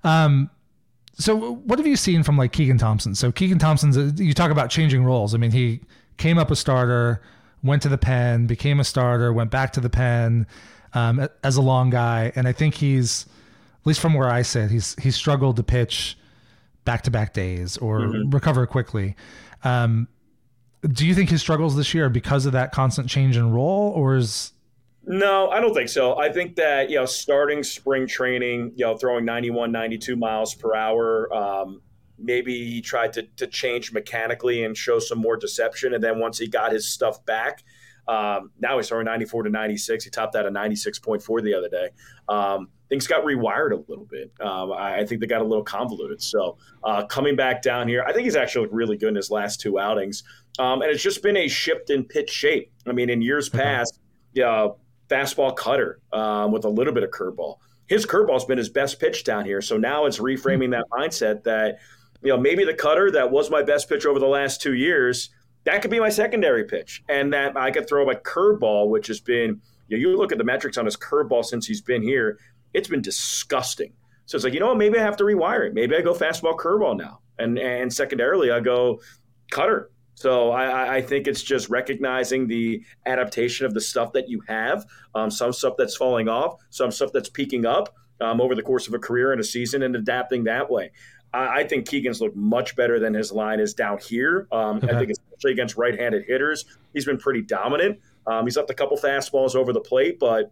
Um, 0.04 0.50
so 1.16 1.56
what 1.56 1.80
have 1.80 1.88
you 1.88 1.96
seen 1.96 2.24
from 2.24 2.38
like 2.38 2.52
Keegan 2.52 2.78
Thompson? 2.78 3.16
So 3.16 3.32
Keegan 3.32 3.60
Thompson's 3.60 4.20
you 4.20 4.34
talk 4.34 4.52
about 4.52 4.70
changing 4.70 5.04
roles. 5.04 5.34
I 5.34 5.38
mean, 5.38 5.52
he 5.52 5.82
came 6.18 6.38
up 6.38 6.52
a 6.52 6.56
starter, 6.56 7.22
went 7.64 7.82
to 7.84 7.90
the 7.90 7.98
pen, 7.98 8.48
became 8.48 8.80
a 8.80 8.84
starter, 8.84 9.32
went 9.32 9.52
back 9.52 9.74
to 9.74 9.80
the 9.80 9.90
pen 9.90 10.48
um, 10.94 11.28
as 11.44 11.56
a 11.56 11.62
long 11.62 11.90
guy, 11.90 12.32
and 12.36 12.48
I 12.48 12.52
think 12.52 12.76
he's 12.76 13.26
at 13.84 13.88
least 13.88 14.00
from 14.00 14.14
where 14.14 14.30
I 14.30 14.44
sit, 14.44 14.72
he's 14.72 14.96
he's 15.02 15.16
struggled 15.16 15.58
to 15.58 15.64
pitch 15.64 16.18
back 16.86 17.02
to 17.04 17.12
back 17.12 17.34
days 17.34 17.78
or 17.78 18.00
mm-hmm. 18.00 18.30
recover 18.30 18.66
quickly. 18.66 19.16
Um, 19.66 20.08
do 20.88 21.06
you 21.06 21.14
think 21.14 21.30
his 21.30 21.42
struggles 21.42 21.76
this 21.76 21.94
year 21.94 22.06
are 22.06 22.10
because 22.10 22.46
of 22.46 22.54
that 22.54 22.72
constant 22.72 23.10
change 23.10 23.38
in 23.38 23.52
role, 23.52 23.92
or 23.96 24.16
is 24.16 24.54
no, 25.06 25.50
I 25.50 25.60
don't 25.60 25.74
think 25.74 25.90
so. 25.90 26.18
I 26.18 26.32
think 26.32 26.56
that, 26.56 26.90
you 26.90 26.96
know, 26.96 27.06
starting 27.06 27.62
spring 27.62 28.08
training, 28.08 28.72
you 28.76 28.86
know, 28.86 28.96
throwing 28.96 29.26
91, 29.26 29.70
92 29.72 30.16
miles 30.16 30.56
per 30.56 30.74
hour, 30.74 31.34
um, 31.34 31.82
maybe 32.18 32.66
he 32.66 32.82
tried 32.82 33.12
to, 33.14 33.24
to 33.36 33.48
change 33.48 33.92
mechanically 33.92 34.64
and 34.64 34.78
show 34.78 35.00
some 35.00 35.20
more 35.20 35.36
deception. 35.36 35.94
And 35.94 36.02
then 36.02 36.20
once 36.20 36.38
he 36.38 36.48
got 36.48 36.72
his 36.72 36.88
stuff 36.88 37.26
back, 37.26 37.64
um, 38.08 38.52
now 38.60 38.78
he's 38.78 38.88
throwing 38.88 39.06
94 39.06 39.44
to 39.44 39.50
96. 39.50 40.06
He 40.06 40.10
topped 40.10 40.36
out 40.36 40.46
at 40.46 40.54
96.4 40.54 41.44
the 41.44 41.54
other 41.54 41.70
day. 41.70 41.90
Um, 42.30 42.70
things 42.94 43.08
got 43.08 43.26
rewired 43.26 43.72
a 43.72 43.84
little 43.90 44.06
bit. 44.06 44.32
Um, 44.40 44.72
I, 44.72 45.00
I, 45.00 45.06
think 45.06 45.20
they 45.20 45.26
got 45.26 45.42
a 45.42 45.44
little 45.44 45.64
convoluted. 45.64 46.22
So 46.22 46.58
uh, 46.84 47.04
coming 47.08 47.36
back 47.36 47.64
down 47.64 47.88
here, 47.88 48.04
I 48.08 48.14
think 48.14 48.26
he's 48.26 48.36
actually 48.36 48.66
looked 48.66 48.76
really 48.76 48.98
good 48.98 49.10
in 49.10 49.16
his 49.16 49.32
last 49.32 49.60
two 49.60 49.80
outings. 49.80 50.22
Um, 50.60 50.84
and 50.84 50.92
it's 50.92 51.02
just 51.02 51.24
been 51.24 51.36
a 51.36 51.48
shift 51.48 51.90
in 51.90 52.04
pitch 52.04 52.30
shape. 52.30 52.72
I 52.86 52.92
mean, 52.92 53.10
in 53.10 53.24
years 53.24 53.50
mm-hmm. 53.50 53.58
past, 53.58 54.00
yeah, 54.34 54.68
fastball 55.10 55.56
cutter 55.56 56.02
um, 56.12 56.52
with 56.52 56.66
a 56.66 56.70
little 56.70 56.94
bit 56.94 57.02
of 57.02 57.10
curveball. 57.10 57.58
His 57.88 58.06
curveball's 58.06 58.46
been 58.46 58.60
his 58.60 58.70
best 58.70 59.00
pitch 59.00 59.24
down 59.24 59.44
here. 59.44 59.60
So 59.60 59.76
now 59.76 60.06
it's 60.06 60.20
reframing 60.20 60.70
that 60.72 60.86
mindset 60.92 61.44
that, 61.46 61.80
you 62.22 62.30
know, 62.30 62.38
maybe 62.38 62.64
the 62.64 62.76
cutter 62.76 63.10
that 63.10 63.32
was 63.32 63.50
my 63.50 63.64
best 63.64 63.90
pitch 63.90 64.06
over 64.06 64.20
the 64.20 64.28
last 64.28 64.62
two 64.62 64.76
years, 64.76 65.32
that 65.64 65.82
could 65.82 65.90
be 65.90 66.00
my 66.00 66.10
secondary 66.10 66.66
pitch. 66.66 67.04
And 67.10 67.34
that 67.34 67.58
I 67.58 67.72
could 67.72 67.90
throw 67.90 68.08
a 68.12 68.16
curveball, 68.16 68.90
which 68.90 69.08
has 69.08 69.20
been, 69.20 69.62
you, 69.88 69.98
know, 69.98 70.10
you 70.10 70.16
look 70.16 70.32
at 70.32 70.38
the 70.38 70.44
metrics 70.44 70.78
on 70.78 70.86
his 70.86 70.96
curveball 70.96 71.44
since 71.44 71.66
he's 71.66 71.82
been 71.82 72.04
here, 72.04 72.38
it's 72.74 72.88
been 72.88 73.02
disgusting. 73.02 73.94
So 74.26 74.36
it's 74.36 74.44
like, 74.44 74.54
you 74.54 74.60
know 74.60 74.68
what, 74.68 74.78
maybe 74.78 74.98
I 74.98 75.02
have 75.02 75.18
to 75.18 75.24
rewire 75.24 75.68
it. 75.68 75.74
Maybe 75.74 75.96
I 75.96 76.02
go 76.02 76.14
fastball 76.14 76.58
curveball 76.58 76.98
now. 76.98 77.20
And 77.38 77.60
and 77.60 77.92
secondarily 77.92 78.52
I 78.52 78.60
go 78.60 79.02
cutter. 79.52 79.90
So 80.16 80.52
I, 80.52 80.98
I 80.98 81.02
think 81.02 81.28
it's 81.28 81.42
just 81.42 81.70
recognizing 81.70 82.48
the 82.48 82.84
adaptation 83.06 83.66
of 83.66 83.74
the 83.74 83.82
stuff 83.82 84.14
that 84.14 84.30
you 84.30 84.42
have, 84.48 84.86
um, 85.16 85.32
some 85.32 85.52
stuff 85.52 85.74
that's 85.78 85.96
falling 85.96 86.30
off, 86.30 86.62
some 86.70 86.92
stuff 86.92 87.12
that's 87.12 87.30
peaking 87.30 87.66
up, 87.66 87.96
um, 88.22 88.40
over 88.40 88.54
the 88.54 88.62
course 88.62 88.88
of 88.88 88.94
a 88.94 89.00
career 89.00 89.32
and 89.32 89.42
a 89.42 89.44
season 89.44 89.82
and 89.82 89.96
adapting 89.96 90.44
that 90.44 90.70
way. 90.70 90.92
I, 91.34 91.62
I 91.62 91.64
think 91.68 91.88
Keegan's 91.88 92.22
looked 92.22 92.36
much 92.36 92.76
better 92.76 93.00
than 93.00 93.16
his 93.16 93.32
line 93.32 93.60
is 93.60 93.74
down 93.74 93.98
here. 93.98 94.48
Um. 94.52 94.80
I 94.84 95.00
think 95.00 95.10
especially 95.10 95.52
against 95.52 95.78
right-handed 95.78 96.26
hitters, 96.28 96.66
he's 96.94 97.06
been 97.06 97.18
pretty 97.18 97.42
dominant. 97.42 98.00
Um, 98.28 98.46
he's 98.46 98.56
left 98.56 98.70
a 98.70 98.76
couple 98.76 98.96
fastballs 98.98 99.56
over 99.56 99.74
the 99.74 99.82
plate, 99.82 100.20
but 100.20 100.52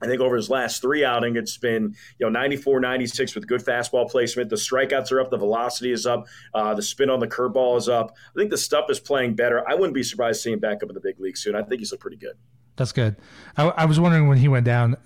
I 0.00 0.06
think 0.06 0.20
over 0.20 0.36
his 0.36 0.48
last 0.48 0.80
three 0.80 1.04
outing, 1.04 1.36
it's 1.36 1.56
been 1.56 1.94
you 2.18 2.26
know 2.26 2.30
94, 2.30 2.80
96 2.80 3.34
with 3.34 3.46
good 3.46 3.64
fastball 3.64 4.08
placement. 4.10 4.50
The 4.50 4.56
strikeouts 4.56 5.12
are 5.12 5.20
up, 5.20 5.30
the 5.30 5.38
velocity 5.38 5.92
is 5.92 6.06
up, 6.06 6.26
uh, 6.54 6.74
the 6.74 6.82
spin 6.82 7.10
on 7.10 7.20
the 7.20 7.28
curveball 7.28 7.76
is 7.78 7.88
up. 7.88 8.14
I 8.34 8.38
think 8.38 8.50
the 8.50 8.58
stuff 8.58 8.90
is 8.90 9.00
playing 9.00 9.34
better. 9.34 9.68
I 9.68 9.74
wouldn't 9.74 9.94
be 9.94 10.02
surprised 10.02 10.42
seeing 10.42 10.54
him 10.54 10.60
back 10.60 10.82
up 10.82 10.88
in 10.88 10.94
the 10.94 11.00
big 11.00 11.18
league 11.18 11.36
soon. 11.36 11.54
I 11.54 11.62
think 11.62 11.80
he's 11.80 11.90
looked 11.90 12.02
pretty 12.02 12.16
good. 12.16 12.34
That's 12.76 12.92
good. 12.92 13.16
I, 13.56 13.64
I 13.68 13.84
was 13.86 13.98
wondering 13.98 14.28
when 14.28 14.38
he 14.38 14.46
went 14.46 14.64
down, 14.64 14.96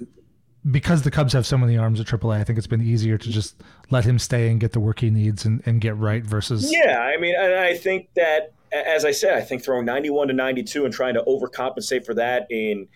because 0.70 1.02
the 1.02 1.10
Cubs 1.10 1.32
have 1.32 1.46
so 1.46 1.58
many 1.58 1.76
arms 1.76 1.98
at 2.00 2.06
AAA, 2.06 2.38
I 2.38 2.44
think 2.44 2.58
it's 2.58 2.66
been 2.66 2.82
easier 2.82 3.18
to 3.18 3.30
just 3.30 3.60
let 3.90 4.04
him 4.04 4.18
stay 4.18 4.50
and 4.50 4.60
get 4.60 4.72
the 4.72 4.80
work 4.80 5.00
he 5.00 5.10
needs 5.10 5.44
and, 5.44 5.62
and 5.66 5.80
get 5.80 5.96
right 5.96 6.22
versus. 6.22 6.72
Yeah, 6.72 7.00
I 7.00 7.18
mean, 7.18 7.34
I 7.36 7.74
think 7.74 8.10
that, 8.14 8.52
as 8.70 9.04
I 9.04 9.10
said, 9.10 9.34
I 9.34 9.40
think 9.40 9.64
throwing 9.64 9.84
91 9.84 10.28
to 10.28 10.34
92 10.34 10.84
and 10.84 10.94
trying 10.94 11.14
to 11.14 11.22
overcompensate 11.22 12.06
for 12.06 12.14
that 12.14 12.46
in 12.50 12.86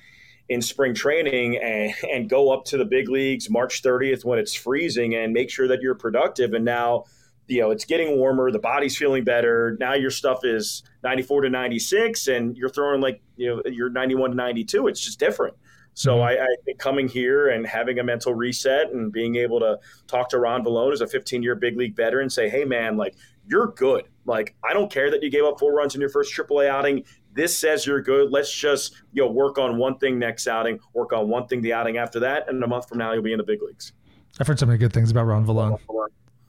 in 0.49 0.63
spring 0.63 0.95
training 0.95 1.57
and, 1.57 1.93
and 2.11 2.29
go 2.29 2.51
up 2.51 2.65
to 2.67 2.77
the 2.77 2.85
big 2.85 3.09
leagues 3.09 3.51
March 3.51 3.83
30th 3.83 4.25
when 4.25 4.39
it's 4.39 4.55
freezing 4.55 5.15
and 5.15 5.33
make 5.33 5.51
sure 5.51 5.69
that 5.69 5.83
you're 5.83 5.95
productive. 5.95 6.53
And 6.53 6.65
now, 6.65 7.05
you 7.49 7.61
know, 7.61 7.71
it's 7.71 7.85
getting 7.85 8.17
warmer, 8.17 8.51
the 8.51 8.59
body's 8.59 8.97
feeling 8.97 9.25
better. 9.25 9.77
Now 9.81 9.95
your 9.95 10.11
stuff 10.11 10.45
is 10.45 10.83
94 11.03 11.43
to 11.43 11.51
96 11.51 12.29
and 12.29 12.57
you're 12.57 12.69
throwing 12.69 13.01
like, 13.01 13.21
you 13.37 13.49
know, 13.49 13.63
you're 13.67 13.91
91 13.91 14.31
to 14.31 14.37
92. 14.37 14.89
It's 14.89 15.01
just 15.01 15.19
different. 15.19 15.57
So 15.95 16.17
mm-hmm. 16.17 16.25
I, 16.25 16.45
I, 16.45 16.57
think 16.67 16.79
coming 16.79 17.09
here 17.09 17.49
and 17.49 17.67
having 17.67 17.99
a 17.99 18.05
mental 18.05 18.35
reset 18.35 18.93
and 18.93 19.11
being 19.11 19.37
able 19.37 19.61
to 19.61 19.79
talk 20.07 20.29
to 20.29 20.39
Ron 20.39 20.63
Villone 20.63 20.93
as 20.93 21.01
a 21.01 21.07
15 21.07 21.43
year 21.43 21.55
big 21.55 21.79
league 21.79 21.97
veteran, 21.97 22.29
say, 22.29 22.51
hey 22.51 22.67
man, 22.67 22.99
like 22.99 23.15
you're 23.47 23.69
good. 23.69 24.05
Like 24.27 24.55
I 24.63 24.75
don't 24.75 24.93
care 24.93 25.11
that 25.11 25.23
you 25.23 25.31
gave 25.31 25.45
up 25.45 25.59
four 25.59 25.73
runs 25.73 25.95
in 25.95 26.03
your 26.03 26.11
first 26.11 26.37
AAA 26.37 26.69
outing. 26.69 27.05
This 27.37 27.57
says 27.57 27.87
you're 27.87 28.03
good. 28.03 28.31
Let's 28.33 28.53
just 28.53 29.03
you 29.13 29.23
know 29.23 29.31
work 29.31 29.59
on 29.59 29.77
one 29.77 29.99
thing 29.99 30.19
next 30.19 30.49
outing, 30.49 30.81
work 30.95 31.13
on 31.13 31.29
one 31.29 31.47
thing 31.47 31.61
the 31.63 31.73
outing 31.73 31.99
after 31.99 32.21
that, 32.21 32.49
and 32.49 32.63
a 32.63 32.67
month 32.67 32.89
from 32.89 32.99
now 32.99 33.13
you'll 33.13 33.23
be 33.23 33.33
in 33.33 33.39
the 33.39 33.45
big 33.45 33.63
leagues. 33.63 33.93
I've 34.41 34.47
heard 34.47 34.59
so 34.59 34.67
many 34.67 34.79
good 34.79 34.93
things 34.93 35.11
about 35.11 35.25
Ron 35.25 35.47
Villone. 35.47 35.79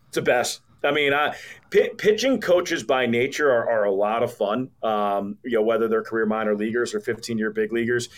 It's 0.08 0.16
the 0.16 0.22
best. 0.22 0.62
I 0.84 0.92
mean, 0.92 1.12
uh, 1.12 1.34
p- 1.70 1.90
pitching 1.98 2.40
coaches 2.40 2.84
by 2.84 3.06
nature 3.06 3.52
are, 3.52 3.70
are 3.70 3.84
a 3.86 3.92
lot 3.92 4.24
of 4.24 4.34
fun. 4.34 4.70
Um, 4.84 5.38
you 5.44 5.58
know, 5.58 5.64
whether 5.64 5.88
they're 5.88 6.04
career 6.04 6.26
minor 6.26 6.56
leaguers 6.56 6.94
or 6.94 7.00
15 7.00 7.38
year 7.38 7.52
big 7.52 7.74
leaguers 7.74 8.10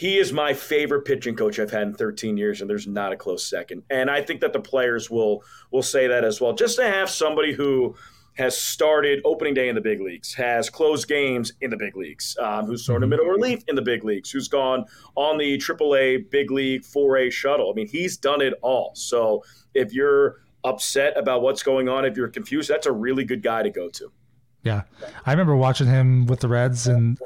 he 0.00 0.16
is 0.16 0.32
my 0.32 0.54
favorite 0.54 1.02
pitching 1.02 1.36
coach 1.36 1.58
I've 1.58 1.70
had 1.70 1.82
in 1.82 1.94
13 1.94 2.38
years, 2.38 2.62
and 2.62 2.70
there's 2.70 2.86
not 2.86 3.12
a 3.12 3.16
close 3.16 3.44
second. 3.44 3.82
And 3.90 4.10
I 4.10 4.22
think 4.22 4.40
that 4.40 4.54
the 4.54 4.60
players 4.60 5.10
will 5.10 5.44
will 5.70 5.82
say 5.82 6.06
that 6.06 6.24
as 6.24 6.40
well. 6.40 6.54
Just 6.54 6.76
to 6.76 6.84
have 6.84 7.10
somebody 7.10 7.52
who 7.52 7.94
has 8.34 8.56
started 8.56 9.20
opening 9.24 9.54
day 9.54 9.68
in 9.68 9.74
the 9.74 9.80
big 9.80 10.00
leagues, 10.00 10.34
has 10.34 10.70
closed 10.70 11.08
games 11.08 11.52
in 11.60 11.70
the 11.70 11.76
big 11.76 11.96
leagues, 11.96 12.36
um, 12.40 12.66
who's 12.66 12.86
thrown 12.86 12.98
a 12.98 13.00
mm-hmm. 13.00 13.10
middle 13.10 13.26
relief 13.26 13.62
in 13.68 13.74
the 13.74 13.82
big 13.82 14.04
leagues, 14.04 14.30
who's 14.30 14.48
gone 14.48 14.84
on 15.16 15.36
the 15.38 15.58
AAA 15.58 16.30
big 16.30 16.50
league 16.50 16.82
4A 16.82 17.32
shuttle. 17.32 17.70
I 17.70 17.74
mean, 17.74 17.88
he's 17.88 18.16
done 18.16 18.40
it 18.40 18.54
all. 18.62 18.92
So 18.94 19.44
if 19.74 19.92
you're 19.92 20.40
upset 20.64 21.16
about 21.16 21.42
what's 21.42 21.62
going 21.62 21.88
on, 21.88 22.04
if 22.04 22.16
you're 22.16 22.28
confused, 22.28 22.70
that's 22.70 22.86
a 22.86 22.92
really 22.92 23.24
good 23.24 23.42
guy 23.42 23.62
to 23.62 23.70
go 23.70 23.88
to. 23.90 24.10
Yeah. 24.62 24.82
I 25.26 25.30
remember 25.30 25.56
watching 25.56 25.86
him 25.86 26.26
with 26.26 26.40
the 26.40 26.48
Reds 26.48 26.86
and 26.86 27.18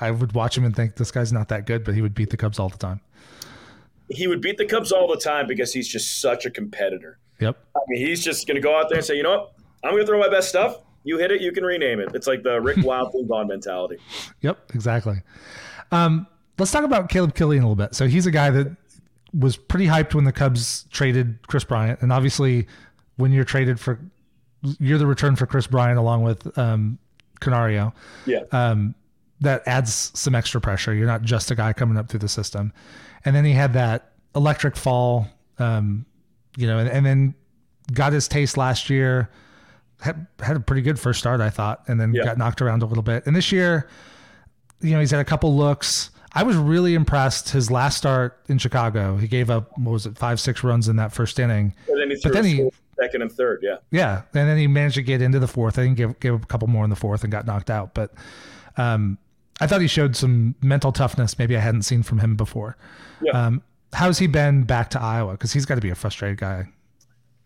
I 0.00 0.10
would 0.10 0.32
watch 0.32 0.56
him 0.56 0.64
and 0.64 0.74
think 0.74 0.96
this 0.96 1.10
guy's 1.10 1.32
not 1.32 1.48
that 1.48 1.66
good, 1.66 1.84
but 1.84 1.94
he 1.94 2.02
would 2.02 2.14
beat 2.14 2.30
the 2.30 2.36
Cubs 2.36 2.58
all 2.58 2.68
the 2.68 2.78
time. 2.78 3.00
He 4.08 4.26
would 4.26 4.42
beat 4.42 4.58
the 4.58 4.66
Cubs 4.66 4.92
all 4.92 5.08
the 5.08 5.16
time 5.16 5.46
because 5.46 5.72
he's 5.72 5.88
just 5.88 6.20
such 6.20 6.44
a 6.44 6.50
competitor. 6.50 7.18
Yep. 7.40 7.56
I 7.74 7.80
mean, 7.88 8.06
he's 8.06 8.22
just 8.22 8.46
going 8.46 8.56
to 8.56 8.60
go 8.60 8.78
out 8.78 8.88
there 8.88 8.98
and 8.98 9.06
say, 9.06 9.16
you 9.16 9.22
know 9.22 9.30
what? 9.30 9.52
I'm 9.84 9.90
going 9.90 10.02
to 10.02 10.06
throw 10.06 10.18
my 10.18 10.28
best 10.28 10.48
stuff. 10.48 10.78
You 11.04 11.18
hit 11.18 11.32
it, 11.32 11.40
you 11.40 11.52
can 11.52 11.64
rename 11.64 11.98
it. 12.00 12.10
It's 12.14 12.26
like 12.26 12.42
the 12.42 12.60
Rick 12.60 12.78
Wild 12.84 13.12
Bond 13.26 13.48
mentality. 13.48 13.98
Yep, 14.40 14.72
exactly. 14.74 15.16
Um, 15.90 16.26
let's 16.58 16.70
talk 16.70 16.84
about 16.84 17.08
Caleb 17.08 17.34
Killian 17.34 17.64
a 17.64 17.66
little 17.66 17.76
bit. 17.76 17.94
So 17.94 18.06
he's 18.06 18.26
a 18.26 18.30
guy 18.30 18.50
that 18.50 18.76
was 19.36 19.56
pretty 19.56 19.86
hyped 19.86 20.14
when 20.14 20.24
the 20.24 20.32
Cubs 20.32 20.84
traded 20.90 21.46
Kris 21.48 21.64
Bryant, 21.64 22.00
and 22.02 22.12
obviously, 22.12 22.66
when 23.16 23.32
you're 23.32 23.44
traded 23.44 23.80
for, 23.80 23.98
you're 24.78 24.98
the 24.98 25.06
return 25.06 25.36
for 25.36 25.46
Kris 25.46 25.66
Bryant 25.66 25.98
along 25.98 26.22
with 26.22 26.56
um, 26.56 26.98
Canario. 27.40 27.92
Yeah. 28.26 28.40
Um, 28.52 28.94
that 29.40 29.66
adds 29.66 30.12
some 30.14 30.34
extra 30.34 30.60
pressure. 30.60 30.94
You're 30.94 31.06
not 31.06 31.22
just 31.22 31.50
a 31.50 31.54
guy 31.54 31.72
coming 31.72 31.98
up 31.98 32.08
through 32.08 32.20
the 32.20 32.28
system. 32.28 32.72
And 33.24 33.34
then 33.34 33.44
he 33.44 33.52
had 33.52 33.72
that 33.72 34.12
electric 34.36 34.76
fall, 34.76 35.26
um, 35.58 36.06
you 36.56 36.66
know, 36.66 36.78
and, 36.78 36.88
and, 36.88 37.04
then 37.04 37.34
got 37.92 38.12
his 38.12 38.28
taste 38.28 38.56
last 38.56 38.88
year. 38.88 39.28
Had, 40.02 40.26
had 40.40 40.56
a 40.56 40.60
pretty 40.60 40.82
good 40.82 40.98
first 40.98 41.20
start, 41.20 41.40
I 41.40 41.48
thought, 41.48 41.84
and 41.88 42.00
then 42.00 42.12
yeah. 42.12 42.24
got 42.24 42.38
knocked 42.38 42.60
around 42.60 42.82
a 42.82 42.86
little 42.86 43.02
bit. 43.02 43.24
And 43.26 43.34
this 43.34 43.52
year, 43.52 43.88
you 44.80 44.90
know, 44.90 45.00
he's 45.00 45.12
had 45.12 45.20
a 45.20 45.24
couple 45.24 45.56
looks. 45.56 46.10
I 46.34 46.42
was 46.42 46.56
really 46.56 46.94
impressed. 46.94 47.50
His 47.50 47.70
last 47.70 47.96
start 47.96 48.40
in 48.48 48.58
Chicago, 48.58 49.16
he 49.16 49.28
gave 49.28 49.48
up 49.48 49.70
what 49.78 49.92
was 49.92 50.06
it, 50.06 50.18
five, 50.18 50.40
six 50.40 50.64
runs 50.64 50.88
in 50.88 50.96
that 50.96 51.12
first 51.12 51.38
inning. 51.38 51.74
But 51.86 51.96
then 51.96 52.10
he, 52.10 52.16
but 52.22 52.32
then 52.32 52.44
he 52.44 52.70
second 53.00 53.22
and 53.22 53.32
third, 53.32 53.60
yeah, 53.62 53.76
yeah, 53.90 54.22
and 54.34 54.48
then 54.48 54.58
he 54.58 54.66
managed 54.66 54.96
to 54.96 55.02
get 55.02 55.22
into 55.22 55.38
the 55.38 55.48
fourth. 55.48 55.78
I 55.78 55.82
think 55.82 55.96
gave 55.96 56.18
gave 56.20 56.34
a 56.34 56.38
couple 56.46 56.68
more 56.68 56.84
in 56.84 56.90
the 56.90 56.96
fourth 56.96 57.22
and 57.22 57.30
got 57.30 57.46
knocked 57.46 57.70
out. 57.70 57.94
But 57.94 58.12
um, 58.76 59.18
I 59.60 59.66
thought 59.66 59.80
he 59.80 59.86
showed 59.86 60.16
some 60.16 60.54
mental 60.62 60.90
toughness 60.90 61.38
maybe 61.38 61.56
I 61.56 61.60
hadn't 61.60 61.82
seen 61.82 62.02
from 62.02 62.18
him 62.18 62.36
before. 62.36 62.76
Yeah. 63.20 63.32
Um, 63.32 63.62
how's 63.92 64.18
he 64.18 64.26
been 64.26 64.64
back 64.64 64.90
to 64.90 65.00
Iowa? 65.00 65.32
Because 65.32 65.52
he's 65.52 65.66
got 65.66 65.76
to 65.76 65.80
be 65.80 65.90
a 65.90 65.94
frustrated 65.94 66.38
guy. 66.38 66.68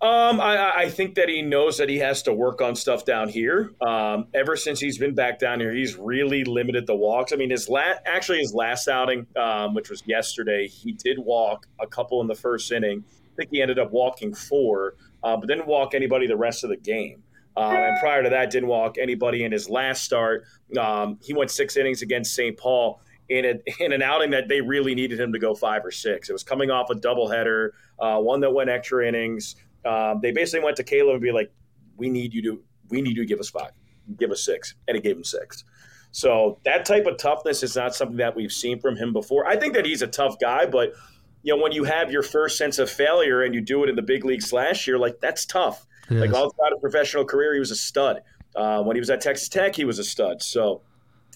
Um, 0.07 0.41
I, 0.41 0.73
I, 0.77 0.89
think 0.89 1.17
that 1.17 1.29
he 1.29 1.43
knows 1.43 1.79
that 1.79 1.89
he 1.89 1.99
has 1.99 2.23
to 2.25 2.33
work 2.33 2.61
on 2.61 2.77
stuff 2.77 3.05
down 3.05 3.29
here. 3.29 3.73
Um, 3.85 4.29
ever 4.35 4.57
since 4.57 4.79
he's 4.79 4.99
been 4.99 5.17
back 5.17 5.41
down 5.41 5.59
here, 5.59 5.75
he's 5.75 5.97
really 5.97 6.45
limited 6.45 6.87
the 6.87 6.95
walks. 6.95 7.33
I 7.33 7.37
mean, 7.37 7.51
his 7.51 7.69
last, 7.69 8.03
actually 8.07 8.39
his 8.39 8.55
last 8.55 8.87
outing, 8.87 9.27
um, 9.35 9.75
which 9.75 9.91
was 9.91 10.05
yesterday, 10.07 10.69
he 10.69 10.93
did 10.93 11.19
walk 11.19 11.67
a 11.81 11.89
couple 11.89 12.21
in 12.21 12.29
the 12.29 12.37
first 12.37 12.71
inning. 12.71 13.03
I 13.09 13.35
think 13.37 13.51
he 13.51 13.61
ended 13.61 13.81
up 13.81 13.91
walking 13.91 14.33
four, 14.33 14.95
uh, 15.25 15.37
but 15.37 15.49
didn't 15.49 15.67
walk 15.67 15.93
anybody 15.93 16.29
the 16.29 16.37
rest 16.37 16.63
of 16.63 16.71
the 16.71 16.77
game. 16.77 17.25
Um, 17.57 17.75
and 17.75 17.99
prior 17.99 18.23
to 18.23 18.31
that, 18.31 18.51
didn't 18.51 18.69
walk 18.69 18.99
anybody 18.99 19.43
in 19.43 19.51
his 19.51 19.69
last 19.69 20.05
start. 20.05 20.45
Um, 20.79 21.19
he 21.25 21.35
went 21.35 21.51
six 21.51 21.77
innings 21.77 22.03
against 22.03 22.33
St. 22.33 22.57
Paul 22.57 23.01
in, 23.29 23.45
a, 23.45 23.55
in 23.85 23.93
an 23.93 24.03
outing 24.03 24.31
that 24.31 24.49
they 24.49 24.61
really 24.61 24.95
needed 24.95 25.19
him 25.19 25.33
to 25.33 25.39
go 25.39 25.55
five 25.55 25.85
or 25.85 25.91
six. 25.91 26.29
It 26.29 26.33
was 26.33 26.43
coming 26.43 26.71
off 26.71 26.91
a 26.91 26.95
doubleheader, 26.95 27.71
uh, 27.99 28.19
one 28.19 28.41
that 28.41 28.53
went 28.53 28.71
extra 28.71 29.07
innings. 29.07 29.57
Um, 29.87 30.21
they 30.23 30.33
basically 30.33 30.65
went 30.65 30.77
to 30.77 30.85
Caleb 30.85 31.15
and 31.15 31.23
be 31.23 31.33
like, 31.33 31.53
"We 31.97 32.09
need 32.09 32.35
you 32.35 32.43
to, 32.43 32.63
we 32.91 33.03
need 33.03 33.17
you 33.17 33.23
to 33.23 33.29
give 33.29 33.41
us 33.41 33.51
five, 33.51 33.73
give 34.19 34.31
us 34.31 34.45
six. 34.45 34.75
and 34.89 34.95
he 34.95 35.01
gave 35.01 35.17
him 35.17 35.25
six. 35.25 35.65
So 36.13 36.59
that 36.65 36.85
type 36.87 37.07
of 37.07 37.19
toughness 37.19 37.63
is 37.63 37.77
not 37.77 37.95
something 37.95 38.17
that 38.17 38.35
we've 38.35 38.53
seen 38.53 38.81
from 38.81 38.97
him 38.97 39.13
before. 39.13 39.47
I 39.47 39.57
think 39.57 39.75
that 39.75 39.85
he's 39.85 40.03
a 40.03 40.07
tough 40.07 40.39
guy, 40.39 40.65
but 40.67 40.95
you 41.43 41.55
know 41.55 41.63
when 41.63 41.73
you 41.73 41.85
have 41.85 42.11
your 42.11 42.23
first 42.23 42.57
sense 42.57 42.79
of 42.79 42.91
failure 42.91 43.43
and 43.43 43.55
you 43.55 43.61
do 43.61 43.85
it 43.85 43.91
in 43.91 43.97
the 43.97 44.03
big 44.03 44.25
leagues 44.25 44.53
last 44.53 44.87
year, 44.87 44.99
like 44.99 45.21
that's 45.21 45.45
tough. 45.45 45.87
Yes. 46.09 46.21
Like 46.21 46.33
all 46.33 46.51
throughout 46.51 46.73
his 46.73 46.81
professional 46.81 47.25
career, 47.25 47.53
he 47.55 47.61
was 47.61 47.71
a 47.71 47.77
stud. 47.77 48.23
Uh, 48.55 48.83
when 48.83 48.97
he 48.97 49.01
was 49.01 49.11
at 49.11 49.21
Texas 49.21 49.49
Tech, 49.49 49.77
he 49.77 49.85
was 49.85 49.99
a 49.99 50.05
stud. 50.05 50.43
So, 50.43 50.83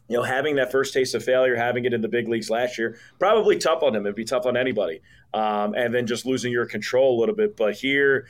you 0.08 0.16
know, 0.16 0.22
having 0.22 0.56
that 0.56 0.72
first 0.72 0.94
taste 0.94 1.14
of 1.14 1.22
failure, 1.22 1.56
having 1.56 1.84
it 1.84 1.92
in 1.92 2.00
the 2.00 2.08
big 2.08 2.28
leagues 2.28 2.48
last 2.48 2.78
year, 2.78 2.96
probably 3.18 3.58
tough 3.58 3.82
on 3.82 3.94
him. 3.94 4.06
It'd 4.06 4.16
be 4.16 4.24
tough 4.24 4.46
on 4.46 4.56
anybody. 4.56 5.02
Um, 5.32 5.74
and 5.74 5.94
then 5.94 6.06
just 6.06 6.26
losing 6.26 6.50
your 6.50 6.66
control 6.66 7.16
a 7.16 7.20
little 7.20 7.34
bit. 7.34 7.56
But 7.56 7.74
here, 7.74 8.26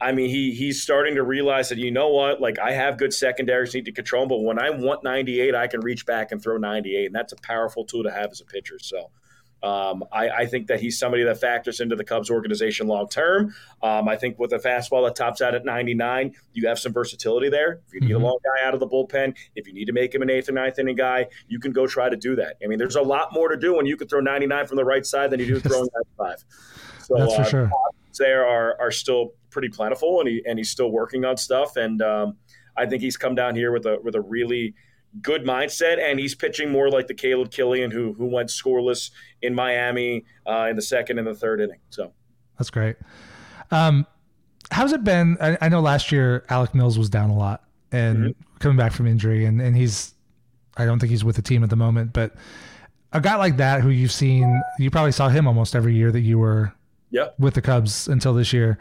I 0.00 0.12
mean, 0.12 0.30
he 0.30 0.52
he's 0.52 0.82
starting 0.82 1.16
to 1.16 1.22
realize 1.22 1.68
that 1.70 1.78
you 1.78 1.90
know 1.90 2.08
what, 2.08 2.40
like 2.40 2.58
I 2.58 2.72
have 2.72 2.98
good 2.98 3.12
secondaries, 3.12 3.74
need 3.74 3.84
to 3.86 3.92
control 3.92 4.22
them, 4.22 4.28
but 4.30 4.42
when 4.42 4.58
I 4.58 4.70
want 4.70 5.02
98, 5.02 5.54
I 5.54 5.66
can 5.66 5.80
reach 5.80 6.06
back 6.06 6.32
and 6.32 6.42
throw 6.42 6.56
98, 6.56 7.06
and 7.06 7.14
that's 7.14 7.32
a 7.32 7.36
powerful 7.36 7.84
tool 7.84 8.04
to 8.04 8.10
have 8.10 8.30
as 8.30 8.40
a 8.40 8.44
pitcher. 8.44 8.78
So 8.80 9.10
um, 9.62 10.04
I, 10.12 10.28
I, 10.30 10.46
think 10.46 10.68
that 10.68 10.80
he's 10.80 10.98
somebody 10.98 11.24
that 11.24 11.40
factors 11.40 11.80
into 11.80 11.96
the 11.96 12.04
Cubs 12.04 12.30
organization 12.30 12.86
long 12.86 13.08
term. 13.08 13.54
Um, 13.82 14.08
I 14.08 14.14
think 14.16 14.38
with 14.38 14.52
a 14.52 14.58
fastball 14.58 15.04
that 15.06 15.16
tops 15.16 15.40
out 15.40 15.54
at 15.54 15.64
99, 15.64 16.32
you 16.52 16.68
have 16.68 16.78
some 16.78 16.92
versatility 16.92 17.48
there. 17.48 17.80
If 17.88 17.94
you 17.94 18.00
need 18.00 18.10
mm-hmm. 18.10 18.22
a 18.22 18.26
long 18.26 18.38
guy 18.44 18.64
out 18.64 18.74
of 18.74 18.80
the 18.80 18.86
bullpen, 18.86 19.36
if 19.56 19.66
you 19.66 19.72
need 19.74 19.86
to 19.86 19.92
make 19.92 20.14
him 20.14 20.22
an 20.22 20.30
eighth 20.30 20.48
or 20.48 20.52
ninth 20.52 20.78
inning 20.78 20.94
guy, 20.94 21.26
you 21.48 21.58
can 21.58 21.72
go 21.72 21.88
try 21.88 22.08
to 22.08 22.16
do 22.16 22.36
that. 22.36 22.56
I 22.62 22.68
mean, 22.68 22.78
there's 22.78 22.94
a 22.94 23.02
lot 23.02 23.32
more 23.32 23.48
to 23.48 23.56
do 23.56 23.74
when 23.74 23.84
you 23.84 23.96
can 23.96 24.06
throw 24.06 24.20
99 24.20 24.66
from 24.68 24.76
the 24.76 24.84
right 24.84 25.04
side 25.04 25.30
than 25.30 25.40
you 25.40 25.46
do 25.46 25.60
throwing 25.60 25.88
95. 26.18 26.44
So 27.00 27.16
That's 27.16 27.34
for 27.34 27.40
uh, 27.40 27.44
sure. 27.44 27.70
there 28.18 28.46
are 28.46 28.80
are 28.80 28.90
still 28.92 29.32
pretty 29.50 29.70
plentiful, 29.70 30.20
and 30.20 30.28
he 30.28 30.42
and 30.46 30.58
he's 30.58 30.70
still 30.70 30.90
working 30.90 31.24
on 31.24 31.36
stuff. 31.36 31.76
And 31.76 32.00
um, 32.02 32.36
I 32.76 32.86
think 32.86 33.02
he's 33.02 33.16
come 33.16 33.34
down 33.34 33.56
here 33.56 33.72
with 33.72 33.86
a 33.86 33.98
with 34.02 34.14
a 34.14 34.20
really 34.20 34.74
good 35.22 35.44
mindset, 35.44 35.98
and 35.98 36.18
he's 36.18 36.34
pitching 36.34 36.70
more 36.70 36.90
like 36.90 37.06
the 37.06 37.14
Caleb 37.14 37.50
Killian 37.50 37.90
who 37.90 38.12
who 38.14 38.26
went 38.26 38.48
scoreless 38.48 39.10
in 39.42 39.54
Miami 39.54 40.24
uh, 40.46 40.66
in 40.70 40.76
the 40.76 40.82
second 40.82 41.18
and 41.18 41.26
the 41.26 41.34
third 41.34 41.60
inning. 41.60 41.80
So 41.90 42.12
that's 42.58 42.70
great. 42.70 42.96
Um, 43.70 44.06
how's 44.70 44.92
it 44.92 45.04
been? 45.04 45.36
I, 45.40 45.58
I, 45.60 45.68
know 45.68 45.80
last 45.80 46.10
year 46.10 46.44
Alec 46.48 46.74
Mills 46.74 46.98
was 46.98 47.10
down 47.10 47.30
a 47.30 47.36
lot 47.36 47.64
and 47.92 48.18
mm-hmm. 48.18 48.58
coming 48.58 48.76
back 48.76 48.92
from 48.92 49.06
injury, 49.06 49.44
and 49.44 49.60
and 49.60 49.76
he's 49.76 50.14
I 50.76 50.84
don't 50.84 50.98
think 50.98 51.10
he's 51.10 51.24
with 51.24 51.36
the 51.36 51.42
team 51.42 51.64
at 51.64 51.70
the 51.70 51.76
moment, 51.76 52.12
but 52.12 52.34
a 53.12 53.20
guy 53.20 53.36
like 53.36 53.56
that 53.56 53.80
who 53.80 53.90
you've 53.90 54.12
seen, 54.12 54.62
you 54.78 54.90
probably 54.90 55.12
saw 55.12 55.28
him 55.28 55.46
almost 55.46 55.74
every 55.74 55.94
year 55.94 56.12
that 56.12 56.20
you 56.20 56.38
were 56.38 56.72
Yeah. 57.10 57.28
with 57.38 57.54
the 57.54 57.62
Cubs 57.62 58.06
until 58.06 58.34
this 58.34 58.52
year. 58.52 58.78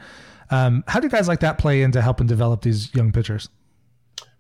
Um, 0.50 0.84
how 0.88 1.00
do 1.00 1.10
guys 1.10 1.28
like 1.28 1.40
that 1.42 1.58
play 1.58 1.82
into 1.82 2.02
helping 2.02 2.28
develop 2.28 2.62
these 2.62 2.94
young 2.94 3.12
pitchers? 3.12 3.50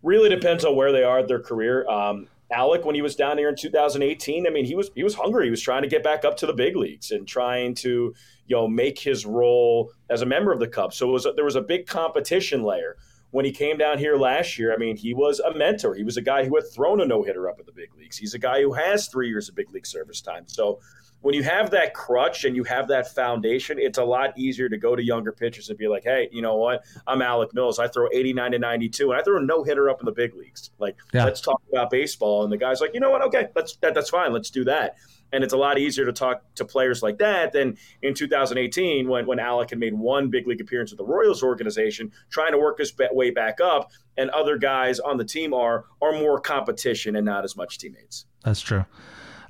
Really 0.03 0.29
depends 0.29 0.63
on 0.63 0.75
where 0.75 0.91
they 0.91 1.03
are 1.03 1.19
at 1.19 1.27
their 1.27 1.39
career. 1.39 1.87
Um, 1.87 2.27
Alec, 2.51 2.85
when 2.85 2.95
he 2.95 3.01
was 3.01 3.15
down 3.15 3.37
here 3.37 3.49
in 3.49 3.55
2018, 3.55 4.47
I 4.47 4.49
mean, 4.49 4.65
he 4.65 4.75
was 4.75 4.89
he 4.95 5.03
was 5.03 5.15
hungry. 5.15 5.45
He 5.45 5.51
was 5.51 5.61
trying 5.61 5.81
to 5.81 5.89
get 5.89 6.03
back 6.03 6.23
up 6.23 6.37
to 6.37 6.45
the 6.45 6.53
big 6.53 6.75
leagues 6.75 7.11
and 7.11 7.27
trying 7.27 7.75
to 7.75 8.13
you 8.45 8.55
know 8.55 8.67
make 8.67 8.99
his 8.99 9.25
role 9.25 9.91
as 10.09 10.21
a 10.21 10.25
member 10.25 10.53
of 10.53 10.59
the 10.59 10.67
Cubs. 10.67 10.95
So 10.95 11.07
was 11.07 11.25
a, 11.25 11.33
there 11.33 11.43
was 11.43 11.57
a 11.57 11.61
big 11.61 11.87
competition 11.87 12.63
layer 12.63 12.95
when 13.31 13.43
he 13.43 13.51
came 13.51 13.77
down 13.77 13.97
here 13.97 14.15
last 14.15 14.57
year. 14.57 14.73
I 14.73 14.77
mean, 14.77 14.95
he 14.95 15.13
was 15.13 15.39
a 15.39 15.53
mentor. 15.53 15.93
He 15.93 16.03
was 16.03 16.15
a 16.15 16.21
guy 16.21 16.45
who 16.45 16.55
had 16.55 16.71
thrown 16.71 17.01
a 17.01 17.05
no 17.05 17.23
hitter 17.23 17.49
up 17.49 17.59
at 17.59 17.65
the 17.65 17.73
big 17.73 17.93
leagues. 17.97 18.17
He's 18.17 18.33
a 18.33 18.39
guy 18.39 18.61
who 18.61 18.73
has 18.73 19.07
three 19.07 19.27
years 19.27 19.49
of 19.49 19.55
big 19.55 19.69
league 19.73 19.85
service 19.85 20.21
time. 20.21 20.43
So 20.47 20.79
when 21.21 21.33
you 21.33 21.43
have 21.43 21.71
that 21.71 21.93
crutch 21.93 22.45
and 22.45 22.55
you 22.55 22.63
have 22.63 22.87
that 22.89 23.13
foundation, 23.13 23.77
it's 23.79 23.97
a 23.97 24.03
lot 24.03 24.37
easier 24.37 24.69
to 24.69 24.77
go 24.77 24.95
to 24.95 25.03
younger 25.03 25.31
pitchers 25.31 25.69
and 25.69 25.77
be 25.77 25.87
like, 25.87 26.03
hey, 26.03 26.29
you 26.31 26.41
know 26.41 26.55
what? 26.55 26.85
I'm 27.07 27.21
Alec 27.21 27.53
Mills. 27.53 27.79
I 27.79 27.87
throw 27.87 28.07
89 28.13 28.51
to 28.51 28.59
92, 28.59 29.11
and 29.11 29.19
I 29.19 29.23
throw 29.23 29.37
a 29.37 29.41
no 29.41 29.63
hitter 29.63 29.89
up 29.89 29.99
in 29.99 30.05
the 30.05 30.11
big 30.11 30.35
leagues. 30.35 30.71
Like, 30.77 30.95
yeah. 31.13 31.25
let's 31.25 31.41
talk 31.41 31.61
about 31.71 31.89
baseball. 31.89 32.43
And 32.43 32.51
the 32.51 32.57
guy's 32.57 32.81
like, 32.81 32.93
you 32.93 32.99
know 32.99 33.09
what? 33.09 33.21
Okay, 33.23 33.47
that's 33.55 33.77
that, 33.77 33.93
that's 33.93 34.09
fine. 34.09 34.31
Let's 34.31 34.51
do 34.51 34.63
that. 34.65 34.97
And 35.33 35.43
it's 35.43 35.53
a 35.53 35.57
lot 35.57 35.77
easier 35.77 36.05
to 36.05 36.13
talk 36.13 36.43
to 36.55 36.63
players 36.63 37.03
like 37.03 37.17
that 37.17 37.51
than 37.51 37.77
in 38.01 38.13
2018 38.13 39.09
when, 39.09 39.25
when 39.25 39.39
Alec 39.39 39.71
had 39.71 39.79
made 39.79 39.93
one 39.93 40.29
big 40.29 40.47
league 40.47 40.61
appearance 40.61 40.91
with 40.91 40.99
the 40.99 41.05
Royals 41.05 41.43
organization, 41.43 42.13
trying 42.29 42.53
to 42.53 42.57
work 42.57 42.77
his 42.77 42.93
way 43.11 43.31
back 43.31 43.59
up, 43.59 43.91
and 44.17 44.29
other 44.29 44.57
guys 44.57 44.99
on 44.99 45.17
the 45.17 45.25
team 45.25 45.53
are 45.53 45.85
are 46.01 46.13
more 46.13 46.39
competition 46.39 47.15
and 47.15 47.25
not 47.25 47.43
as 47.43 47.57
much 47.57 47.79
teammates. 47.79 48.25
That's 48.43 48.61
true. 48.61 48.85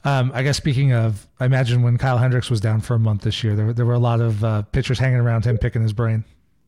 Um, 0.04 0.32
I 0.34 0.44
guess 0.44 0.58
speaking 0.58 0.94
of, 0.94 1.28
I 1.40 1.46
imagine 1.46 1.82
when 1.82 1.98
Kyle 1.98 2.18
Hendricks 2.18 2.50
was 2.50 2.62
down 2.62 2.82
for 2.82 2.96
a 2.96 3.00
month 3.00 3.22
this 3.22 3.44
year, 3.44 3.56
there, 3.56 3.74
there 3.74 3.86
were 3.86 3.94
a 3.94 4.00
lot 4.00 4.22
of 4.22 4.44
uh, 4.44 4.62
pitchers 4.64 5.00
hanging 5.00 5.20
around 5.20 5.46
him, 5.46 5.58
picking 5.58 5.82
his 5.82 5.94
brain. 5.94 6.24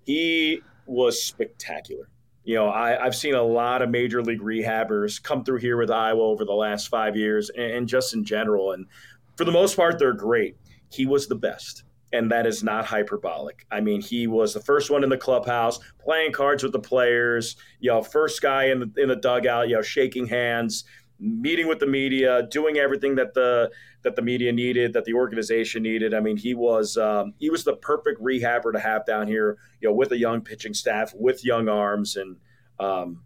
He 0.06 0.62
was 0.86 1.24
spectacular. 1.24 2.10
You 2.44 2.56
know, 2.56 2.70
I, 2.70 3.04
have 3.04 3.16
seen 3.16 3.36
a 3.36 3.44
lot 3.44 3.82
of 3.82 3.90
major 3.90 4.24
league 4.24 4.42
rehabbers 4.42 5.22
come 5.22 5.44
through 5.44 5.60
here 5.60 5.78
with 5.78 5.92
Iowa 5.92 6.22
over 6.22 6.46
the 6.46 6.54
last 6.54 6.88
five 6.88 7.16
years, 7.16 7.50
and, 7.52 7.72
and 7.72 7.88
just 7.88 8.14
in 8.14 8.24
general. 8.24 8.72
And 8.72 8.88
for 9.36 9.46
the 9.46 9.52
most 9.52 9.76
part, 9.76 10.00
they're 10.00 10.14
great. 10.14 10.58
He 10.90 11.06
was 11.06 11.28
the 11.28 11.36
best 11.36 11.84
and 12.12 12.32
that 12.32 12.48
is 12.48 12.64
not 12.64 12.86
hyperbolic. 12.86 13.66
I 13.72 13.82
mean, 13.82 14.02
he 14.02 14.28
was 14.28 14.54
the 14.54 14.60
first 14.60 14.90
one 14.90 15.04
in 15.04 15.10
the 15.10 15.18
clubhouse, 15.18 15.80
playing 16.00 16.32
cards 16.32 16.64
with 16.64 16.72
the 16.72 16.80
players. 16.80 17.56
You 17.80 17.92
know, 17.92 18.02
first 18.02 18.42
guy 18.42 18.66
in 18.66 18.80
the 18.80 18.92
in 18.98 19.10
the 19.10 19.16
dugout. 19.16 19.70
You 19.70 19.76
know, 19.76 19.82
shaking 19.82 20.26
hands 20.26 20.86
meeting 21.20 21.67
with 21.67 21.80
the 21.80 21.88
media, 21.88 22.47
doing 22.49 22.78
everything 22.78 23.15
that 23.15 23.34
the 23.34 23.72
that 24.03 24.15
the 24.15 24.22
media 24.22 24.51
needed, 24.51 24.93
that 24.93 25.05
the 25.05 25.13
organization 25.13 25.84
needed. 25.84 26.13
I 26.13 26.22
mean, 26.22 26.38
he 26.38 26.53
was 26.53 26.97
um, 26.97 27.34
he 27.38 27.49
was 27.49 27.63
the 27.63 27.76
perfect 27.76 28.22
rehabber 28.22 28.72
to 28.74 28.80
have 28.80 29.05
down 29.05 29.28
here, 29.28 29.57
you 29.82 29.89
know, 29.89 29.93
with 29.93 30.11
a 30.11 30.17
young 30.17 30.41
pitching 30.41 30.74
staff, 30.74 31.13
with 31.15 31.43
young 31.43 31.67
arms, 31.67 32.15
and 32.15 32.38
um, 32.80 33.24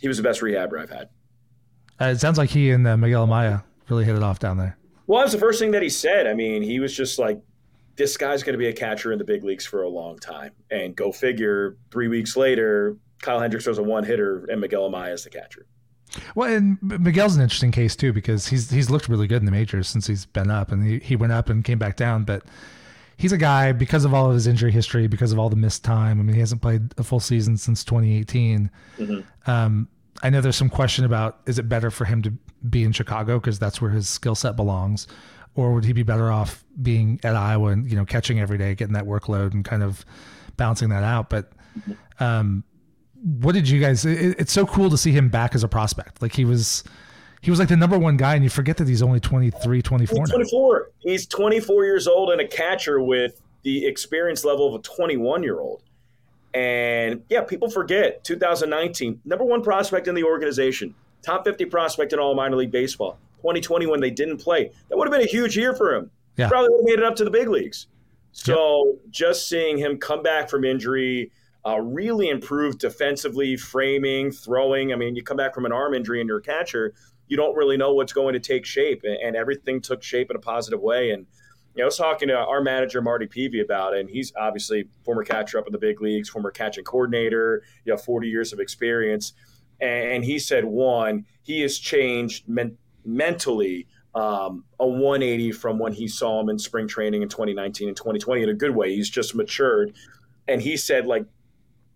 he 0.00 0.08
was 0.08 0.16
the 0.16 0.22
best 0.22 0.40
rehabber 0.40 0.80
I've 0.80 0.90
had. 0.90 1.08
Uh, 2.00 2.06
it 2.06 2.20
sounds 2.20 2.38
like 2.38 2.50
he 2.50 2.70
and 2.70 2.86
uh, 2.86 2.96
Miguel 2.96 3.26
Amaya 3.26 3.62
really 3.88 4.04
hit 4.04 4.16
it 4.16 4.22
off 4.22 4.38
down 4.38 4.56
there. 4.56 4.76
Well, 5.06 5.18
that 5.18 5.24
was 5.24 5.32
the 5.32 5.38
first 5.38 5.58
thing 5.58 5.72
that 5.72 5.82
he 5.82 5.88
said. 5.88 6.26
I 6.26 6.34
mean, 6.34 6.62
he 6.62 6.80
was 6.80 6.96
just 6.96 7.18
like, 7.18 7.40
"This 7.96 8.16
guy's 8.16 8.42
going 8.42 8.54
to 8.54 8.58
be 8.58 8.68
a 8.68 8.72
catcher 8.72 9.12
in 9.12 9.18
the 9.18 9.24
big 9.24 9.44
leagues 9.44 9.66
for 9.66 9.82
a 9.82 9.88
long 9.88 10.18
time." 10.18 10.52
And 10.70 10.96
go 10.96 11.12
figure. 11.12 11.76
Three 11.92 12.08
weeks 12.08 12.36
later, 12.36 12.96
Kyle 13.22 13.38
Hendricks 13.38 13.66
was 13.66 13.78
a 13.78 13.82
one 13.82 14.04
hitter, 14.04 14.46
and 14.46 14.60
Miguel 14.60 14.90
Amaya 14.90 15.12
is 15.12 15.24
the 15.24 15.30
catcher. 15.30 15.66
Well, 16.34 16.52
and 16.52 16.78
Miguel's 16.82 17.36
an 17.36 17.42
interesting 17.42 17.72
case 17.72 17.94
too 17.96 18.12
because 18.12 18.48
he's 18.48 18.70
he's 18.70 18.90
looked 18.90 19.08
really 19.08 19.26
good 19.26 19.40
in 19.42 19.46
the 19.46 19.52
majors 19.52 19.88
since 19.88 20.06
he's 20.06 20.26
been 20.26 20.50
up, 20.50 20.72
and 20.72 20.84
he, 20.84 20.98
he 20.98 21.16
went 21.16 21.32
up 21.32 21.48
and 21.48 21.64
came 21.64 21.78
back 21.78 21.96
down. 21.96 22.24
But 22.24 22.44
he's 23.16 23.32
a 23.32 23.38
guy 23.38 23.72
because 23.72 24.04
of 24.04 24.14
all 24.14 24.28
of 24.28 24.34
his 24.34 24.46
injury 24.46 24.72
history, 24.72 25.06
because 25.06 25.32
of 25.32 25.38
all 25.38 25.50
the 25.50 25.56
missed 25.56 25.84
time. 25.84 26.18
I 26.18 26.22
mean, 26.22 26.34
he 26.34 26.40
hasn't 26.40 26.62
played 26.62 26.98
a 26.98 27.02
full 27.02 27.20
season 27.20 27.56
since 27.56 27.84
2018. 27.84 28.70
Mm-hmm. 28.98 29.50
Um, 29.50 29.88
I 30.22 30.30
know 30.30 30.40
there's 30.40 30.56
some 30.56 30.70
question 30.70 31.04
about 31.04 31.40
is 31.46 31.58
it 31.58 31.68
better 31.68 31.90
for 31.90 32.04
him 32.04 32.22
to 32.22 32.32
be 32.68 32.82
in 32.82 32.92
Chicago 32.92 33.38
because 33.38 33.58
that's 33.58 33.80
where 33.80 33.90
his 33.90 34.08
skill 34.08 34.34
set 34.34 34.56
belongs, 34.56 35.06
or 35.54 35.74
would 35.74 35.84
he 35.84 35.92
be 35.92 36.02
better 36.02 36.30
off 36.30 36.64
being 36.82 37.20
at 37.22 37.36
Iowa 37.36 37.68
and 37.68 37.88
you 37.90 37.96
know 37.96 38.04
catching 38.04 38.40
every 38.40 38.58
day, 38.58 38.74
getting 38.74 38.94
that 38.94 39.04
workload 39.04 39.52
and 39.52 39.64
kind 39.64 39.82
of 39.82 40.04
balancing 40.56 40.88
that 40.88 41.04
out? 41.04 41.30
But 41.30 41.52
mm-hmm. 41.78 42.24
um, 42.24 42.64
what 43.22 43.54
did 43.54 43.68
you 43.68 43.80
guys? 43.80 44.04
It, 44.04 44.38
it's 44.38 44.52
so 44.52 44.66
cool 44.66 44.90
to 44.90 44.96
see 44.96 45.12
him 45.12 45.28
back 45.28 45.54
as 45.54 45.62
a 45.62 45.68
prospect. 45.68 46.22
Like 46.22 46.34
he 46.34 46.44
was, 46.44 46.84
he 47.40 47.50
was 47.50 47.58
like 47.58 47.68
the 47.68 47.76
number 47.76 47.98
one 47.98 48.16
guy, 48.16 48.34
and 48.34 48.44
you 48.44 48.50
forget 48.50 48.76
that 48.78 48.88
he's 48.88 49.02
only 49.02 49.20
23, 49.20 49.82
24 49.82 50.18
he's 50.18 50.30
24. 50.30 50.90
He's 51.00 51.26
24 51.26 51.84
years 51.84 52.06
old 52.06 52.30
and 52.30 52.40
a 52.40 52.48
catcher 52.48 53.00
with 53.00 53.40
the 53.62 53.86
experience 53.86 54.44
level 54.44 54.66
of 54.66 54.80
a 54.80 54.82
21 54.82 55.42
year 55.42 55.60
old. 55.60 55.82
And 56.52 57.22
yeah, 57.28 57.42
people 57.42 57.70
forget 57.70 58.24
2019, 58.24 59.20
number 59.24 59.44
one 59.44 59.62
prospect 59.62 60.08
in 60.08 60.14
the 60.14 60.24
organization, 60.24 60.94
top 61.22 61.44
50 61.44 61.66
prospect 61.66 62.12
in 62.12 62.18
all 62.18 62.34
minor 62.34 62.56
league 62.56 62.72
baseball. 62.72 63.18
2020, 63.36 63.86
when 63.86 64.00
they 64.00 64.10
didn't 64.10 64.38
play, 64.38 64.70
that 64.88 64.96
would 64.96 65.06
have 65.06 65.12
been 65.12 65.26
a 65.26 65.30
huge 65.30 65.56
year 65.56 65.74
for 65.74 65.94
him. 65.94 66.10
Yeah. 66.36 66.48
Probably 66.48 66.70
would 66.70 66.80
have 66.80 66.84
made 66.84 66.98
it 66.98 67.04
up 67.04 67.16
to 67.16 67.24
the 67.24 67.30
big 67.30 67.48
leagues. 67.48 67.86
So 68.32 68.86
yep. 68.86 68.96
just 69.10 69.48
seeing 69.48 69.78
him 69.78 69.98
come 69.98 70.22
back 70.22 70.48
from 70.48 70.64
injury, 70.64 71.30
uh, 71.66 71.80
really 71.80 72.28
improved 72.28 72.78
defensively, 72.78 73.56
framing, 73.56 74.30
throwing. 74.30 74.92
I 74.92 74.96
mean, 74.96 75.14
you 75.14 75.22
come 75.22 75.36
back 75.36 75.54
from 75.54 75.66
an 75.66 75.72
arm 75.72 75.94
injury 75.94 76.20
and 76.20 76.28
you're 76.28 76.38
a 76.38 76.42
catcher, 76.42 76.94
you 77.28 77.36
don't 77.36 77.56
really 77.56 77.76
know 77.76 77.92
what's 77.94 78.12
going 78.12 78.32
to 78.32 78.40
take 78.40 78.64
shape, 78.66 79.02
and, 79.04 79.36
everything 79.36 79.80
took 79.80 80.02
shape 80.02 80.30
in 80.30 80.36
a 80.36 80.40
positive 80.40 80.80
way. 80.80 81.10
And 81.10 81.26
you 81.74 81.80
know, 81.80 81.84
I 81.84 81.86
was 81.86 81.96
talking 81.96 82.28
to 82.28 82.36
our 82.36 82.60
manager 82.60 83.00
Marty 83.00 83.26
Pevey 83.26 83.62
about 83.62 83.94
it, 83.94 84.00
and 84.00 84.10
he's 84.10 84.32
obviously 84.36 84.88
former 85.04 85.22
catcher 85.22 85.58
up 85.58 85.66
in 85.66 85.72
the 85.72 85.78
big 85.78 86.00
leagues, 86.00 86.28
former 86.28 86.50
catching 86.50 86.82
coordinator, 86.82 87.62
you 87.84 87.92
know, 87.92 87.96
40 87.96 88.28
years 88.28 88.52
of 88.52 88.58
experience. 88.58 89.32
And 89.80 90.24
he 90.24 90.38
said, 90.38 90.64
one, 90.64 91.24
he 91.42 91.60
has 91.60 91.78
changed 91.78 92.48
men- 92.48 92.76
mentally 93.04 93.86
um, 94.14 94.64
a 94.78 94.86
180 94.86 95.52
from 95.52 95.78
when 95.78 95.92
he 95.92 96.08
saw 96.08 96.40
him 96.40 96.48
in 96.48 96.58
spring 96.58 96.88
training 96.88 97.22
in 97.22 97.28
2019 97.28 97.88
and 97.88 97.96
2020 97.96 98.42
in 98.42 98.48
a 98.48 98.54
good 98.54 98.74
way. 98.74 98.94
He's 98.94 99.08
just 99.08 99.34
matured. 99.34 99.94
And 100.48 100.60
he 100.60 100.76
said, 100.76 101.06
like, 101.06 101.24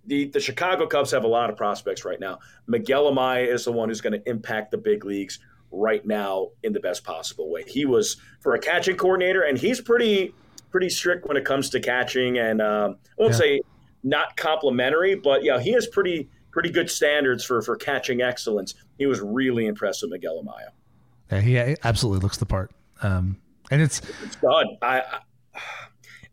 the, 0.07 0.27
the 0.27 0.41
Chicago 0.41 0.87
Cubs 0.87 1.11
have 1.11 1.25
a 1.25 1.29
lot 1.29 1.51
of 1.51 1.57
prospects 1.57 2.05
right 2.05 2.21
now. 2.21 2.39
Miguel 2.67 3.11
Amaya 3.11 3.47
is 3.47 3.65
the 3.65 3.73
one 3.73 3.89
who's 3.89 4.01
going 4.01 4.13
to 4.13 4.29
impact 4.29 4.71
the 4.71 4.79
big 4.79 5.05
leagues 5.05 5.39
right 5.71 6.05
now 6.07 6.51
in 6.63 6.73
the 6.73 6.81
best 6.81 7.05
possible 7.05 7.51
way. 7.51 7.65
He 7.67 7.85
was 7.85 8.17
for 8.41 8.55
a 8.55 8.59
catching 8.59 8.97
coordinator, 8.97 9.43
and 9.43 9.59
he's 9.59 9.81
pretty 9.81 10.35
pretty 10.71 10.91
strict 10.91 11.27
when 11.27 11.37
it 11.37 11.45
comes 11.45 11.71
to 11.71 11.81
catching, 11.81 12.39
and 12.39 12.61
um, 12.61 12.97
I 13.19 13.23
won't 13.23 13.33
yeah. 13.35 13.39
say 13.39 13.61
not 14.03 14.37
complimentary, 14.37 15.15
but 15.15 15.45
yeah, 15.45 15.59
he 15.61 15.73
has 15.73 15.87
pretty 15.87 16.29
pretty 16.51 16.71
good 16.71 16.91
standards 16.91 17.45
for 17.45 17.63
for 17.63 17.77
catching 17.77 18.23
excellence. 18.23 18.75
He 18.99 19.07
was 19.07 19.21
really 19.21 19.67
impressed 19.67 20.03
with 20.03 20.13
Miguel 20.13 20.43
Amaya. 20.43 20.71
Yeah, 21.31 21.41
he 21.41 21.77
absolutely 21.83 22.23
looks 22.23 22.37
the 22.37 22.47
part, 22.47 22.71
um, 23.03 23.39
and 23.71 23.83
it's 23.83 24.01
it's 24.23 24.37
done. 24.37 24.77
I, 24.83 25.03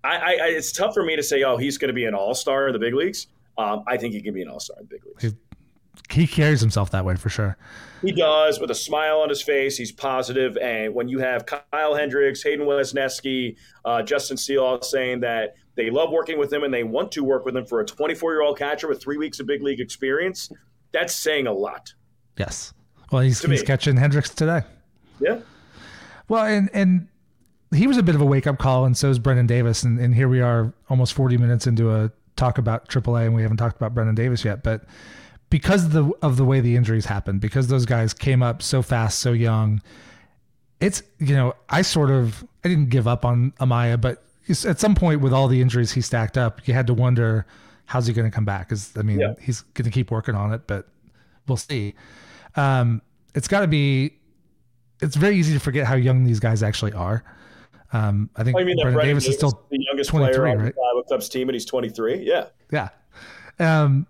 I, 0.03 0.17
I, 0.17 0.35
it's 0.47 0.71
tough 0.71 0.93
for 0.93 1.03
me 1.03 1.15
to 1.15 1.23
say, 1.23 1.43
oh, 1.43 1.57
he's 1.57 1.77
going 1.77 1.89
to 1.89 1.93
be 1.93 2.05
an 2.05 2.15
all 2.15 2.33
star 2.33 2.67
in 2.67 2.73
the 2.73 2.79
big 2.79 2.93
leagues 2.93 3.27
um, 3.57 3.83
I 3.87 3.97
think 3.97 4.13
he 4.13 4.21
can 4.21 4.33
be 4.33 4.41
an 4.41 4.49
all 4.49 4.59
star 4.59 4.77
in 4.79 4.85
big 4.85 5.05
leagues. 5.05 5.23
He, 6.09 6.21
he 6.21 6.27
carries 6.27 6.61
himself 6.61 6.91
that 6.91 7.05
way 7.05 7.15
for 7.15 7.29
sure. 7.29 7.57
He 8.01 8.11
does 8.11 8.59
with 8.59 8.71
a 8.71 8.75
smile 8.75 9.19
on 9.19 9.29
his 9.29 9.41
face. 9.41 9.77
He's 9.77 9.91
positive, 9.91 10.57
and 10.57 10.93
when 10.93 11.07
you 11.07 11.19
have 11.19 11.45
Kyle 11.45 11.93
Hendricks, 11.93 12.41
Hayden 12.43 12.65
Wesneski, 12.65 13.55
uh, 13.85 14.01
Justin 14.01 14.37
Steele 14.37 14.63
all 14.63 14.81
saying 14.81 15.19
that 15.21 15.55
they 15.75 15.89
love 15.89 16.11
working 16.11 16.37
with 16.37 16.51
him 16.51 16.63
and 16.63 16.73
they 16.73 16.83
want 16.83 17.11
to 17.13 17.23
work 17.23 17.45
with 17.45 17.55
him 17.55 17.65
for 17.65 17.79
a 17.79 17.85
24 17.85 18.33
year 18.33 18.41
old 18.41 18.57
catcher 18.57 18.87
with 18.87 19.01
three 19.01 19.17
weeks 19.17 19.39
of 19.39 19.47
big 19.47 19.61
league 19.61 19.79
experience, 19.79 20.49
that's 20.91 21.15
saying 21.15 21.47
a 21.47 21.53
lot. 21.53 21.93
Yes. 22.37 22.73
Well, 23.11 23.21
he's, 23.21 23.41
he's 23.41 23.63
catching 23.63 23.97
Hendricks 23.97 24.29
today. 24.29 24.61
Yeah. 25.19 25.39
Well, 26.27 26.45
and 26.45 26.69
and 26.73 27.07
he 27.73 27.87
was 27.87 27.97
a 27.97 28.03
bit 28.03 28.15
of 28.15 28.21
a 28.21 28.25
wake 28.25 28.47
up 28.47 28.57
call, 28.57 28.85
and 28.85 28.95
so 28.97 29.09
is 29.09 29.19
Brennen 29.19 29.47
Davis, 29.47 29.83
and, 29.83 29.99
and 29.99 30.13
here 30.13 30.27
we 30.27 30.41
are, 30.41 30.73
almost 30.89 31.13
40 31.13 31.37
minutes 31.37 31.67
into 31.67 31.91
a 31.91 32.11
talk 32.41 32.57
about 32.57 32.89
AAA, 32.89 33.25
and 33.25 33.35
we 33.35 33.43
haven't 33.43 33.57
talked 33.57 33.77
about 33.77 33.93
Brennen 33.93 34.15
Davis 34.15 34.43
yet, 34.43 34.63
but 34.63 34.83
because 35.49 35.85
of 35.85 35.91
the 35.91 36.11
of 36.21 36.37
the 36.37 36.45
way 36.45 36.59
the 36.59 36.75
injuries 36.75 37.05
happened, 37.05 37.39
because 37.39 37.67
those 37.67 37.85
guys 37.85 38.13
came 38.13 38.41
up 38.41 38.63
so 38.63 38.81
fast, 38.81 39.19
so 39.19 39.31
young, 39.31 39.81
it's 40.79 41.03
you 41.19 41.35
know 41.35 41.53
I 41.69 41.83
sort 41.83 42.09
of 42.09 42.43
I 42.63 42.69
didn't 42.69 42.89
give 42.89 43.07
up 43.07 43.23
on 43.25 43.51
Amaya, 43.59 43.99
but 43.99 44.23
at 44.65 44.79
some 44.79 44.95
point 44.95 45.21
with 45.21 45.33
all 45.33 45.47
the 45.47 45.61
injuries 45.61 45.91
he 45.91 46.01
stacked 46.01 46.37
up, 46.37 46.67
you 46.67 46.73
had 46.73 46.87
to 46.87 46.93
wonder 46.93 47.45
how's 47.85 48.07
he 48.07 48.13
going 48.13 48.29
to 48.29 48.33
come 48.33 48.45
back? 48.45 48.69
Because 48.69 48.91
I 48.97 49.03
mean 49.03 49.19
yeah. 49.19 49.33
he's 49.39 49.61
going 49.61 49.85
to 49.85 49.91
keep 49.91 50.09
working 50.09 50.33
on 50.33 50.53
it, 50.53 50.61
but 50.65 50.87
we'll 51.47 51.57
see. 51.57 51.93
Um, 52.55 53.01
it's 53.35 53.47
got 53.47 53.61
to 53.61 53.67
be. 53.67 54.15
It's 55.01 55.15
very 55.15 55.35
easy 55.35 55.53
to 55.53 55.59
forget 55.59 55.87
how 55.87 55.95
young 55.95 56.23
these 56.23 56.39
guys 56.39 56.63
actually 56.63 56.93
are. 56.93 57.23
Um, 57.93 58.29
I 58.35 58.43
think 58.43 58.55
oh, 58.57 58.63
Brennen 58.63 58.77
Davis, 58.77 59.03
Davis, 59.03 59.27
is 59.27 59.35
still 59.35 59.65
the 59.69 59.77
youngest 59.79 60.09
23, 60.11 60.33
player 60.33 60.47
on 60.47 60.57
right? 60.59 60.73
the 60.73 61.03
Cubs 61.09 61.27
team, 61.29 61.49
and 61.49 61.55
he's 61.55 61.65
23. 61.65 62.23
Yeah. 62.23 62.47
Yeah. 62.71 62.89
Um, 63.59 64.07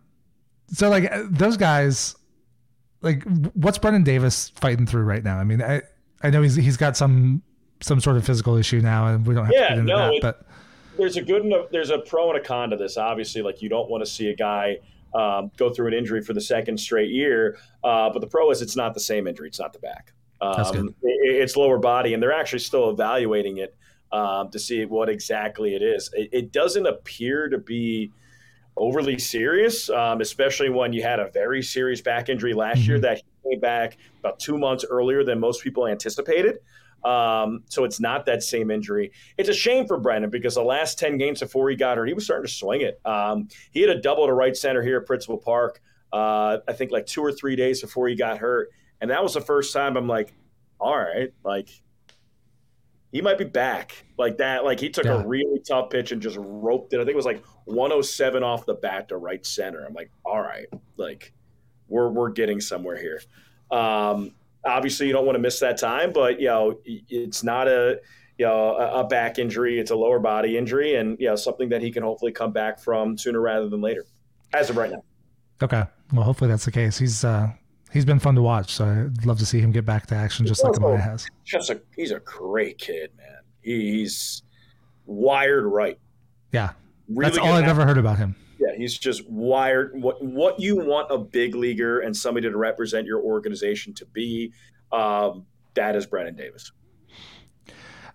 so 0.67 0.89
like 0.89 1.11
those 1.29 1.57
guys, 1.57 2.15
like 3.01 3.23
what's 3.53 3.77
Brennen 3.77 4.03
Davis 4.03 4.49
fighting 4.49 4.85
through 4.85 5.03
right 5.03 5.23
now? 5.23 5.37
I 5.37 5.43
mean, 5.43 5.61
I 5.61 5.81
I 6.21 6.29
know 6.29 6.41
he's 6.41 6.55
he's 6.55 6.77
got 6.77 6.95
some 6.95 7.41
some 7.81 7.99
sort 7.99 8.17
of 8.17 8.25
physical 8.25 8.55
issue 8.55 8.79
now, 8.79 9.07
and 9.07 9.25
we 9.25 9.33
don't 9.33 9.45
have 9.45 9.53
yeah, 9.53 9.61
to 9.61 9.69
get 9.69 9.77
into 9.79 9.93
no, 9.93 9.97
that, 9.97 10.13
it, 10.13 10.21
but 10.21 10.45
there's 10.97 11.17
a 11.17 11.21
good 11.21 11.43
and 11.43 11.53
there's 11.71 11.89
a 11.89 11.99
pro 11.99 12.29
and 12.29 12.39
a 12.39 12.43
con 12.43 12.69
to 12.69 12.77
this. 12.77 12.97
Obviously, 12.97 13.41
like 13.41 13.61
you 13.61 13.69
don't 13.69 13.89
want 13.89 14.05
to 14.05 14.09
see 14.09 14.29
a 14.29 14.35
guy 14.35 14.77
um, 15.13 15.51
go 15.57 15.69
through 15.73 15.87
an 15.87 15.93
injury 15.93 16.21
for 16.21 16.33
the 16.33 16.41
second 16.41 16.79
straight 16.79 17.09
year. 17.09 17.57
Uh, 17.83 18.09
but 18.09 18.19
the 18.19 18.27
pro 18.27 18.51
is 18.51 18.61
it's 18.61 18.75
not 18.75 18.93
the 18.93 18.99
same 18.99 19.27
injury. 19.27 19.47
It's 19.47 19.59
not 19.59 19.73
the 19.73 19.79
back. 19.79 20.13
Um, 20.41 20.95
it, 21.03 21.41
it's 21.41 21.55
lower 21.55 21.77
body, 21.77 22.13
and 22.13 22.21
they're 22.21 22.33
actually 22.33 22.59
still 22.59 22.89
evaluating 22.89 23.57
it 23.57 23.75
um, 24.11 24.49
to 24.49 24.59
see 24.59 24.85
what 24.85 25.09
exactly 25.09 25.75
it 25.75 25.81
is. 25.81 26.09
It, 26.13 26.29
it 26.31 26.51
doesn't 26.51 26.85
appear 26.85 27.49
to 27.49 27.57
be 27.57 28.11
overly 28.77 29.19
serious, 29.19 29.89
um, 29.89 30.21
especially 30.21 30.69
when 30.69 30.93
you 30.93 31.03
had 31.03 31.19
a 31.19 31.29
very 31.29 31.61
serious 31.61 32.01
back 32.01 32.29
injury 32.29 32.53
last 32.53 32.79
mm-hmm. 32.79 32.89
year 32.91 32.99
that 32.99 33.21
came 33.43 33.59
back 33.59 33.97
about 34.19 34.39
two 34.39 34.57
months 34.57 34.85
earlier 34.89 35.23
than 35.23 35.39
most 35.39 35.63
people 35.63 35.87
anticipated. 35.87 36.59
Um, 37.03 37.63
so 37.67 37.83
it's 37.83 37.99
not 37.99 38.25
that 38.27 38.43
same 38.43 38.69
injury. 38.69 39.11
It's 39.37 39.49
a 39.49 39.53
shame 39.53 39.87
for 39.87 39.99
Brennen 39.99 40.29
because 40.29 40.55
the 40.55 40.63
last 40.63 40.99
10 40.99 41.17
games 41.17 41.39
before 41.39 41.69
he 41.69 41.75
got 41.75 41.97
hurt, 41.97 42.07
he 42.07 42.13
was 42.13 42.25
starting 42.25 42.45
to 42.45 42.51
swing 42.51 42.81
it. 42.81 42.99
Um, 43.05 43.47
he 43.71 43.81
had 43.81 43.89
a 43.89 43.99
double 43.99 44.27
to 44.27 44.33
right 44.33 44.55
center 44.55 44.83
here 44.83 44.99
at 44.99 45.07
Principal 45.07 45.37
Park, 45.37 45.81
uh, 46.13 46.57
I 46.67 46.73
think 46.73 46.91
like 46.91 47.07
two 47.07 47.21
or 47.21 47.31
three 47.31 47.55
days 47.55 47.81
before 47.81 48.07
he 48.07 48.15
got 48.15 48.37
hurt. 48.37 48.69
And 49.01 49.09
that 49.09 49.21
was 49.21 49.33
the 49.33 49.41
first 49.41 49.73
time 49.73 49.97
I'm 49.97 50.07
like, 50.07 50.33
all 50.79 50.97
right, 50.97 51.33
like 51.43 51.69
he 53.11 53.21
might 53.21 53.37
be 53.37 53.43
back 53.43 54.05
like 54.17 54.37
that. 54.37 54.63
Like 54.63 54.79
he 54.79 54.89
took 54.89 55.05
yeah. 55.05 55.21
a 55.21 55.27
really 55.27 55.59
tough 55.67 55.89
pitch 55.89 56.11
and 56.11 56.21
just 56.21 56.37
roped 56.39 56.93
it. 56.93 56.97
I 56.97 56.99
think 56.99 57.13
it 57.13 57.15
was 57.15 57.25
like 57.25 57.43
107 57.65 58.43
off 58.43 58.65
the 58.65 58.75
bat 58.75 59.09
to 59.09 59.17
right 59.17 59.45
center. 59.45 59.85
I'm 59.85 59.93
like, 59.93 60.11
all 60.23 60.41
right, 60.41 60.67
like 60.97 61.33
we're 61.87 62.09
we're 62.09 62.29
getting 62.29 62.61
somewhere 62.61 62.97
here. 62.97 63.21
Um, 63.77 64.31
obviously, 64.65 65.07
you 65.07 65.13
don't 65.13 65.25
want 65.25 65.35
to 65.35 65.41
miss 65.41 65.59
that 65.59 65.77
time, 65.77 66.13
but 66.13 66.39
you 66.39 66.47
know, 66.47 66.79
it's 66.85 67.43
not 67.43 67.67
a 67.67 67.99
you 68.37 68.45
know 68.45 68.75
a, 68.75 69.03
back 69.03 69.39
injury; 69.39 69.79
it's 69.79 69.91
a 69.91 69.95
lower 69.95 70.19
body 70.19 70.57
injury, 70.57 70.95
and 70.95 71.19
you 71.19 71.27
know 71.27 71.35
something 71.35 71.69
that 71.69 71.81
he 71.81 71.91
can 71.91 72.03
hopefully 72.03 72.31
come 72.31 72.51
back 72.51 72.79
from 72.79 73.17
sooner 73.17 73.41
rather 73.41 73.67
than 73.67 73.81
later. 73.81 74.05
As 74.53 74.69
of 74.69 74.77
right 74.77 74.91
now. 74.91 75.03
Okay. 75.61 75.83
Well, 76.11 76.23
hopefully 76.23 76.49
that's 76.49 76.65
the 76.65 76.71
case. 76.71 76.97
He's 76.97 77.23
uh, 77.23 77.51
he's 77.91 78.05
been 78.05 78.19
fun 78.19 78.35
to 78.35 78.41
watch. 78.41 78.73
So 78.73 78.85
I'd 78.85 79.25
love 79.25 79.39
to 79.39 79.45
see 79.45 79.59
him 79.59 79.71
get 79.71 79.85
back 79.85 80.07
to 80.07 80.15
action 80.15 80.45
just 80.45 80.63
like 80.63 80.73
Amaya 80.73 81.01
has. 81.01 81.27
Just 81.45 81.69
a 81.69 81.81
he's 81.95 82.11
a 82.11 82.19
great 82.19 82.77
kid, 82.77 83.11
man. 83.17 83.41
He's 83.61 84.43
wired 85.05 85.65
right. 85.65 85.99
Yeah, 86.51 86.71
really 87.07 87.31
that's 87.31 87.37
all 87.37 87.53
I've 87.53 87.67
ever 87.67 87.85
heard 87.85 87.97
about 87.97 88.17
him. 88.17 88.35
Yeah, 88.59 88.75
he's 88.77 88.97
just 88.97 89.27
wired. 89.29 89.91
What 90.01 90.23
what 90.23 90.59
you 90.59 90.77
want 90.77 91.07
a 91.11 91.17
big 91.17 91.55
leaguer 91.55 91.99
and 91.99 92.15
somebody 92.15 92.49
to 92.49 92.57
represent 92.57 93.07
your 93.07 93.21
organization 93.21 93.93
to 93.95 94.05
be. 94.05 94.53
Um, 94.91 95.45
that 95.73 95.95
is 95.95 96.05
Brennen 96.05 96.35
Davis. 96.35 96.71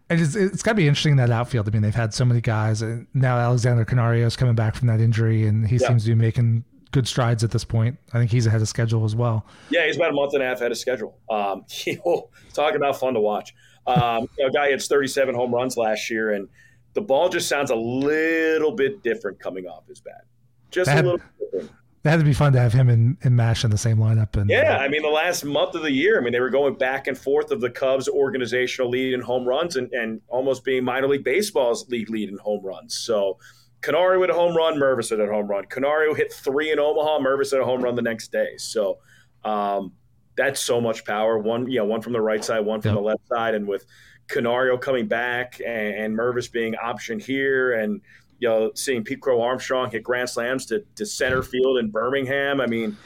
It's, 0.09 0.37
it's 0.37 0.63
got 0.63 0.73
to 0.73 0.77
be 0.77 0.87
interesting 0.87 1.13
in 1.13 1.17
that 1.17 1.31
outfield. 1.31 1.67
I 1.69 1.73
mean, 1.73 1.83
they've 1.83 1.93
had 1.95 2.15
so 2.15 2.25
many 2.25 2.41
guys, 2.41 2.81
and 2.81 3.09
now 3.13 3.39
Alexander 3.39 3.85
Canario 3.85 4.25
is 4.27 4.37
coming 4.37 4.55
back 4.55 4.77
from 4.77 4.87
that 4.87 5.01
injury, 5.01 5.49
and 5.49 5.67
he 5.67 5.77
yeah. 5.77 5.89
seems 5.89 6.05
to 6.05 6.11
be 6.11 6.15
making 6.15 6.65
good 6.97 7.07
strides 7.07 7.45
at 7.45 7.51
this 7.51 7.63
point. 7.63 7.99
I 8.15 8.19
think 8.19 8.31
he's 8.31 8.47
ahead 8.47 8.63
of 8.63 8.69
schedule 8.69 9.05
as 9.05 9.15
well. 9.15 9.45
Yeah, 9.69 9.85
he's 9.85 9.97
about 9.97 10.13
a 10.13 10.15
month 10.15 10.33
and 10.33 10.43
a 10.43 10.47
half 10.47 10.61
ahead 10.61 10.73
of 10.73 10.79
schedule. 10.79 11.19
Um, 11.29 11.67
you 11.85 12.01
know, 12.07 12.31
talking 12.55 12.77
about 12.77 12.99
fun 12.99 13.13
to 13.13 13.21
watch. 13.21 13.55
Um, 13.87 14.27
you 14.39 14.45
know, 14.45 14.49
a 14.49 14.51
guy 14.51 14.71
hits 14.71 14.87
37 14.87 15.35
home 15.35 15.55
runs 15.55 15.77
last 15.77 16.09
year, 16.09 16.33
and 16.33 16.49
the 16.95 17.03
ball 17.03 17.29
just 17.29 17.49
sounds 17.49 17.71
a 17.71 17.77
little 17.77 18.73
bit 18.73 19.03
different 19.03 19.39
coming 19.39 19.67
off 19.67 19.87
his 19.87 20.01
bat. 20.01 20.25
Just 20.71 20.87
that, 20.87 21.05
a 21.05 21.11
little 21.11 21.21
different. 21.39 21.71
That 22.03 22.13
had 22.13 22.21
to 22.21 22.25
be 22.25 22.33
fun 22.33 22.55
to 22.55 22.61
have 22.61 22.73
him 22.73 22.89
and, 22.89 23.19
and 23.23 23.37
Mash 23.37 23.63
in 23.63 23.71
the 23.71 23.77
same 23.77 23.99
lineup. 23.99 24.35
And 24.37 24.49
yeah, 24.49 24.79
I 24.79 24.89
mean, 24.89 25.03
the 25.03 25.09
last 25.09 25.45
month 25.45 25.75
of 25.75 25.83
the 25.83 25.93
year, 25.93 26.19
I 26.19 26.23
mean, 26.23 26.33
they 26.33 26.41
were 26.41 26.51
going 26.51 26.77
back 26.77 27.09
and 27.09 27.19
forth 27.19 27.51
of 27.51 27.61
the 27.61 27.69
Cubs' 27.69 28.09
organizational 28.09 28.91
lead 28.91 29.13
in 29.13 29.21
home 29.21 29.45
runs 29.45 29.77
and, 29.77 29.93
and 29.93 30.23
almost 30.29 30.65
being 30.65 30.83
minor 30.83 31.09
league 31.09 31.25
baseball's 31.25 31.87
league 31.91 32.09
lead 32.09 32.31
in 32.31 32.39
home 32.39 32.65
runs. 32.65 32.97
So 32.97 33.39
Canario 33.81 34.21
hit 34.21 34.31
a 34.31 34.35
home 34.35 34.57
run, 34.57 34.75
Mervis 34.75 35.11
hit 35.11 35.21
a 35.21 35.27
home 35.27 35.47
run. 35.47 35.65
Canario 35.67 36.15
hit 36.15 36.33
three 36.33 36.73
in 36.73 36.79
Omaha, 36.79 37.19
Mervis 37.21 37.53
hit 37.53 37.61
a 37.61 37.65
home 37.65 37.83
run 37.83 37.95
the 37.95 38.03
next 38.03 38.33
day. 38.33 38.57
So 38.57 38.99
um, 39.45 39.93
that's 40.37 40.61
so 40.61 40.81
much 40.81 41.05
power. 41.05 41.39
One, 41.39 41.71
you 41.71 41.79
know, 41.79 41.85
one 41.85 42.03
from 42.03 42.13
the 42.13 42.21
right 42.21 42.45
side, 42.45 42.61
one 42.61 42.81
from 42.81 42.91
yep. 42.91 42.97
the 42.99 43.03
left 43.03 43.29
side, 43.29 43.55
and 43.55 43.67
with 43.67 43.87
Canario 44.29 44.77
coming 44.77 45.07
back 45.07 45.61
and, 45.65 45.95
and 45.95 46.19
Mervis 46.19 46.51
being 46.51 46.75
option 46.77 47.19
here, 47.19 47.75
and 47.75 48.01
you 48.39 48.49
know, 48.49 48.71
seeing 48.75 49.03
Pete 49.03 49.21
Crow 49.21 49.41
Armstrong 49.41 49.91
hit 49.91 50.03
grand 50.03 50.29
slams 50.29 50.67
to, 50.67 50.85
to 50.97 51.07
center 51.07 51.43
field 51.43 51.79
in 51.79 51.91
Birmingham. 51.91 52.61
I 52.61 52.67
mean, 52.67 52.97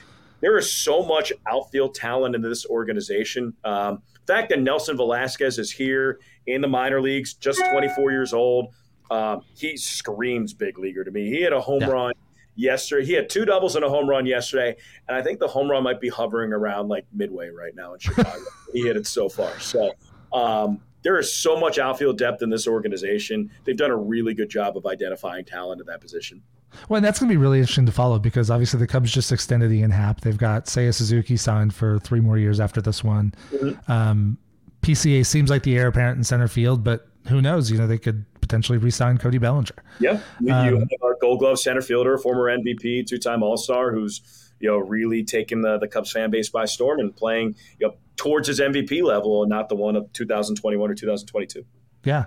there 0.40 0.58
is 0.58 0.70
so 0.70 1.04
much 1.04 1.32
outfield 1.46 1.94
talent 1.94 2.34
in 2.34 2.42
this 2.42 2.66
organization. 2.66 3.54
Um, 3.64 4.02
the 4.26 4.32
fact 4.34 4.48
that 4.50 4.60
Nelson 4.60 4.96
Velazquez 4.96 5.58
is 5.58 5.70
here 5.70 6.18
in 6.46 6.60
the 6.60 6.68
minor 6.68 7.00
leagues, 7.00 7.34
just 7.34 7.60
24 7.60 8.10
years 8.10 8.32
old, 8.32 8.68
um, 9.11 9.42
he 9.56 9.76
screams 9.76 10.54
big 10.54 10.78
leaguer 10.78 11.04
to 11.04 11.11
me. 11.11 11.28
He 11.28 11.42
had 11.42 11.52
a 11.52 11.61
home 11.61 11.80
yeah. 11.82 11.88
run 11.88 12.12
yesterday. 12.54 13.06
He 13.06 13.12
had 13.12 13.28
two 13.28 13.44
doubles 13.44 13.76
and 13.76 13.84
a 13.84 13.88
home 13.88 14.08
run 14.08 14.26
yesterday, 14.26 14.76
and 15.08 15.16
I 15.16 15.22
think 15.22 15.40
the 15.40 15.48
home 15.48 15.70
run 15.70 15.82
might 15.82 16.00
be 16.00 16.08
hovering 16.08 16.52
around 16.52 16.88
like 16.88 17.06
midway 17.12 17.48
right 17.48 17.74
now 17.74 17.94
in 17.94 18.00
Chicago. 18.00 18.38
he 18.72 18.82
hit 18.82 18.96
it 18.96 19.06
so 19.06 19.28
far. 19.28 19.58
So 19.61 19.92
um, 20.32 20.80
there 21.02 21.18
is 21.18 21.32
so 21.32 21.58
much 21.58 21.78
outfield 21.78 22.18
depth 22.18 22.42
in 22.42 22.50
this 22.50 22.66
organization. 22.66 23.50
They've 23.64 23.76
done 23.76 23.90
a 23.90 23.96
really 23.96 24.34
good 24.34 24.48
job 24.48 24.76
of 24.76 24.86
identifying 24.86 25.44
talent 25.44 25.80
at 25.80 25.86
that 25.86 26.00
position. 26.00 26.42
Well, 26.88 26.98
and 26.98 27.04
that's 27.04 27.18
going 27.18 27.28
to 27.28 27.32
be 27.32 27.36
really 27.36 27.58
interesting 27.58 27.86
to 27.86 27.92
follow 27.92 28.20
because 28.20 28.48
obviously 28.48 28.78
the 28.78 28.86
Cubs 28.86 29.12
just 29.12 29.32
extended 29.32 29.72
Ian 29.72 29.90
Happ. 29.90 30.20
They've 30.20 30.38
got 30.38 30.66
Seiya 30.66 30.94
Suzuki 30.94 31.36
signed 31.36 31.74
for 31.74 31.98
three 31.98 32.20
more 32.20 32.38
years 32.38 32.61
after 32.61 32.80
this 32.80 33.02
one. 33.02 33.34
Mm-hmm. 33.52 33.90
Um, 33.90 34.38
PCA 34.82 35.26
seems 35.26 35.50
like 35.50 35.64
the 35.64 35.76
heir 35.76 35.88
apparent 35.88 36.18
in 36.18 36.24
center 36.24 36.46
field, 36.46 36.84
but 36.84 37.08
who 37.26 37.42
knows? 37.42 37.70
You 37.70 37.78
know, 37.78 37.86
they 37.86 37.98
could 37.98 38.24
potentially 38.51 38.78
re-sign 38.78 39.16
Cody 39.16 39.38
Bellinger. 39.38 39.76
Yeah, 40.01 40.18
you, 40.40 40.53
um, 40.53 40.80
have 40.80 41.03
our 41.03 41.16
Gold 41.20 41.38
Glove 41.38 41.61
center 41.61 41.80
fielder, 41.80 42.18
former 42.18 42.51
MVP, 42.59 43.07
two-time 43.07 43.44
All 43.44 43.57
Star, 43.57 43.92
who's 43.92 44.51
you 44.59 44.68
know 44.68 44.78
really 44.78 45.22
taken 45.22 45.62
the 45.62 45.78
the 45.78 45.86
Cubs 45.86 46.11
fan 46.11 46.30
base 46.30 46.48
by 46.51 46.64
storm 46.64 46.98
and 46.98 47.14
playing 47.14 47.55
you 47.78 47.86
know 47.86 47.94
towards 48.16 48.48
his 48.48 48.59
MVP 48.59 49.03
level 49.05 49.42
and 49.42 49.51
not 49.51 49.68
the 49.68 49.76
one 49.76 49.94
of 49.94 50.12
2021 50.12 50.90
or 50.90 50.94
2022. 50.94 51.64
Yeah, 52.05 52.24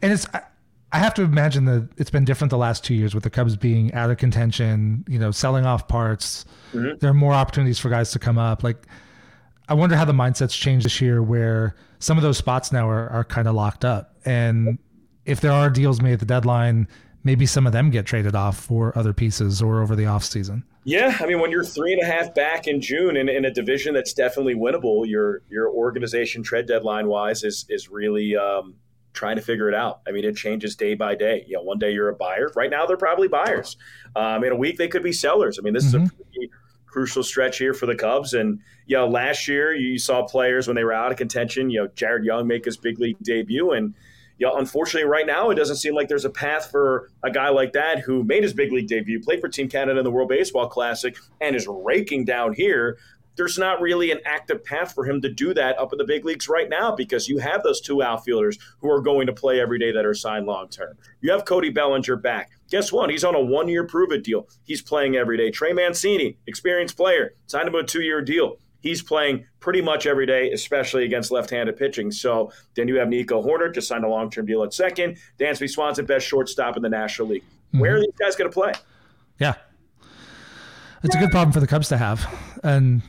and 0.00 0.12
it's. 0.12 0.26
I, 0.32 0.42
I 0.92 0.98
have 0.98 1.14
to 1.14 1.22
imagine 1.22 1.64
that 1.64 1.88
it's 1.96 2.10
been 2.10 2.24
different 2.24 2.50
the 2.52 2.56
last 2.56 2.84
two 2.84 2.94
years 2.94 3.16
with 3.16 3.24
the 3.24 3.30
Cubs 3.30 3.56
being 3.56 3.92
out 3.94 4.12
of 4.12 4.16
contention, 4.16 5.04
you 5.08 5.18
know, 5.18 5.32
selling 5.32 5.66
off 5.66 5.88
parts. 5.88 6.44
Mm-hmm. 6.72 6.98
There 7.00 7.10
are 7.10 7.14
more 7.14 7.32
opportunities 7.32 7.80
for 7.80 7.88
guys 7.88 8.12
to 8.12 8.20
come 8.20 8.38
up. 8.38 8.62
Like, 8.62 8.86
I 9.68 9.74
wonder 9.74 9.96
how 9.96 10.04
the 10.04 10.12
mindset's 10.12 10.54
changed 10.54 10.86
this 10.86 11.00
year 11.00 11.20
where 11.20 11.74
some 11.98 12.16
of 12.16 12.22
those 12.22 12.38
spots 12.38 12.70
now 12.70 12.88
are, 12.88 13.08
are 13.08 13.24
kind 13.24 13.48
of 13.48 13.56
locked 13.56 13.84
up. 13.84 14.14
And 14.24 14.78
if 15.26 15.40
there 15.40 15.52
are 15.52 15.70
deals 15.70 16.00
made 16.00 16.14
at 16.14 16.20
the 16.20 16.26
deadline, 16.26 16.88
maybe 17.22 17.46
some 17.46 17.66
of 17.66 17.72
them 17.72 17.90
get 17.90 18.06
traded 18.06 18.34
off 18.34 18.58
for 18.58 18.96
other 18.96 19.12
pieces 19.12 19.62
or 19.62 19.82
over 19.82 19.96
the 19.96 20.04
offseason. 20.04 20.62
Yeah, 20.84 21.16
I 21.18 21.26
mean, 21.26 21.40
when 21.40 21.50
you're 21.50 21.64
three 21.64 21.94
and 21.94 22.02
a 22.02 22.04
half 22.04 22.34
back 22.34 22.66
in 22.66 22.80
June 22.80 23.16
in, 23.16 23.28
in 23.28 23.46
a 23.46 23.50
division 23.50 23.94
that's 23.94 24.12
definitely 24.12 24.54
winnable, 24.54 25.08
your 25.08 25.40
your 25.48 25.70
organization 25.70 26.42
trade 26.42 26.66
deadline 26.66 27.08
wise 27.08 27.42
is 27.42 27.64
is 27.70 27.88
really 27.88 28.36
um, 28.36 28.74
trying 29.14 29.36
to 29.36 29.42
figure 29.42 29.68
it 29.68 29.74
out. 29.74 30.02
I 30.06 30.12
mean, 30.12 30.24
it 30.24 30.36
changes 30.36 30.76
day 30.76 30.94
by 30.94 31.14
day. 31.14 31.44
You 31.48 31.56
know, 31.56 31.62
one 31.62 31.78
day 31.78 31.92
you're 31.92 32.10
a 32.10 32.14
buyer. 32.14 32.50
Right 32.54 32.70
now, 32.70 32.84
they're 32.84 32.98
probably 32.98 33.28
buyers. 33.28 33.78
Um, 34.14 34.44
in 34.44 34.52
a 34.52 34.56
week, 34.56 34.76
they 34.76 34.88
could 34.88 35.02
be 35.02 35.12
sellers. 35.12 35.58
I 35.58 35.62
mean, 35.62 35.72
this 35.72 35.86
mm-hmm. 35.86 36.04
is 36.04 36.10
a 36.10 36.12
mm-hmm. 36.12 36.22
pretty 36.32 36.50
crucial 36.86 37.22
stretch 37.22 37.58
here 37.58 37.72
for 37.72 37.86
the 37.86 37.96
Cubs. 37.96 38.34
And 38.34 38.60
you 38.86 38.96
know, 38.96 39.08
last 39.08 39.48
year 39.48 39.74
you 39.74 39.98
saw 39.98 40.22
players 40.26 40.68
when 40.68 40.76
they 40.76 40.84
were 40.84 40.92
out 40.92 41.10
of 41.10 41.16
contention. 41.16 41.70
You 41.70 41.84
know, 41.84 41.88
Jared 41.94 42.24
Young 42.24 42.46
make 42.46 42.66
his 42.66 42.76
big 42.76 42.98
league 43.00 43.16
debut 43.22 43.72
and 43.72 43.94
know, 44.38 44.56
unfortunately, 44.56 45.08
right 45.08 45.26
now, 45.26 45.50
it 45.50 45.54
doesn't 45.54 45.76
seem 45.76 45.94
like 45.94 46.08
there's 46.08 46.24
a 46.24 46.30
path 46.30 46.70
for 46.70 47.10
a 47.22 47.30
guy 47.30 47.48
like 47.50 47.72
that 47.72 48.00
who 48.00 48.24
made 48.24 48.42
his 48.42 48.52
big 48.52 48.72
league 48.72 48.88
debut, 48.88 49.20
played 49.20 49.40
for 49.40 49.48
Team 49.48 49.68
Canada 49.68 49.98
in 49.98 50.04
the 50.04 50.10
World 50.10 50.28
Baseball 50.28 50.68
Classic, 50.68 51.16
and 51.40 51.54
is 51.54 51.68
raking 51.68 52.24
down 52.24 52.52
here. 52.52 52.98
There's 53.36 53.58
not 53.58 53.80
really 53.80 54.12
an 54.12 54.20
active 54.24 54.64
path 54.64 54.94
for 54.94 55.04
him 55.04 55.20
to 55.22 55.28
do 55.28 55.54
that 55.54 55.78
up 55.78 55.92
in 55.92 55.98
the 55.98 56.04
big 56.04 56.24
leagues 56.24 56.48
right 56.48 56.68
now 56.68 56.94
because 56.94 57.28
you 57.28 57.38
have 57.38 57.64
those 57.64 57.80
two 57.80 58.00
outfielders 58.00 58.58
who 58.78 58.88
are 58.90 59.00
going 59.00 59.26
to 59.26 59.32
play 59.32 59.60
every 59.60 59.78
day 59.78 59.90
that 59.90 60.06
are 60.06 60.14
signed 60.14 60.46
long 60.46 60.68
term. 60.68 60.96
You 61.20 61.32
have 61.32 61.44
Cody 61.44 61.70
Bellinger 61.70 62.14
back. 62.14 62.50
Guess 62.70 62.92
what? 62.92 63.10
He's 63.10 63.24
on 63.24 63.34
a 63.34 63.40
one 63.40 63.66
year 63.66 63.84
prove 63.84 64.12
it 64.12 64.22
deal. 64.22 64.48
He's 64.62 64.82
playing 64.82 65.16
every 65.16 65.36
day. 65.36 65.50
Trey 65.50 65.72
Mancini, 65.72 66.38
experienced 66.46 66.96
player, 66.96 67.34
signed 67.46 67.66
him 67.66 67.74
a 67.74 67.82
two 67.82 68.02
year 68.02 68.22
deal 68.22 68.58
he's 68.84 69.02
playing 69.02 69.46
pretty 69.58 69.80
much 69.80 70.06
every 70.06 70.26
day, 70.26 70.52
especially 70.52 71.04
against 71.04 71.32
left-handed 71.32 71.76
pitching. 71.76 72.12
So 72.12 72.52
then 72.76 72.86
you 72.86 72.96
have 72.96 73.08
Nico 73.08 73.42
Hoerner 73.42 73.74
just 73.74 73.88
signed 73.88 74.04
a 74.04 74.08
long-term 74.08 74.46
deal 74.46 74.62
at 74.62 74.72
second. 74.74 75.16
Dansby 75.40 75.68
Swanson, 75.68 76.04
best 76.04 76.26
shortstop 76.26 76.76
in 76.76 76.82
the 76.82 76.88
National 76.90 77.28
League. 77.28 77.42
Mm-hmm. 77.42 77.78
Where 77.80 77.96
are 77.96 78.00
these 78.00 78.14
guys 78.20 78.36
going 78.36 78.50
to 78.50 78.54
play? 78.54 78.74
Yeah, 79.40 79.54
it's 81.02 81.16
a 81.16 81.18
good 81.18 81.30
problem 81.30 81.50
for 81.50 81.58
the 81.58 81.66
Cubs 81.66 81.88
to 81.88 81.96
have, 81.96 82.24
and 82.62 83.02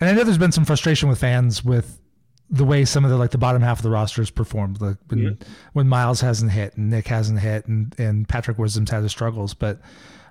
and 0.00 0.08
I 0.08 0.12
know 0.12 0.24
there's 0.24 0.38
been 0.38 0.52
some 0.52 0.64
frustration 0.64 1.10
with 1.10 1.18
fans 1.18 1.62
with 1.62 2.00
the 2.48 2.64
way 2.64 2.86
some 2.86 3.04
of 3.04 3.10
the 3.10 3.18
like 3.18 3.32
the 3.32 3.38
bottom 3.38 3.60
half 3.60 3.80
of 3.80 3.82
the 3.82 3.90
rosters 3.90 4.30
performed, 4.30 4.80
like 4.80 4.96
when 5.08 5.18
mm-hmm. 5.18 5.52
when 5.74 5.88
Miles 5.88 6.22
hasn't 6.22 6.52
hit 6.52 6.74
and 6.78 6.88
Nick 6.88 7.06
hasn't 7.08 7.40
hit 7.40 7.66
and 7.66 7.94
and 7.98 8.26
Patrick 8.26 8.56
Wisdom's 8.56 8.90
had 8.90 9.02
his 9.02 9.12
struggles, 9.12 9.52
but 9.52 9.78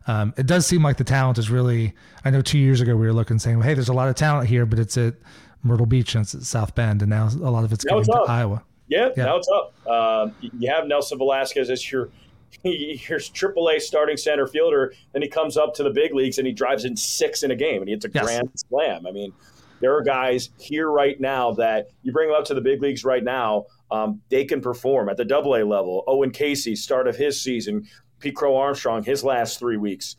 um, 0.08 0.34
it 0.38 0.48
does 0.48 0.66
seem 0.66 0.82
like 0.82 0.98
the 0.98 1.04
talent 1.04 1.38
is 1.38 1.50
really. 1.50 1.94
I 2.26 2.30
know 2.30 2.42
two 2.42 2.58
years 2.58 2.82
ago 2.82 2.96
we 2.96 3.06
were 3.06 3.14
looking 3.14 3.40
saying, 3.40 3.62
"Hey, 3.62 3.74
there's 3.74 3.90
a 3.90 3.94
lot 3.94 4.10
of 4.10 4.16
talent 4.16 4.50
here, 4.50 4.66
but 4.66 4.80
it's 4.80 4.98
at 4.98 5.16
Myrtle 5.64 5.86
Beach 5.86 6.16
and 6.16 6.24
it's 6.24 6.34
at 6.34 6.44
South 6.44 6.76
Bend, 6.76 7.02
and 7.02 7.10
now 7.10 7.28
a 7.28 7.52
lot 7.52 7.64
of 7.64 7.74
it's 7.74 7.86
now 7.86 8.02
coming 8.02 8.06
to 8.06 8.26
Iowa." 8.28 8.64
Yeah, 8.88 9.10
yeah, 9.18 9.26
now 9.26 9.36
it's 9.36 9.50
up. 9.50 9.74
Uh, 9.86 10.30
you 10.40 10.72
have 10.72 10.88
Nelson 10.88 11.18
Velazquez 11.18 11.70
as 11.70 11.92
your 11.92 12.10
here's 12.64 13.30
AAA 13.30 13.82
starting 13.82 14.18
center 14.18 14.48
fielder, 14.48 14.94
then 15.12 15.22
he 15.22 15.28
comes 15.28 15.58
up 15.58 15.74
to 15.76 15.84
the 15.84 15.90
big 15.90 16.14
leagues 16.14 16.38
and 16.38 16.48
he 16.48 16.54
drives 16.54 16.86
in 16.86 16.96
six 16.96 17.44
in 17.44 17.52
a 17.52 17.56
game, 17.56 17.82
and 17.82 17.88
he 17.88 17.94
hits 17.94 18.06
a 18.06 18.10
yes. 18.14 18.24
grand 18.24 18.50
slam. 18.56 19.06
I 19.06 19.12
mean, 19.12 19.34
there 19.80 19.96
are 19.96 20.02
guys 20.02 20.50
here 20.58 20.90
right 20.90 21.20
now 21.20 21.52
that 21.54 21.90
you 22.04 22.12
bring 22.12 22.30
them 22.30 22.38
up 22.38 22.46
to 22.46 22.54
the 22.54 22.62
big 22.62 22.82
leagues 22.82 23.04
right 23.04 23.24
now, 23.24 23.66
um, 23.92 24.22
they 24.30 24.46
can 24.46 24.62
perform 24.62 25.10
at 25.10 25.18
the 25.18 25.26
Double 25.26 25.56
A 25.56 25.64
level. 25.64 26.04
Owen 26.08 26.32
Caissie, 26.32 26.78
start 26.78 27.08
of 27.08 27.16
his 27.16 27.42
season, 27.42 27.88
Pete 28.20 28.36
Crow 28.36 28.56
Armstrong, 28.58 29.04
his 29.04 29.24
last 29.24 29.60
three 29.60 29.78
weeks. 29.78 30.16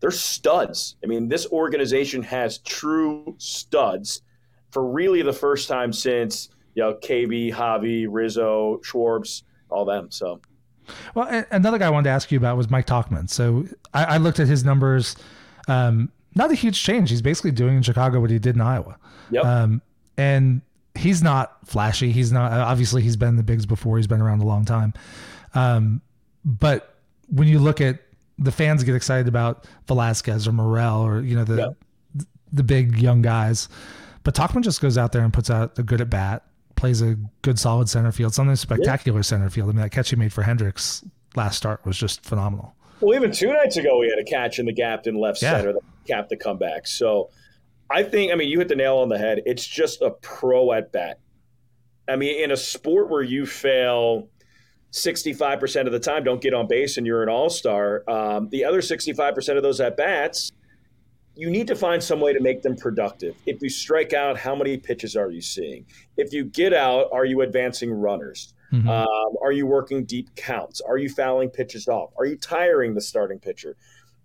They're 0.00 0.10
studs. 0.10 0.96
I 1.02 1.06
mean, 1.06 1.28
this 1.28 1.46
organization 1.46 2.22
has 2.24 2.58
true 2.58 3.34
studs 3.38 4.22
for 4.70 4.86
really 4.86 5.22
the 5.22 5.32
first 5.32 5.68
time 5.68 5.92
since 5.92 6.50
you 6.74 6.82
know 6.82 6.94
KB, 6.94 7.52
Javi, 7.52 8.06
Rizzo, 8.08 8.80
Schwartz, 8.82 9.44
all 9.70 9.84
them. 9.84 10.10
So. 10.10 10.40
Well, 11.14 11.44
another 11.50 11.78
guy 11.78 11.86
I 11.86 11.90
wanted 11.90 12.04
to 12.04 12.10
ask 12.10 12.30
you 12.30 12.36
about 12.36 12.58
was 12.58 12.68
Mike 12.68 12.86
Tauchman. 12.86 13.30
So 13.30 13.64
I, 13.94 14.04
I 14.04 14.16
looked 14.18 14.38
at 14.38 14.48
his 14.48 14.64
numbers. 14.64 15.16
Um, 15.66 16.12
not 16.34 16.50
a 16.50 16.54
huge 16.54 16.82
change. 16.82 17.08
He's 17.08 17.22
basically 17.22 17.52
doing 17.52 17.76
in 17.76 17.82
Chicago 17.82 18.20
what 18.20 18.28
he 18.28 18.38
did 18.38 18.56
in 18.56 18.60
Iowa. 18.60 18.98
Yep. 19.30 19.44
Um, 19.46 19.82
and 20.18 20.60
he's 20.94 21.22
not 21.22 21.66
flashy. 21.66 22.12
He's 22.12 22.32
not 22.32 22.52
obviously 22.52 23.02
he's 23.02 23.16
been 23.16 23.30
in 23.30 23.36
the 23.36 23.42
bigs 23.42 23.66
before. 23.66 23.96
He's 23.96 24.06
been 24.06 24.20
around 24.20 24.42
a 24.42 24.46
long 24.46 24.64
time. 24.64 24.92
Um, 25.54 26.02
but 26.44 26.93
when 27.28 27.48
you 27.48 27.58
look 27.58 27.80
at 27.80 27.98
the 28.38 28.52
fans 28.52 28.82
get 28.82 28.94
excited 28.94 29.28
about 29.28 29.66
Velazquez 29.86 30.48
or 30.48 30.52
Morel 30.52 31.02
or 31.02 31.20
you 31.20 31.36
know 31.36 31.44
the 31.44 31.56
yep. 31.56 32.26
the 32.52 32.62
big 32.62 32.98
young 32.98 33.22
guys, 33.22 33.68
but 34.22 34.34
Tauchman 34.34 34.62
just 34.62 34.80
goes 34.80 34.98
out 34.98 35.12
there 35.12 35.22
and 35.22 35.32
puts 35.32 35.50
out 35.50 35.78
a 35.78 35.82
good 35.82 36.00
at 36.00 36.10
bat, 36.10 36.44
plays 36.76 37.02
a 37.02 37.16
good 37.42 37.58
solid 37.58 37.88
center 37.88 38.12
field, 38.12 38.34
something 38.34 38.56
spectacular 38.56 39.22
center 39.22 39.50
field. 39.50 39.68
I 39.68 39.72
mean 39.72 39.82
that 39.82 39.90
catch 39.90 40.10
he 40.10 40.16
made 40.16 40.32
for 40.32 40.42
Hendricks 40.42 41.04
last 41.36 41.56
start 41.56 41.84
was 41.84 41.96
just 41.96 42.24
phenomenal. 42.24 42.74
Well, 43.00 43.14
even 43.14 43.32
two 43.32 43.52
nights 43.52 43.76
ago, 43.76 44.00
he 44.02 44.10
had 44.10 44.18
a 44.18 44.24
catch 44.24 44.58
in 44.58 44.66
the 44.66 44.72
gap 44.72 45.06
in 45.06 45.16
left 45.16 45.42
yeah. 45.42 45.52
center 45.52 45.72
that 45.72 45.82
capped 46.06 46.30
the 46.30 46.36
comeback. 46.36 46.86
So 46.86 47.30
I 47.90 48.02
think, 48.02 48.32
I 48.32 48.34
mean, 48.36 48.48
you 48.48 48.58
hit 48.58 48.68
the 48.68 48.76
nail 48.76 48.98
on 48.98 49.08
the 49.08 49.18
head. 49.18 49.42
It's 49.46 49.66
just 49.66 50.00
a 50.00 50.10
pro 50.10 50.72
at 50.72 50.92
bat. 50.92 51.18
I 52.08 52.16
mean, 52.16 52.42
in 52.42 52.50
a 52.50 52.56
sport 52.56 53.10
where 53.10 53.22
you 53.22 53.46
fail 53.46 54.28
65% 54.94 55.86
of 55.86 55.92
the 55.92 55.98
time, 55.98 56.22
don't 56.22 56.40
get 56.40 56.54
on 56.54 56.68
base, 56.68 56.98
and 56.98 57.06
you're 57.06 57.24
an 57.24 57.28
all 57.28 57.50
star, 57.50 58.08
um, 58.08 58.48
the 58.50 58.64
other 58.64 58.80
65% 58.80 59.56
of 59.56 59.62
those 59.64 59.80
at 59.80 59.96
bats, 59.96 60.52
you 61.34 61.50
need 61.50 61.66
to 61.66 61.74
find 61.74 62.00
some 62.00 62.20
way 62.20 62.32
to 62.32 62.40
make 62.40 62.62
them 62.62 62.76
productive. 62.76 63.34
If 63.44 63.60
you 63.60 63.68
strike 63.68 64.12
out, 64.12 64.38
how 64.38 64.54
many 64.54 64.76
pitches 64.76 65.16
are 65.16 65.32
you 65.32 65.40
seeing? 65.40 65.84
If 66.16 66.32
you 66.32 66.44
get 66.44 66.72
out, 66.72 67.08
are 67.12 67.24
you 67.24 67.40
advancing 67.40 67.90
runners? 67.90 68.54
Mm-hmm. 68.72 68.88
Um, 68.88 69.36
are 69.42 69.50
you 69.50 69.66
working 69.66 70.04
deep 70.04 70.32
counts? 70.36 70.80
Are 70.80 70.96
you 70.96 71.08
fouling 71.08 71.50
pitches 71.50 71.88
off? 71.88 72.10
Are 72.16 72.24
you 72.24 72.36
tiring 72.36 72.94
the 72.94 73.00
starting 73.00 73.40
pitcher? 73.40 73.76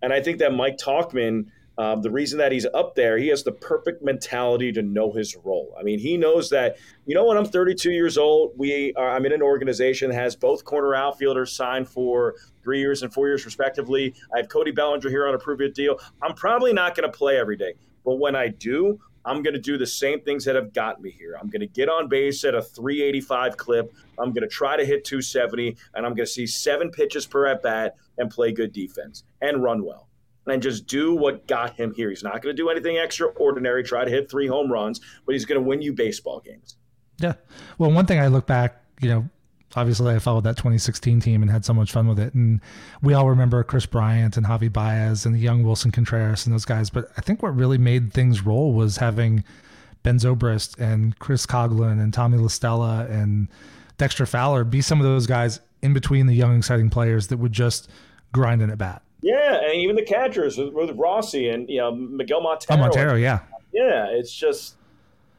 And 0.03 0.13
I 0.13 0.21
think 0.21 0.37
that 0.37 0.53
Mike 0.53 0.77
Tauchman 0.77 1.47
um, 1.79 2.01
the 2.01 2.11
reason 2.11 2.37
that 2.39 2.51
he's 2.51 2.65
up 2.73 2.93
there, 2.93 3.17
he 3.17 3.29
has 3.29 3.41
the 3.43 3.53
perfect 3.53 4.03
mentality 4.03 4.69
to 4.73 4.81
know 4.81 5.13
his 5.13 5.37
role. 5.37 5.73
I 5.79 5.83
mean, 5.83 5.97
he 5.97 6.17
knows 6.17 6.49
that, 6.49 6.75
you 7.05 7.15
know, 7.15 7.23
when 7.23 7.37
I'm 7.37 7.45
32 7.45 7.91
years 7.91 8.17
old, 8.17 8.51
we 8.57 8.93
are, 8.97 9.09
I'm 9.09 9.25
in 9.25 9.31
an 9.31 9.41
organization 9.41 10.09
that 10.09 10.17
has 10.17 10.35
both 10.35 10.65
corner 10.65 10.93
outfielders 10.93 11.53
signed 11.53 11.87
for 11.87 12.35
three 12.61 12.81
years 12.81 13.01
and 13.01 13.13
four 13.13 13.29
years, 13.29 13.45
respectively. 13.45 14.13
I 14.35 14.39
have 14.39 14.49
Cody 14.49 14.71
Bellinger 14.71 15.09
here 15.09 15.25
on 15.25 15.33
a 15.33 15.39
prove 15.39 15.73
deal. 15.73 15.97
I'm 16.21 16.33
probably 16.35 16.73
not 16.73 16.95
going 16.95 17.09
to 17.09 17.17
play 17.17 17.37
every 17.37 17.55
day, 17.55 17.75
but 18.03 18.15
when 18.15 18.35
I 18.35 18.49
do, 18.49 18.99
I'm 19.23 19.41
going 19.41 19.53
to 19.53 19.61
do 19.61 19.77
the 19.77 19.87
same 19.87 20.19
things 20.19 20.43
that 20.45 20.55
have 20.55 20.73
got 20.73 21.01
me 21.01 21.11
here. 21.11 21.37
I'm 21.39 21.47
going 21.47 21.61
to 21.61 21.67
get 21.67 21.87
on 21.87 22.09
base 22.09 22.43
at 22.43 22.55
a 22.55 22.61
385 22.61 23.55
clip. 23.55 23.93
I'm 24.17 24.33
going 24.33 24.41
to 24.41 24.49
try 24.49 24.75
to 24.75 24.85
hit 24.85 25.05
270, 25.05 25.77
and 25.93 26.05
I'm 26.05 26.13
going 26.13 26.25
to 26.25 26.31
see 26.31 26.45
seven 26.45 26.91
pitches 26.91 27.25
per 27.25 27.47
at 27.47 27.63
bat 27.63 27.95
and 28.17 28.29
play 28.29 28.51
good 28.51 28.73
defense 28.73 29.23
and 29.41 29.63
run 29.63 29.85
well 29.85 30.08
and 30.45 30.61
just 30.61 30.87
do 30.87 31.15
what 31.15 31.47
got 31.47 31.75
him 31.75 31.93
here. 31.93 32.09
He's 32.09 32.23
not 32.23 32.41
going 32.41 32.55
to 32.55 32.61
do 32.61 32.69
anything 32.69 32.97
extraordinary, 32.97 33.83
try 33.83 34.05
to 34.05 34.11
hit 34.11 34.29
three 34.29 34.47
home 34.47 34.71
runs, 34.71 34.99
but 35.25 35.33
he's 35.33 35.45
going 35.45 35.61
to 35.61 35.67
win 35.67 35.81
you 35.81 35.93
baseball 35.93 36.39
games. 36.39 36.75
Yeah. 37.19 37.33
Well, 37.77 37.91
one 37.91 38.05
thing 38.05 38.19
I 38.19 38.27
look 38.27 38.47
back, 38.47 38.81
you 39.01 39.09
know, 39.09 39.29
obviously 39.75 40.13
I 40.13 40.19
followed 40.19 40.45
that 40.45 40.57
2016 40.57 41.19
team 41.19 41.41
and 41.41 41.51
had 41.51 41.65
so 41.65 41.73
much 41.73 41.91
fun 41.91 42.07
with 42.07 42.19
it. 42.19 42.33
And 42.33 42.61
we 43.01 43.13
all 43.13 43.29
remember 43.29 43.63
Kris 43.63 43.85
Bryant 43.85 44.37
and 44.37 44.45
Javi 44.45 44.71
Baez 44.71 45.25
and 45.25 45.35
the 45.35 45.39
young 45.39 45.63
Willson 45.63 45.91
Contreras 45.91 46.45
and 46.45 46.53
those 46.53 46.65
guys. 46.65 46.89
But 46.89 47.11
I 47.17 47.21
think 47.21 47.43
what 47.43 47.55
really 47.55 47.77
made 47.77 48.13
things 48.13 48.45
roll 48.45 48.73
was 48.73 48.97
having 48.97 49.43
Ben 50.03 50.17
Zobrist 50.17 50.79
and 50.79 51.17
Chris 51.19 51.45
Coghlan 51.45 52.01
and 52.01 52.13
Tommy 52.13 52.37
La 52.37 52.47
Stella 52.47 53.05
and 53.09 53.49
Dexter 53.97 54.25
Fowler 54.25 54.63
be 54.63 54.81
some 54.81 54.99
of 54.99 55.05
those 55.05 55.27
guys 55.27 55.59
in 55.81 55.93
between 55.93 56.25
the 56.25 56.33
young, 56.33 56.57
exciting 56.57 56.89
players 56.89 57.27
that 57.27 57.37
would 57.37 57.51
just 57.51 57.89
grind 58.31 58.61
in 58.61 58.69
at 58.69 58.77
bat. 58.77 59.01
Yeah, 59.21 59.59
and 59.63 59.75
even 59.75 59.95
the 59.95 60.05
catchers 60.05 60.57
with, 60.57 60.73
with 60.73 60.97
Rossy 60.97 61.53
and 61.53 61.69
you 61.69 61.77
know 61.77 61.93
Miguel 61.93 62.41
Montero. 62.41 62.77
Oh, 62.77 62.81
Montero, 62.81 63.15
yeah, 63.15 63.39
yeah. 63.73 64.07
It's 64.09 64.33
just 64.33 64.77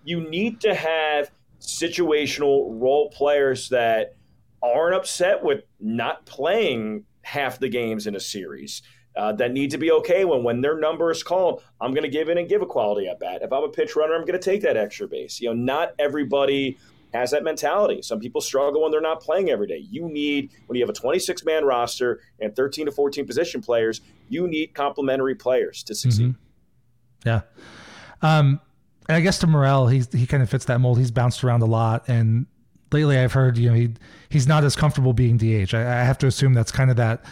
you 0.04 0.28
need 0.28 0.60
to 0.60 0.74
have 0.74 1.30
situational 1.60 2.80
role 2.80 3.10
players 3.10 3.68
that 3.70 4.16
aren't 4.62 4.94
upset 4.94 5.42
with 5.42 5.64
not 5.78 6.26
playing 6.26 7.04
half 7.22 7.58
the 7.58 7.68
games 7.68 8.06
in 8.06 8.14
a 8.14 8.20
series. 8.20 8.82
Uh, 9.16 9.32
that 9.32 9.50
need 9.50 9.72
to 9.72 9.76
be 9.78 9.90
okay 9.90 10.24
when 10.24 10.44
when 10.44 10.60
their 10.60 10.78
number 10.78 11.10
is 11.10 11.22
called. 11.22 11.62
I'm 11.80 11.92
going 11.92 12.04
to 12.04 12.08
give 12.08 12.28
in 12.28 12.38
and 12.38 12.48
give 12.48 12.62
a 12.62 12.66
quality 12.66 13.08
at 13.08 13.18
bat. 13.18 13.42
If 13.42 13.52
I'm 13.52 13.64
a 13.64 13.68
pitch 13.68 13.96
runner, 13.96 14.14
I'm 14.14 14.20
going 14.20 14.38
to 14.38 14.38
take 14.38 14.62
that 14.62 14.76
extra 14.76 15.08
base. 15.08 15.40
You 15.40 15.48
know, 15.48 15.54
not 15.54 15.94
everybody 15.98 16.78
has 17.12 17.30
that 17.30 17.42
mentality. 17.42 18.02
Some 18.02 18.20
people 18.20 18.40
struggle 18.40 18.82
when 18.82 18.90
they're 18.90 19.00
not 19.00 19.20
playing 19.20 19.50
every 19.50 19.66
day. 19.66 19.78
You 19.90 20.08
need, 20.08 20.50
when 20.66 20.76
you 20.76 20.82
have 20.82 20.90
a 20.90 20.98
26 20.98 21.44
man 21.44 21.64
roster 21.64 22.20
and 22.40 22.54
13 22.54 22.86
to 22.86 22.92
14 22.92 23.26
position 23.26 23.60
players, 23.60 24.00
you 24.28 24.46
need 24.46 24.74
complementary 24.74 25.34
players 25.34 25.82
to 25.84 25.94
succeed. 25.94 26.30
Mm-hmm. 26.30 27.28
Yeah. 27.28 27.40
Um, 28.22 28.60
and 29.08 29.16
I 29.16 29.20
guess 29.20 29.38
to 29.40 29.46
Morel, 29.46 29.88
he's, 29.88 30.12
he 30.12 30.26
kind 30.26 30.42
of 30.42 30.48
fits 30.48 30.66
that 30.66 30.80
mold. 30.80 30.98
He's 30.98 31.10
bounced 31.10 31.42
around 31.42 31.62
a 31.62 31.66
lot. 31.66 32.08
And 32.08 32.46
lately 32.92 33.18
I've 33.18 33.32
heard, 33.32 33.58
you 33.58 33.68
know, 33.68 33.74
he, 33.74 33.94
he's 34.28 34.46
not 34.46 34.64
as 34.64 34.76
comfortable 34.76 35.12
being 35.12 35.36
DH. 35.36 35.74
I, 35.74 35.80
I 35.80 36.04
have 36.04 36.18
to 36.18 36.26
assume 36.26 36.54
that's 36.54 36.72
kind 36.72 36.90
of 36.90 36.96
that, 36.96 37.24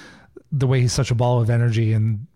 the 0.51 0.67
way 0.67 0.81
he's 0.81 0.93
such 0.93 1.11
a 1.11 1.15
ball 1.15 1.41
of 1.41 1.51
energy 1.51 1.93
and 1.93 2.27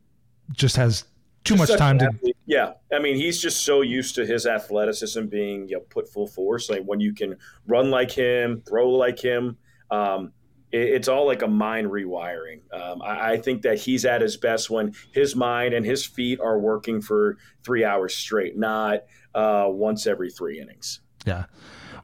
just 0.52 0.76
has 0.76 1.04
too 1.44 1.56
much 1.56 1.70
time 1.76 1.98
to 1.98 2.10
yeah 2.46 2.72
i 2.92 2.98
mean 2.98 3.16
he's 3.16 3.40
just 3.40 3.64
so 3.64 3.80
used 3.80 4.14
to 4.14 4.26
his 4.26 4.46
athleticism 4.46 5.26
being 5.26 5.68
you 5.68 5.76
know, 5.76 5.82
put 5.90 6.08
full 6.08 6.26
force 6.26 6.70
like 6.70 6.82
when 6.84 7.00
you 7.00 7.14
can 7.14 7.36
run 7.66 7.90
like 7.90 8.10
him 8.10 8.62
throw 8.66 8.90
like 8.90 9.18
him 9.18 9.56
um, 9.90 10.32
it, 10.72 10.88
it's 10.88 11.08
all 11.08 11.26
like 11.26 11.42
a 11.42 11.48
mind 11.48 11.88
rewiring. 11.88 12.60
Um, 12.72 13.02
I, 13.02 13.32
I, 13.32 13.36
think 13.36 13.62
that 13.62 13.78
he's 13.78 14.04
at 14.04 14.22
his 14.22 14.36
best 14.36 14.70
when 14.70 14.94
his 15.12 15.36
mind 15.36 15.74
and 15.74 15.84
his 15.84 16.04
feet 16.04 16.40
are 16.40 16.58
working 16.58 17.00
for 17.00 17.36
three 17.62 17.84
hours 17.84 18.14
straight 18.14 18.56
not 18.56 19.00
uh, 19.34 19.66
once 19.68 20.06
every 20.06 20.30
three 20.30 20.60
innings. 20.60 21.00
Yeah. 21.26 21.44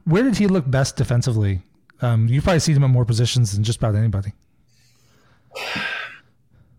Where 0.05 0.23
did 0.23 0.37
he 0.37 0.47
look 0.47 0.69
best 0.69 0.95
defensively? 0.95 1.61
Um, 2.01 2.27
you 2.27 2.41
probably 2.41 2.59
see 2.59 2.73
him 2.73 2.83
in 2.83 2.91
more 2.91 3.05
positions 3.05 3.53
than 3.53 3.63
just 3.63 3.79
about 3.79 3.95
anybody 3.95 4.33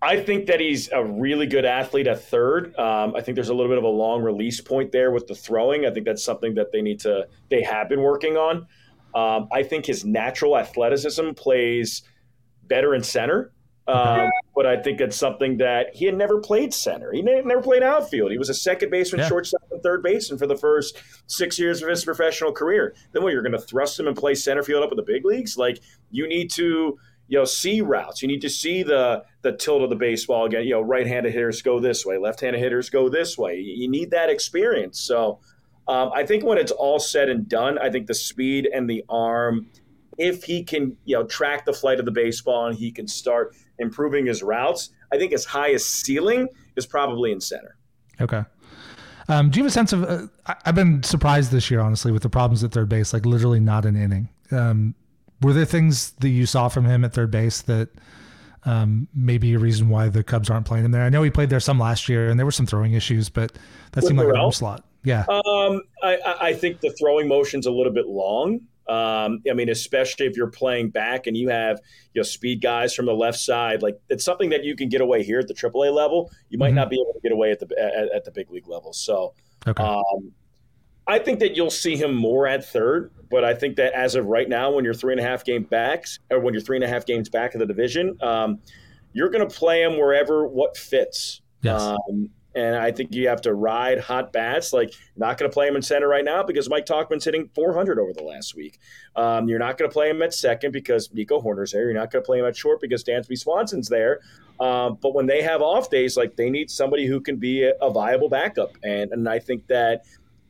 I 0.03 0.19
think 0.19 0.47
that 0.47 0.61
he's 0.61 0.91
a 0.93 1.05
really 1.05 1.47
good 1.47 1.67
athlete 1.67 2.07
at 2.07 2.25
third. 2.25 2.75
Um, 2.79 3.15
I 3.15 3.21
think 3.21 3.35
there's 3.35 3.51
a 3.51 3.55
little 3.55 3.71
bit 3.71 3.77
of 3.77 3.85
a 3.85 3.89
long 3.89 4.23
release 4.23 4.59
point 4.59 4.93
there 4.93 5.11
with 5.11 5.27
the 5.27 5.35
throwing. 5.35 5.85
I 5.85 5.91
think 5.91 6.07
that's 6.07 6.25
something 6.25 6.55
that 6.55 6.73
they 6.73 6.81
need 6.81 7.01
to, 7.01 7.29
they 7.51 7.63
have 7.63 7.91
been 7.91 8.01
working 8.01 8.39
on. 8.39 8.67
Um, 9.15 9.49
I 9.53 9.63
think 9.63 9.85
his 9.85 10.05
natural 10.05 10.57
athleticism 10.57 11.33
plays 11.33 12.03
better 12.67 12.95
in 12.95 13.03
center. 13.03 13.53
Um, 13.87 14.31
but 14.55 14.67
I 14.67 14.81
think 14.81 15.01
it's 15.01 15.17
something 15.17 15.59
that 15.59 15.95
he 15.95 16.07
had 16.07 16.17
never 16.17 16.41
played 16.41 16.73
center. 16.73 17.13
He 17.13 17.23
never 17.23 17.61
played 17.61 17.83
outfield. 17.83 18.31
He 18.31 18.39
was 18.39 18.49
a 18.49 18.55
second 18.55 18.91
baseman, 18.91 19.21
yeah. 19.21 19.29
shortstop, 19.29 19.63
and 19.71 19.83
third 19.83 20.03
baseman 20.03 20.39
for 20.39 20.47
the 20.47 20.57
first 20.57 20.97
six 21.27 21.59
years 21.59 21.83
of 21.83 21.89
his 21.89 22.05
professional 22.05 22.53
career. 22.53 22.95
Then 23.13 23.23
what, 23.23 23.33
you're 23.33 23.43
going 23.43 23.53
to 23.53 23.59
thrust 23.59 23.99
him 23.99 24.07
and 24.07 24.17
play 24.17 24.35
center 24.35 24.63
field 24.63 24.85
up 24.85 24.93
in 24.93 24.97
the 24.97 25.03
big 25.03 25.25
leagues? 25.25 25.59
Like, 25.59 25.81
you 26.11 26.27
need 26.27 26.51
to– 26.53 26.99
you 27.31 27.39
know, 27.39 27.45
see 27.45 27.81
routes. 27.81 28.22
You 28.22 28.28
need 28.28 28.41
to 28.41 28.51
see 28.51 28.83
the 28.83 29.22
the 29.43 29.53
tilt 29.53 29.83
of 29.83 29.89
the 29.89 29.97
baseball 29.97 30.47
again. 30.47 30.64
You 30.64 30.72
know, 30.72 30.81
right-handed 30.81 31.33
hitters 31.33 31.62
go 31.62 31.78
this 31.78 32.05
way, 32.05 32.18
left-handed 32.18 32.59
hitters 32.59 32.91
go 32.91 33.09
this 33.09 33.39
way. 33.39 33.57
You 33.57 33.89
need 33.89 34.11
that 34.11 34.28
experience. 34.28 35.01
So, 35.01 35.39
um, 35.87 36.11
I 36.12 36.26
think 36.26 36.45
when 36.45 36.59
it's 36.59 36.72
all 36.72 36.99
said 36.99 37.28
and 37.28 37.49
done, 37.49 37.78
I 37.78 37.89
think 37.89 38.09
the 38.09 38.14
speed 38.14 38.68
and 38.74 38.91
the 38.91 39.05
arm, 39.09 39.68
if 40.18 40.43
he 40.43 40.64
can, 40.64 40.97
you 41.05 41.16
know, 41.16 41.24
track 41.24 41.64
the 41.64 41.72
flight 41.72 42.01
of 42.01 42.05
the 42.05 42.11
baseball 42.11 42.66
and 42.66 42.76
he 42.76 42.91
can 42.91 43.07
start 43.07 43.55
improving 43.78 44.26
his 44.26 44.43
routes, 44.43 44.91
I 45.12 45.16
think 45.16 45.31
his 45.31 45.45
highest 45.45 45.89
ceiling 45.89 46.49
is 46.74 46.85
probably 46.85 47.31
in 47.31 47.41
center. 47.41 47.76
Okay. 48.20 48.43
Um, 49.28 49.51
do 49.51 49.61
you 49.61 49.62
have 49.62 49.70
a 49.70 49.72
sense 49.72 49.93
of? 49.93 50.03
Uh, 50.03 50.26
I've 50.66 50.74
been 50.74 51.05
surprised 51.05 51.53
this 51.53 51.70
year, 51.70 51.78
honestly, 51.78 52.11
with 52.11 52.24
the 52.24 52.28
problems 52.28 52.64
at 52.64 52.72
third 52.72 52.89
base. 52.89 53.12
Like 53.12 53.24
literally 53.24 53.61
not 53.61 53.85
an 53.85 53.95
inning. 53.95 54.28
Um, 54.51 54.97
were 55.43 55.53
there 55.53 55.64
things 55.64 56.12
that 56.20 56.28
you 56.28 56.47
saw 56.47 56.68
from 56.68 56.84
him 56.84 57.05
at 57.05 57.12
third 57.12 57.30
base 57.30 57.62
that 57.62 57.88
um, 58.64 59.09
maybe 59.14 59.55
a 59.55 59.59
reason 59.59 59.88
why 59.88 60.09
the 60.09 60.22
Cubs 60.22 60.51
aren't 60.51 60.66
playing 60.66 60.84
him 60.84 60.91
there? 60.91 61.03
I 61.03 61.09
know 61.09 61.22
he 61.22 61.30
played 61.30 61.51
there 61.51 61.61
some 61.61 61.78
last 61.78 62.09
year, 62.09 62.28
and 62.28 62.38
there 62.38 62.47
were 62.47 62.53
some 62.53 62.66
throwing 62.66 62.93
issues, 62.93 63.28
but 63.28 63.53
that 63.93 64.03
With 64.03 64.07
seemed 64.07 64.18
like 64.18 64.28
a 64.28 64.53
slot. 64.53 64.84
Yeah. 65.03 65.24
Um, 65.28 65.82
I, 66.03 66.36
I 66.41 66.53
think 66.53 66.80
the 66.80 66.95
throwing 67.01 67.26
motion's 67.26 67.66
a 67.66 67.70
little 67.70 67.93
bit 67.93 68.07
long. 68.07 68.61
Um, 68.91 69.41
I 69.49 69.55
mean, 69.55 69.68
especially 69.68 70.26
if 70.26 70.36
you're 70.36 70.51
playing 70.51 70.91
back 70.91 71.28
and 71.28 71.36
you 71.36 71.49
have 71.49 71.78
you 72.12 72.18
know 72.18 72.24
speed 72.24 72.61
guys 72.61 72.93
from 72.93 73.07
the 73.07 73.14
left 73.14 73.38
side, 73.38 73.82
like 73.82 74.01
it's 74.09 74.24
something 74.24 74.51
that 74.51 74.64
you 74.64 74.74
can 74.74 74.88
get 74.88 75.01
away 75.01 75.22
here 75.22 75.38
at 75.38 75.47
the 75.47 75.55
AAA 75.55 75.95
level. 75.95 76.30
You 76.49 76.59
might 76.59 76.68
mm-hmm. 76.68 76.76
not 76.76 76.91
be 76.91 76.97
able 76.97 77.12
to 77.12 77.20
get 77.20 77.30
away 77.30 77.53
at 77.53 77.61
the 77.61 77.68
at, 77.78 78.12
at 78.12 78.24
the 78.24 78.32
big 78.32 78.51
league 78.51 78.66
level. 78.66 78.93
So, 78.93 79.34
okay. 79.66 79.82
I 81.11 81.19
think 81.19 81.41
that 81.41 81.57
you'll 81.57 81.71
see 81.71 81.97
him 81.97 82.15
more 82.15 82.47
at 82.47 82.65
third. 82.65 83.11
But 83.31 83.45
I 83.45 83.55
think 83.55 83.77
that 83.77 83.93
as 83.93 84.17
of 84.17 84.27
right 84.27 84.49
now, 84.49 84.73
when 84.73 84.85
you're 84.85 84.95
three 84.95 85.13
and 85.13 85.21
a 85.21 85.23
half 85.23 85.45
game 85.45 85.63
backs, 85.63 86.19
or 86.31 86.41
when 86.41 86.53
you're 86.53 86.61
three 86.61 86.77
and 86.77 86.85
a 86.85 86.89
half 86.89 87.07
games 87.07 87.29
back 87.29 87.55
in 87.55 87.61
the 87.61 87.67
division, 87.67 88.17
um, 88.21 88.59
you're 89.13 89.31
going 89.31 89.49
to 89.49 89.55
play 89.55 89.83
him 89.83 89.99
wherever 89.99 90.47
what 90.47 90.77
fits. 90.77 91.41
Yes. 91.63 91.81
Um, 91.81 92.31
and 92.57 92.75
I 92.75 92.91
think 92.91 93.15
you 93.15 93.29
have 93.29 93.41
to 93.43 93.55
ride 93.55 94.01
hot 94.01 94.33
bats. 94.33 94.73
Like, 94.73 94.93
not 95.17 95.39
going 95.39 95.49
to 95.49 95.55
play 95.55 95.69
him 95.69 95.77
in 95.77 95.83
center 95.83 96.09
right 96.09 96.25
now 96.25 96.43
because 96.43 96.69
Mike 96.69 96.87
Tauchman's 96.87 97.25
hitting 97.25 97.49
400 97.55 98.01
over 98.01 98.13
the 98.13 98.25
last 98.25 98.57
week. 98.57 98.81
Um, 99.15 99.49
you're 99.49 99.61
not 99.61 99.79
going 99.79 99.89
to 99.89 99.93
play 99.93 100.11
him 100.11 100.21
at 100.23 100.35
second 100.35 100.73
because 100.73 101.13
Nico 101.13 101.41
Hoerner's 101.41 101.71
there. 101.71 101.85
You're 101.85 101.95
not 101.95 102.11
going 102.11 102.25
to 102.25 102.27
play 102.27 102.41
him 102.41 102.47
at 102.47 102.57
short 102.57 102.81
because 102.81 103.05
Dansby 103.05 103.39
Swanson's 103.39 103.89
there. 103.89 104.21
Um, 104.59 104.99
but 105.01 105.15
when 105.15 105.27
they 105.27 105.43
have 105.43 105.63
off 105.63 105.91
days, 105.91 106.17
like 106.17 106.37
they 106.37 106.51
need 106.51 106.71
somebody 106.71 107.07
who 107.07 107.21
can 107.21 107.37
be 107.37 107.63
a, 107.63 107.73
a, 107.81 107.91
viable 107.91 108.29
backup. 108.29 108.77
And 108.83 109.11
and 109.11 109.27
I 109.27 109.39
think 109.39 109.67
that 109.69 110.05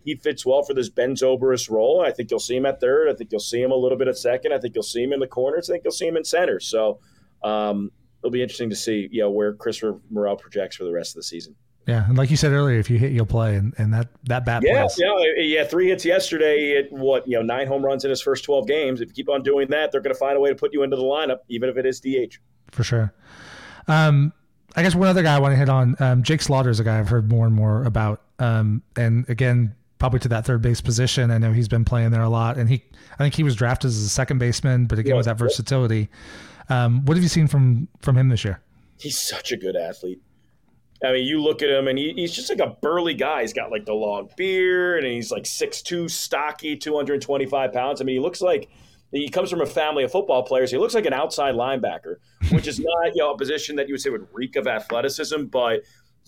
he 0.05 0.17
fits 0.17 0.47
well 0.47 0.63
for 0.63 0.75
this 0.75 0.89
Ben 0.89 1.15
Zobrist 1.15 1.71
role. 1.71 2.03
I 2.05 2.11
think 2.11 2.31
you'll 2.31 2.41
see 2.41 2.57
him 2.57 2.67
at 2.67 2.81
third. 2.81 3.09
I 3.09 3.15
think 3.15 3.31
you'll 3.33 3.41
see 3.41 3.61
him 3.61 3.71
a 3.71 3.77
little 3.77 3.99
bit 3.99 4.09
at 4.09 4.17
second. 4.17 4.53
I 4.53 4.59
think 4.59 4.75
you'll 4.75 4.83
see 4.83 5.03
him 5.03 5.13
in 5.13 5.21
the 5.21 5.27
corners. 5.27 5.69
I 5.69 5.75
think 5.75 5.85
you'll 5.85 5.93
see 5.93 6.07
him 6.07 6.17
in 6.17 6.25
center. 6.25 6.61
So 6.61 7.01
um, 7.43 7.91
it'll 8.23 8.33
be 8.33 8.43
interesting 8.43 8.71
to 8.71 8.77
see, 8.77 9.09
you 9.11 9.23
know, 9.23 9.31
where 9.31 9.55
Chris 9.55 9.83
Morel 10.11 10.37
projects 10.37 10.77
for 10.77 10.85
the 10.85 10.93
rest 10.93 11.13
of 11.13 11.17
the 11.17 11.25
season. 11.25 11.55
Yeah, 11.87 12.07
and 12.07 12.17
like 12.17 12.31
you 12.31 12.37
said 12.37 12.53
earlier, 12.53 12.79
if 12.79 12.91
you 12.91 12.99
hit, 12.99 13.13
you'll 13.13 13.27
play, 13.27 13.57
and, 13.57 13.75
and 13.79 13.93
that 13.95 14.09
that 14.25 14.45
bat. 14.45 14.63
Yeah, 14.65 14.83
plays. 14.83 14.99
yeah, 14.99 15.43
yeah. 15.43 15.65
Three 15.65 15.89
hits 15.89 16.05
yesterday. 16.05 16.77
At 16.77 16.93
what 16.93 17.27
you 17.27 17.37
know, 17.37 17.43
nine 17.43 17.67
home 17.67 17.85
runs 17.85 18.05
in 18.05 18.11
his 18.11 18.21
first 18.21 18.45
twelve 18.45 18.69
games. 18.69 19.01
If 19.01 19.09
you 19.09 19.15
keep 19.15 19.29
on 19.31 19.43
doing 19.43 19.69
that, 19.71 19.91
they're 19.91 20.03
going 20.03 20.15
to 20.15 20.19
find 20.19 20.37
a 20.37 20.41
way 20.41 20.51
to 20.51 20.55
put 20.55 20.73
you 20.73 20.83
into 20.83 20.97
the 20.97 21.03
lineup, 21.03 21.39
even 21.49 21.69
if 21.69 21.77
it 21.79 21.87
is 21.87 21.99
DH. 21.99 22.39
For 22.71 22.85
sure. 22.85 23.15
Um, 23.89 24.33
I 24.77 24.83
guess 24.83 24.95
one 24.95 25.09
other 25.09 25.23
guy 25.23 25.35
I 25.35 25.39
want 25.41 25.53
to 25.53 25.57
hit 25.57 25.69
on, 25.69 25.97
um, 25.99 26.23
Jake 26.23 26.43
Slaughter 26.43 26.71
is 26.71 26.79
a 26.79 26.85
guy 26.85 26.99
I've 26.99 27.09
heard 27.09 27.29
more 27.29 27.47
and 27.47 27.55
more 27.55 27.83
about. 27.83 28.23
Um, 28.39 28.83
and 28.97 29.29
again, 29.29 29.75
probably 30.01 30.19
to 30.19 30.29
that 30.29 30.45
third 30.45 30.63
base 30.63 30.81
position. 30.81 31.31
I 31.31 31.39
know 31.39 31.53
he's 31.53 31.69
been 31.69 31.85
playing 31.85 32.11
there 32.11 32.23
a 32.23 32.29
lot, 32.29 32.57
and 32.57 32.69
he, 32.69 32.83
I 33.13 33.17
think 33.19 33.35
he 33.35 33.45
was 33.45 33.55
drafted 33.55 33.89
as 33.89 33.99
a 33.99 34.09
second 34.09 34.39
baseman, 34.39 34.87
but 34.87 34.99
again 34.99 35.11
yeah. 35.11 35.17
with 35.19 35.27
that 35.27 35.39
versatility. 35.39 36.09
Um, 36.69 37.05
what 37.05 37.17
have 37.17 37.23
you 37.23 37.29
seen 37.29 37.47
from 37.47 37.87
from 38.01 38.17
him 38.17 38.29
this 38.29 38.45
year? 38.45 38.61
He's 38.99 39.19
such 39.19 39.53
a 39.53 39.57
good 39.57 39.77
athlete. 39.77 40.21
I 41.05 41.13
mean, 41.13 41.27
you 41.27 41.41
look 41.41 41.63
at 41.63 41.71
him 41.71 41.89
and 41.89 41.99
he, 41.99 42.13
he's 42.15 42.33
just 42.33 42.51
like 42.51 42.59
a 42.59 42.77
burly 42.83 43.15
guy. 43.15 43.41
He's 43.41 43.55
got 43.55 43.71
like 43.71 43.87
the 43.87 43.95
long 43.95 44.29
beard 44.37 45.03
and 45.03 45.11
he's 45.11 45.31
like 45.31 45.45
6'2, 45.45 46.11
stocky, 46.11 46.77
225 46.77 47.73
pounds. 47.73 48.03
I 48.03 48.05
mean, 48.05 48.17
he 48.17 48.21
looks 48.21 48.43
like 48.43 48.69
he 49.13 49.29
comes 49.29 49.51
from 49.51 49.61
a 49.61 49.67
family 49.67 50.05
of 50.05 50.13
football 50.13 50.43
players. 50.43 50.71
He 50.71 50.77
looks 50.77 50.95
like 50.95 51.07
an 51.07 51.13
outside 51.13 51.55
linebacker, 51.55 52.17
which 52.51 52.69
is 52.69 52.79
not 52.81 53.15
you 53.15 53.23
know 53.23 53.33
a 53.33 53.39
position 53.39 53.77
that 53.77 53.89
you 53.89 53.95
would 53.95 54.01
say 54.01 54.11
would 54.11 54.29
reek 54.33 54.57
of 54.57 54.67
athleticism. 54.67 55.45
But 55.45 55.81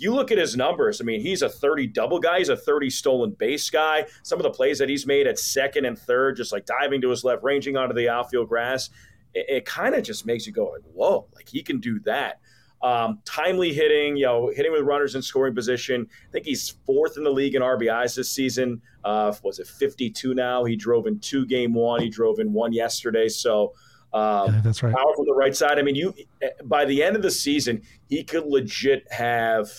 you 0.02 0.12
look 0.12 0.32
at 0.32 0.38
his 0.38 0.56
numbers. 0.56 1.00
I 1.00 1.04
mean, 1.04 1.20
he's 1.20 1.42
a 1.42 1.48
30 1.48 1.86
double 1.86 2.18
guy. 2.18 2.38
He's 2.38 2.48
a 2.48 2.56
30 2.56 2.90
stolen 2.90 3.30
base 3.30 3.70
guy. 3.70 4.06
Some 4.24 4.38
of 4.38 4.42
the 4.42 4.50
plays 4.50 4.78
that 4.80 4.88
he's 4.88 5.06
made 5.06 5.28
at 5.28 5.38
second 5.38 5.84
and 5.84 5.96
third, 5.96 6.36
just 6.36 6.50
like 6.50 6.66
diving 6.66 7.00
to 7.02 7.10
his 7.10 7.22
left, 7.22 7.44
ranging 7.44 7.76
onto 7.76 7.94
the 7.94 8.08
outfield 8.08 8.48
grass, 8.48 8.90
it, 9.32 9.46
it 9.48 9.64
kind 9.64 9.94
of 9.94 10.02
just 10.02 10.26
makes 10.26 10.44
you 10.44 10.52
go 10.52 10.64
like, 10.66 10.82
whoa, 10.92 11.28
like 11.34 11.48
he 11.48 11.62
can 11.62 11.78
do 11.78 12.00
that. 12.00 12.40
Um, 12.82 13.20
timely 13.24 13.72
hitting, 13.72 14.16
you 14.16 14.26
know, 14.26 14.50
hitting 14.52 14.72
with 14.72 14.82
runners 14.82 15.14
in 15.14 15.22
scoring 15.22 15.54
position. 15.54 16.08
I 16.28 16.32
think 16.32 16.46
he's 16.46 16.70
fourth 16.84 17.16
in 17.16 17.22
the 17.22 17.30
league 17.30 17.54
in 17.54 17.62
RBIs 17.62 18.16
this 18.16 18.28
season. 18.28 18.82
Uh, 19.04 19.32
was 19.44 19.60
it 19.60 19.68
52 19.68 20.34
now? 20.34 20.64
He 20.64 20.74
drove 20.74 21.06
in 21.06 21.20
two 21.20 21.46
game 21.46 21.74
one. 21.74 22.02
He 22.02 22.08
drove 22.08 22.40
in 22.40 22.52
one 22.52 22.72
yesterday. 22.72 23.28
So, 23.28 23.74
um, 24.12 24.52
yeah, 24.52 24.60
that's 24.64 24.82
right. 24.82 24.92
Power 24.92 25.14
from 25.14 25.26
the 25.26 25.34
right 25.34 25.54
side. 25.54 25.78
I 25.78 25.82
mean, 25.82 25.94
you 25.94 26.12
by 26.64 26.84
the 26.84 27.04
end 27.04 27.14
of 27.14 27.22
the 27.22 27.30
season, 27.30 27.82
he 28.08 28.24
could 28.24 28.46
legit 28.46 29.06
have 29.12 29.70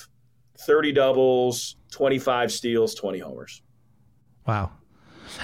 30 0.66 0.92
doubles, 0.92 1.76
25 1.92 2.52
steals, 2.52 2.96
20 2.96 3.20
homers. 3.20 3.62
Wow. 4.48 4.72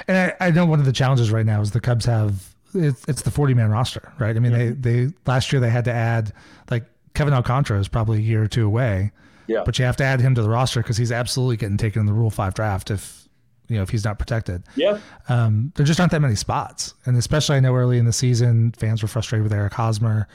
And 0.08 0.34
I, 0.40 0.48
I 0.48 0.52
know 0.52 0.66
one 0.66 0.80
of 0.80 0.86
the 0.86 0.94
challenges 0.94 1.32
right 1.32 1.46
now 1.46 1.62
is 1.62 1.72
the 1.72 1.80
Cubs 1.80 2.06
have 2.06 2.56
it's, 2.74 3.04
it's 3.08 3.22
the 3.24 3.32
40 3.32 3.54
man 3.54 3.72
roster, 3.72 4.14
right? 4.20 4.36
I 4.36 4.40
mean, 4.40 4.52
mm-hmm. 4.52 4.82
they, 4.82 5.06
they 5.06 5.14
last 5.26 5.52
year 5.52 5.60
they 5.60 5.70
had 5.70 5.86
to 5.86 5.92
add 5.92 6.34
like 6.70 6.86
Kevin 7.14 7.34
Alcantara 7.34 7.80
is 7.80 7.88
probably 7.88 8.20
a 8.20 8.22
year 8.22 8.44
or 8.44 8.48
two 8.48 8.66
away. 8.66 9.12
Yeah. 9.48 9.64
But 9.66 9.80
you 9.80 9.86
have 9.86 9.98
to 9.98 10.04
add 10.04 10.22
him 10.22 10.36
to 10.36 10.44
the 10.44 10.50
roster 10.50 10.82
because 10.82 10.98
he's 10.98 11.12
absolutely 11.12 11.58
getting 11.58 11.78
taken 11.78 12.02
in 12.02 12.06
the 12.06 12.14
Rule 12.14 12.30
Five 12.30 12.54
draft 12.54 12.92
if 12.92 13.28
you 13.68 13.78
know 13.78 13.82
if 13.82 13.90
he's 13.90 14.06
not 14.06 14.20
protected. 14.20 14.64
Yeah. 14.76 15.00
Um, 15.28 15.74
there 15.76 15.86
just 15.86 16.00
aren't 16.00 16.12
that 16.12 16.22
many 16.22 16.36
spots, 16.36 16.94
and 17.06 17.18
especially 17.18 17.58
I 17.58 17.60
know 17.60 17.74
early 17.74 17.98
in 17.98 18.06
the 18.06 18.14
season 18.14 18.74
fans 18.78 19.02
were 19.02 19.08
frustrated 19.08 19.44
with 19.44 19.54
Eric 19.54 19.74
Hosmer, 19.74 20.28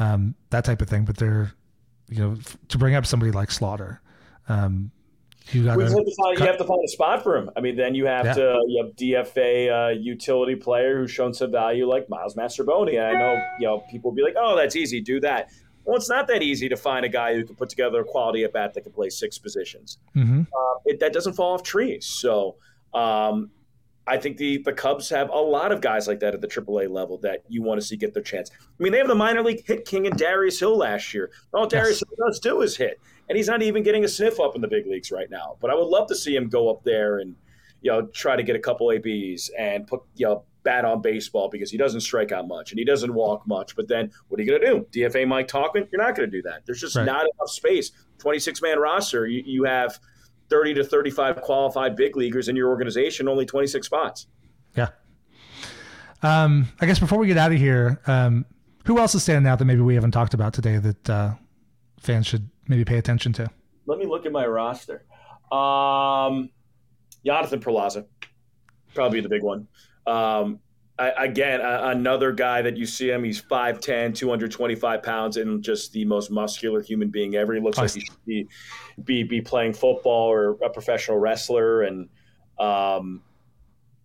um, 0.00 0.34
that 0.50 0.64
type 0.64 0.82
of 0.82 0.88
thing. 0.88 1.04
But 1.04 1.18
they're 1.18 1.52
you 2.08 2.18
know 2.18 2.36
to 2.68 2.78
bring 2.78 2.96
up 2.96 3.06
somebody 3.06 3.30
like 3.30 3.52
Slaughter. 3.52 4.00
Um, 4.48 4.90
you, 5.50 5.64
gotta 5.64 5.82
have 5.82 5.90
to 5.90 6.14
find, 6.16 6.38
you 6.38 6.46
have 6.46 6.58
to 6.58 6.64
find 6.64 6.84
a 6.84 6.88
spot 6.88 7.22
for 7.22 7.36
him. 7.36 7.50
I 7.56 7.60
mean, 7.60 7.76
then 7.76 7.94
you 7.94 8.06
have 8.06 8.26
yeah. 8.26 8.34
to 8.34 8.60
you 8.66 8.84
have 8.84 8.96
DFA 8.96 9.88
uh, 9.88 9.98
utility 9.98 10.56
player 10.56 10.98
who's 10.98 11.10
shown 11.10 11.32
some 11.32 11.50
value 11.50 11.88
like 11.88 12.08
Miles 12.08 12.34
Mastrobuoni. 12.34 13.02
I 13.02 13.18
know 13.18 13.42
you 13.58 13.66
know 13.66 13.82
people 13.90 14.10
will 14.10 14.16
be 14.16 14.22
like, 14.22 14.34
"Oh, 14.36 14.56
that's 14.56 14.76
easy, 14.76 15.00
do 15.00 15.20
that." 15.20 15.50
Well, 15.84 15.96
it's 15.96 16.10
not 16.10 16.26
that 16.28 16.42
easy 16.42 16.68
to 16.68 16.76
find 16.76 17.06
a 17.06 17.08
guy 17.08 17.34
who 17.34 17.44
can 17.44 17.56
put 17.56 17.70
together 17.70 18.00
a 18.00 18.04
quality 18.04 18.44
at 18.44 18.52
bat 18.52 18.74
that 18.74 18.82
can 18.82 18.92
play 18.92 19.08
six 19.08 19.38
positions. 19.38 19.96
Mm-hmm. 20.14 20.42
Uh, 20.42 20.78
it, 20.84 21.00
that 21.00 21.14
doesn't 21.14 21.32
fall 21.32 21.54
off 21.54 21.62
trees. 21.62 22.04
So 22.04 22.56
um, 22.92 23.50
I 24.06 24.18
think 24.18 24.36
the 24.36 24.58
the 24.58 24.72
Cubs 24.72 25.08
have 25.10 25.30
a 25.30 25.38
lot 25.38 25.72
of 25.72 25.80
guys 25.80 26.06
like 26.06 26.20
that 26.20 26.34
at 26.34 26.40
the 26.40 26.48
AAA 26.48 26.90
level 26.90 27.18
that 27.18 27.42
you 27.48 27.62
want 27.62 27.80
to 27.80 27.86
see 27.86 27.96
get 27.96 28.14
their 28.14 28.22
chance. 28.22 28.50
I 28.52 28.82
mean, 28.82 28.92
they 28.92 28.98
have 28.98 29.08
the 29.08 29.14
minor 29.14 29.42
league 29.42 29.66
hit 29.66 29.84
king 29.84 30.06
in 30.06 30.16
Darius 30.16 30.58
Hill 30.60 30.76
last 30.76 31.14
year. 31.14 31.30
All 31.54 31.66
Darius 31.66 32.02
yes. 32.02 32.04
Hill 32.08 32.26
does 32.26 32.38
do 32.38 32.60
is 32.62 32.76
hit, 32.76 33.00
and 33.28 33.36
he's 33.36 33.48
not 33.48 33.62
even 33.62 33.82
getting 33.82 34.04
a 34.04 34.08
sniff 34.08 34.40
up 34.40 34.54
in 34.54 34.60
the 34.60 34.68
big 34.68 34.86
leagues 34.86 35.10
right 35.10 35.30
now. 35.30 35.56
But 35.60 35.70
I 35.70 35.74
would 35.74 35.88
love 35.88 36.08
to 36.08 36.16
see 36.16 36.34
him 36.34 36.48
go 36.48 36.70
up 36.70 36.82
there 36.84 37.18
and 37.18 37.34
you 37.82 37.90
know 37.90 38.06
try 38.06 38.36
to 38.36 38.42
get 38.42 38.56
a 38.56 38.58
couple 38.58 38.90
ABs 38.90 39.50
and 39.58 39.86
put 39.86 40.02
you 40.16 40.26
know 40.26 40.44
bat 40.64 40.84
on 40.84 41.00
baseball 41.00 41.48
because 41.48 41.70
he 41.70 41.78
doesn't 41.78 42.00
strike 42.00 42.32
out 42.32 42.46
much 42.46 42.72
and 42.72 42.78
he 42.78 42.84
doesn't 42.84 43.12
walk 43.14 43.46
much. 43.46 43.76
But 43.76 43.88
then 43.88 44.10
what 44.28 44.38
are 44.38 44.42
you 44.42 44.50
going 44.50 44.60
to 44.60 44.66
do? 44.66 45.00
DFA 45.00 45.26
Mike 45.26 45.48
Tauchman? 45.48 45.88
You're 45.90 46.02
not 46.02 46.14
going 46.14 46.30
to 46.30 46.36
do 46.36 46.42
that. 46.42 46.66
There's 46.66 46.80
just 46.80 46.96
right. 46.96 47.06
not 47.06 47.22
enough 47.22 47.50
space. 47.50 47.92
26 48.18 48.60
man 48.60 48.78
roster. 48.78 49.26
You, 49.26 49.42
you 49.46 49.64
have 49.64 49.98
30 50.50 50.74
to 50.74 50.84
35 50.84 51.42
qualified 51.42 51.96
big 51.96 52.16
leaguers 52.16 52.48
in 52.48 52.56
your 52.56 52.68
organization, 52.68 53.28
only 53.28 53.46
26 53.46 53.86
spots. 53.86 54.26
Yeah. 54.76 54.88
Um, 56.22 56.68
I 56.80 56.86
guess 56.86 56.98
before 56.98 57.18
we 57.18 57.26
get 57.26 57.36
out 57.36 57.52
of 57.52 57.58
here, 57.58 58.00
um, 58.06 58.44
who 58.84 58.98
else 58.98 59.14
is 59.14 59.22
standing 59.22 59.48
out 59.48 59.58
that 59.58 59.66
maybe 59.66 59.82
we 59.82 59.94
haven't 59.94 60.10
talked 60.10 60.34
about 60.34 60.52
today 60.52 60.78
that 60.78 61.10
uh, 61.10 61.34
fans 62.00 62.26
should 62.26 62.48
maybe 62.68 62.84
pay 62.84 62.98
attention 62.98 63.32
to? 63.34 63.50
Let 63.86 63.98
me 63.98 64.06
look 64.06 64.26
at 64.26 64.32
my 64.32 64.46
roster. 64.46 65.04
Um, 65.50 66.50
Jonathan 67.24 67.60
Perlaza, 67.60 68.06
probably 68.94 69.20
the 69.20 69.28
big 69.28 69.42
one. 69.42 69.66
Um, 70.06 70.60
I, 70.98 71.26
again, 71.26 71.60
another 71.60 72.32
guy 72.32 72.60
that 72.62 72.76
you 72.76 72.84
see 72.84 73.08
him, 73.08 73.22
he's 73.22 73.40
5'10, 73.40 74.16
225 74.16 75.02
pounds, 75.02 75.36
and 75.36 75.62
just 75.62 75.92
the 75.92 76.04
most 76.04 76.30
muscular 76.30 76.82
human 76.82 77.08
being 77.08 77.36
ever. 77.36 77.54
He 77.54 77.60
looks 77.60 77.78
like 77.78 77.92
he 77.92 78.00
should 78.00 78.24
be, 78.26 78.48
be, 79.04 79.22
be 79.22 79.40
playing 79.40 79.74
football 79.74 80.28
or 80.28 80.58
a 80.64 80.70
professional 80.70 81.18
wrestler. 81.18 81.82
And 81.82 82.08
um, 82.58 83.22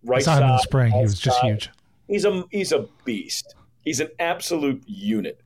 right 0.04 0.20
I 0.20 0.22
saw 0.22 0.36
him 0.36 0.42
in 0.44 0.48
the 0.50 0.58
spring. 0.58 0.92
He 0.92 1.02
was 1.02 1.18
just 1.18 1.40
huge. 1.40 1.68
He's 2.06 2.24
a, 2.24 2.44
he's 2.50 2.70
a 2.70 2.86
beast. 3.04 3.56
He's 3.82 3.98
an 3.98 4.10
absolute 4.20 4.82
unit. 4.86 5.40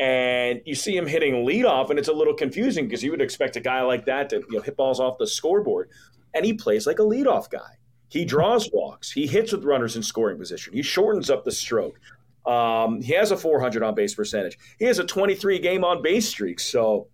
And 0.00 0.62
you 0.64 0.74
see 0.74 0.96
him 0.96 1.06
hitting 1.06 1.46
leadoff, 1.46 1.90
and 1.90 1.98
it's 1.98 2.08
a 2.08 2.12
little 2.12 2.32
confusing 2.32 2.86
because 2.86 3.04
you 3.04 3.10
would 3.10 3.20
expect 3.20 3.56
a 3.56 3.60
guy 3.60 3.82
like 3.82 4.06
that 4.06 4.30
to 4.30 4.36
you 4.36 4.56
know, 4.56 4.62
hit 4.62 4.74
balls 4.74 4.98
off 4.98 5.18
the 5.18 5.26
scoreboard. 5.26 5.90
And 6.32 6.42
he 6.42 6.54
plays 6.54 6.86
like 6.86 6.98
a 7.00 7.02
leadoff 7.02 7.50
guy. 7.50 7.76
He 8.08 8.24
draws 8.24 8.70
walks. 8.72 9.12
He 9.12 9.26
hits 9.26 9.52
with 9.52 9.62
runners 9.62 9.96
in 9.96 10.02
scoring 10.02 10.38
position. 10.38 10.72
He 10.72 10.80
shortens 10.80 11.28
up 11.28 11.44
the 11.44 11.52
stroke. 11.52 12.00
Um, 12.46 13.02
he 13.02 13.12
has 13.12 13.30
a 13.30 13.36
400 13.36 13.82
on 13.82 13.94
base 13.94 14.14
percentage. 14.14 14.58
He 14.78 14.86
has 14.86 14.98
a 14.98 15.04
23 15.04 15.58
game 15.58 15.84
on 15.84 16.00
base 16.00 16.26
streak. 16.26 16.60
So, 16.60 17.08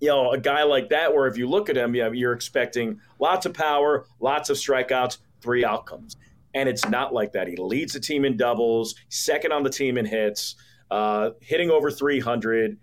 you 0.00 0.08
know, 0.08 0.32
a 0.32 0.38
guy 0.38 0.64
like 0.64 0.88
that, 0.88 1.14
where 1.14 1.28
if 1.28 1.38
you 1.38 1.48
look 1.48 1.70
at 1.70 1.76
him, 1.76 1.94
you 1.94 2.02
know, 2.02 2.10
you're 2.10 2.32
expecting 2.32 3.00
lots 3.20 3.46
of 3.46 3.54
power, 3.54 4.06
lots 4.18 4.50
of 4.50 4.56
strikeouts, 4.56 5.18
three 5.40 5.64
outcomes. 5.64 6.16
And 6.54 6.68
it's 6.68 6.88
not 6.88 7.14
like 7.14 7.32
that. 7.34 7.46
He 7.46 7.54
leads 7.56 7.92
the 7.92 8.00
team 8.00 8.24
in 8.24 8.36
doubles, 8.36 8.96
second 9.08 9.52
on 9.52 9.62
the 9.62 9.70
team 9.70 9.96
in 9.96 10.04
hits, 10.04 10.56
uh, 10.90 11.30
hitting 11.40 11.70
over 11.70 11.90
300. 11.90 12.78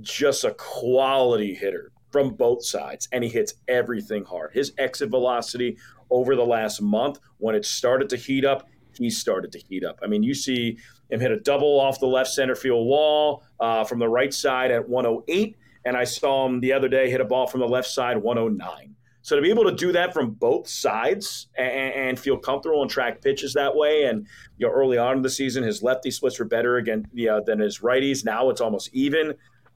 Just 0.00 0.44
a 0.44 0.52
quality 0.54 1.54
hitter 1.54 1.92
from 2.10 2.34
both 2.34 2.64
sides, 2.64 3.08
and 3.12 3.24
he 3.24 3.30
hits 3.30 3.54
everything 3.68 4.24
hard. 4.24 4.52
His 4.52 4.72
exit 4.78 5.10
velocity 5.10 5.78
over 6.10 6.36
the 6.36 6.44
last 6.44 6.80
month. 6.80 7.18
When 7.38 7.54
it 7.54 7.64
started 7.64 8.08
to 8.10 8.16
heat 8.16 8.44
up, 8.44 8.68
he 8.96 9.10
started 9.10 9.52
to 9.52 9.58
heat 9.58 9.84
up. 9.84 9.98
I 10.02 10.06
mean, 10.06 10.22
you 10.22 10.34
see 10.34 10.78
him 11.10 11.20
hit 11.20 11.32
a 11.32 11.40
double 11.40 11.80
off 11.80 12.00
the 12.00 12.06
left 12.06 12.30
center 12.30 12.54
field 12.54 12.86
wall 12.86 13.44
uh, 13.60 13.84
from 13.84 13.98
the 13.98 14.08
right 14.08 14.32
side 14.32 14.70
at 14.70 14.88
108, 14.88 15.56
and 15.84 15.96
I 15.96 16.04
saw 16.04 16.46
him 16.46 16.60
the 16.60 16.72
other 16.72 16.88
day 16.88 17.10
hit 17.10 17.20
a 17.20 17.24
ball 17.24 17.46
from 17.46 17.60
the 17.60 17.68
left 17.68 17.88
side 17.88 18.16
109. 18.16 18.93
So 19.24 19.36
to 19.36 19.40
be 19.40 19.48
able 19.48 19.64
to 19.64 19.72
do 19.72 19.90
that 19.92 20.12
from 20.12 20.32
both 20.32 20.68
sides 20.68 21.48
and, 21.56 21.94
and 21.94 22.20
feel 22.20 22.36
comfortable 22.36 22.82
and 22.82 22.90
track 22.90 23.22
pitches 23.22 23.54
that 23.54 23.74
way, 23.74 24.04
and 24.04 24.26
you 24.58 24.66
know, 24.66 24.72
early 24.72 24.98
on 24.98 25.16
in 25.16 25.22
the 25.22 25.30
season, 25.30 25.64
his 25.64 25.82
lefty 25.82 26.10
splits 26.10 26.38
were 26.38 26.44
better 26.44 26.76
again 26.76 27.06
you 27.14 27.28
know, 27.28 27.42
than 27.42 27.58
his 27.58 27.78
righties. 27.78 28.22
Now 28.22 28.50
it's 28.50 28.60
almost 28.60 28.90
even. 28.92 29.32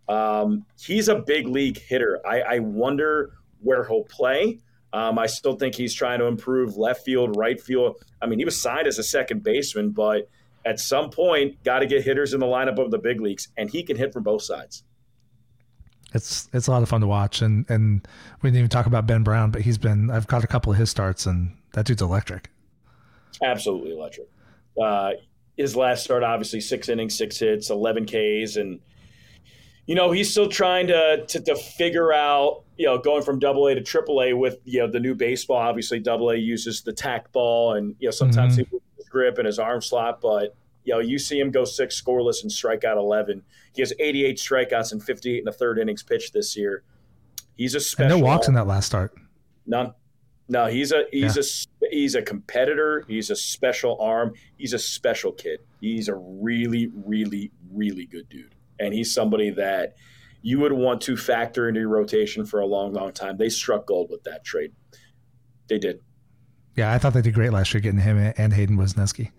Um, 0.06 0.66
he's 0.78 1.08
a 1.08 1.14
big 1.14 1.48
league 1.48 1.78
hitter. 1.78 2.20
I, 2.26 2.40
I 2.42 2.58
wonder 2.58 3.38
where 3.62 3.84
he'll 3.84 4.04
play. 4.04 4.58
Um, 4.92 5.18
I 5.18 5.24
still 5.24 5.56
think 5.56 5.74
he's 5.74 5.94
trying 5.94 6.18
to 6.18 6.26
improve 6.26 6.76
left 6.76 7.02
field, 7.02 7.34
right 7.34 7.58
field. 7.58 7.96
I 8.20 8.26
mean, 8.26 8.38
he 8.38 8.44
was 8.44 8.60
signed 8.60 8.86
as 8.86 8.98
a 8.98 9.02
second 9.02 9.44
baseman, 9.44 9.92
but 9.92 10.28
at 10.66 10.78
some 10.78 11.08
point, 11.08 11.62
got 11.64 11.78
to 11.78 11.86
get 11.86 12.04
hitters 12.04 12.34
in 12.34 12.40
the 12.40 12.46
lineup 12.46 12.78
of 12.78 12.90
the 12.90 12.98
big 12.98 13.22
leagues, 13.22 13.48
and 13.56 13.70
he 13.70 13.82
can 13.82 13.96
hit 13.96 14.12
from 14.12 14.24
both 14.24 14.42
sides. 14.42 14.84
It's 16.14 16.48
it's 16.52 16.66
a 16.66 16.70
lot 16.70 16.82
of 16.82 16.88
fun 16.88 17.00
to 17.02 17.06
watch, 17.06 17.42
and 17.42 17.68
and 17.68 18.06
we 18.40 18.48
didn't 18.48 18.58
even 18.58 18.70
talk 18.70 18.86
about 18.86 19.06
Ben 19.06 19.22
Brown, 19.22 19.50
but 19.50 19.62
he's 19.62 19.78
been 19.78 20.10
I've 20.10 20.26
got 20.26 20.42
a 20.42 20.46
couple 20.46 20.72
of 20.72 20.78
his 20.78 20.90
starts, 20.90 21.26
and 21.26 21.54
that 21.74 21.84
dude's 21.84 22.02
electric. 22.02 22.50
Absolutely 23.42 23.92
electric. 23.92 24.28
Uh, 24.80 25.12
his 25.56 25.76
last 25.76 26.04
start, 26.04 26.22
obviously, 26.22 26.60
six 26.60 26.88
innings, 26.88 27.16
six 27.16 27.38
hits, 27.38 27.68
eleven 27.68 28.06
Ks, 28.06 28.56
and 28.56 28.80
you 29.86 29.94
know 29.94 30.10
he's 30.10 30.30
still 30.30 30.48
trying 30.48 30.86
to 30.86 31.26
to, 31.26 31.40
to 31.40 31.56
figure 31.56 32.12
out 32.12 32.62
you 32.78 32.86
know 32.86 32.96
going 32.96 33.22
from 33.22 33.38
Double 33.38 33.66
A 33.66 33.74
to 33.74 33.82
Triple 33.82 34.22
A 34.22 34.32
with 34.32 34.58
you 34.64 34.80
know 34.80 34.90
the 34.90 35.00
new 35.00 35.14
baseball. 35.14 35.58
Obviously, 35.58 36.00
Double 36.00 36.30
A 36.30 36.36
uses 36.36 36.80
the 36.80 36.92
tack 36.92 37.30
ball, 37.32 37.74
and 37.74 37.96
you 37.98 38.06
know 38.06 38.12
sometimes 38.12 38.56
mm-hmm. 38.56 38.76
he 38.76 38.80
his 38.96 39.08
grip 39.10 39.36
and 39.36 39.46
his 39.46 39.58
arm 39.58 39.82
slot, 39.82 40.22
but 40.22 40.56
you 40.88 40.94
know, 40.94 41.00
you 41.00 41.18
see 41.18 41.38
him 41.38 41.50
go 41.50 41.66
six 41.66 42.00
scoreless 42.00 42.42
and 42.42 42.50
strike 42.50 42.82
out 42.82 42.96
11. 42.96 43.42
He 43.78 43.82
has 43.82 43.92
88 44.00 44.38
strikeouts 44.38 44.90
and 44.90 45.00
58 45.00 45.38
in 45.38 45.44
the 45.44 45.52
third 45.52 45.78
innings 45.78 46.02
pitched 46.02 46.32
this 46.32 46.56
year. 46.56 46.82
He's 47.54 47.76
a 47.76 47.80
special. 47.80 48.12
And 48.12 48.20
no 48.20 48.26
walks 48.26 48.48
in 48.48 48.54
that 48.54 48.66
last 48.66 48.86
start. 48.86 49.14
None. 49.66 49.94
No, 50.48 50.66
he's 50.66 50.90
a 50.90 51.04
he's 51.12 51.36
yeah. 51.36 51.86
a 51.86 51.90
he's 51.92 52.16
a 52.16 52.22
competitor. 52.22 53.04
He's 53.06 53.30
a 53.30 53.36
special 53.36 53.96
arm. 54.00 54.32
He's 54.56 54.72
a 54.72 54.80
special 54.80 55.30
kid. 55.30 55.60
He's 55.80 56.08
a 56.08 56.16
really, 56.16 56.90
really, 56.92 57.52
really 57.70 58.06
good 58.06 58.28
dude, 58.28 58.56
and 58.80 58.92
he's 58.92 59.14
somebody 59.14 59.50
that 59.50 59.94
you 60.42 60.58
would 60.58 60.72
want 60.72 61.00
to 61.02 61.16
factor 61.16 61.68
into 61.68 61.78
your 61.78 61.90
rotation 61.90 62.44
for 62.44 62.58
a 62.58 62.66
long, 62.66 62.94
long 62.94 63.12
time. 63.12 63.36
They 63.36 63.48
struck 63.48 63.86
gold 63.86 64.10
with 64.10 64.24
that 64.24 64.44
trade. 64.44 64.72
They 65.68 65.78
did. 65.78 66.00
Yeah, 66.74 66.92
I 66.92 66.98
thought 66.98 67.12
they 67.12 67.22
did 67.22 67.34
great 67.34 67.52
last 67.52 67.72
year 67.72 67.80
getting 67.80 68.00
him 68.00 68.32
and 68.36 68.52
Hayden 68.52 68.76
Wesneski. 68.76 69.30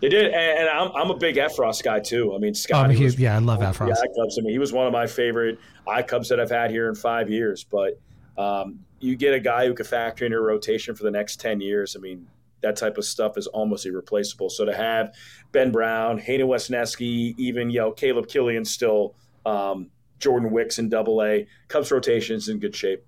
They 0.00 0.08
did, 0.08 0.26
and, 0.26 0.60
and 0.60 0.68
I'm, 0.68 0.92
I'm 0.94 1.10
a 1.10 1.16
big 1.16 1.36
Effross 1.36 1.82
guy 1.82 2.00
too. 2.00 2.34
I 2.34 2.38
mean, 2.38 2.54
Scott. 2.54 2.88
Oh, 2.88 2.92
yeah, 2.92 3.34
I 3.34 3.38
love 3.38 3.60
Effross. 3.60 3.96
Cubs. 4.16 4.38
I 4.38 4.42
mean, 4.42 4.52
he 4.52 4.58
was 4.58 4.72
one 4.72 4.86
of 4.86 4.92
my 4.92 5.06
favorite 5.06 5.58
I 5.86 6.02
Cubs 6.02 6.28
that 6.28 6.38
I've 6.38 6.50
had 6.50 6.70
here 6.70 6.88
in 6.88 6.94
five 6.94 7.28
years. 7.28 7.64
But 7.64 7.98
um, 8.36 8.80
you 9.00 9.16
get 9.16 9.34
a 9.34 9.40
guy 9.40 9.66
who 9.66 9.74
could 9.74 9.86
factor 9.86 10.24
in 10.24 10.32
your 10.32 10.42
rotation 10.42 10.94
for 10.94 11.02
the 11.02 11.10
next 11.10 11.40
ten 11.40 11.60
years. 11.60 11.96
I 11.96 12.00
mean, 12.00 12.28
that 12.60 12.76
type 12.76 12.96
of 12.96 13.04
stuff 13.04 13.36
is 13.36 13.46
almost 13.48 13.86
irreplaceable. 13.86 14.50
So 14.50 14.64
to 14.64 14.74
have 14.74 15.14
Ben 15.52 15.72
Brown, 15.72 16.18
Hayden 16.18 16.46
Wesneski, 16.46 17.34
even 17.36 17.70
you 17.70 17.80
know 17.80 17.92
Caleb 17.92 18.28
Killian 18.28 18.64
still, 18.64 19.14
um, 19.46 19.90
Jordan 20.20 20.50
Wicks 20.50 20.78
in 20.78 20.88
Double 20.88 21.22
A, 21.22 21.46
Cubs 21.68 21.90
rotation 21.90 22.36
is 22.36 22.48
in 22.48 22.58
good 22.58 22.74
shape. 22.74 23.04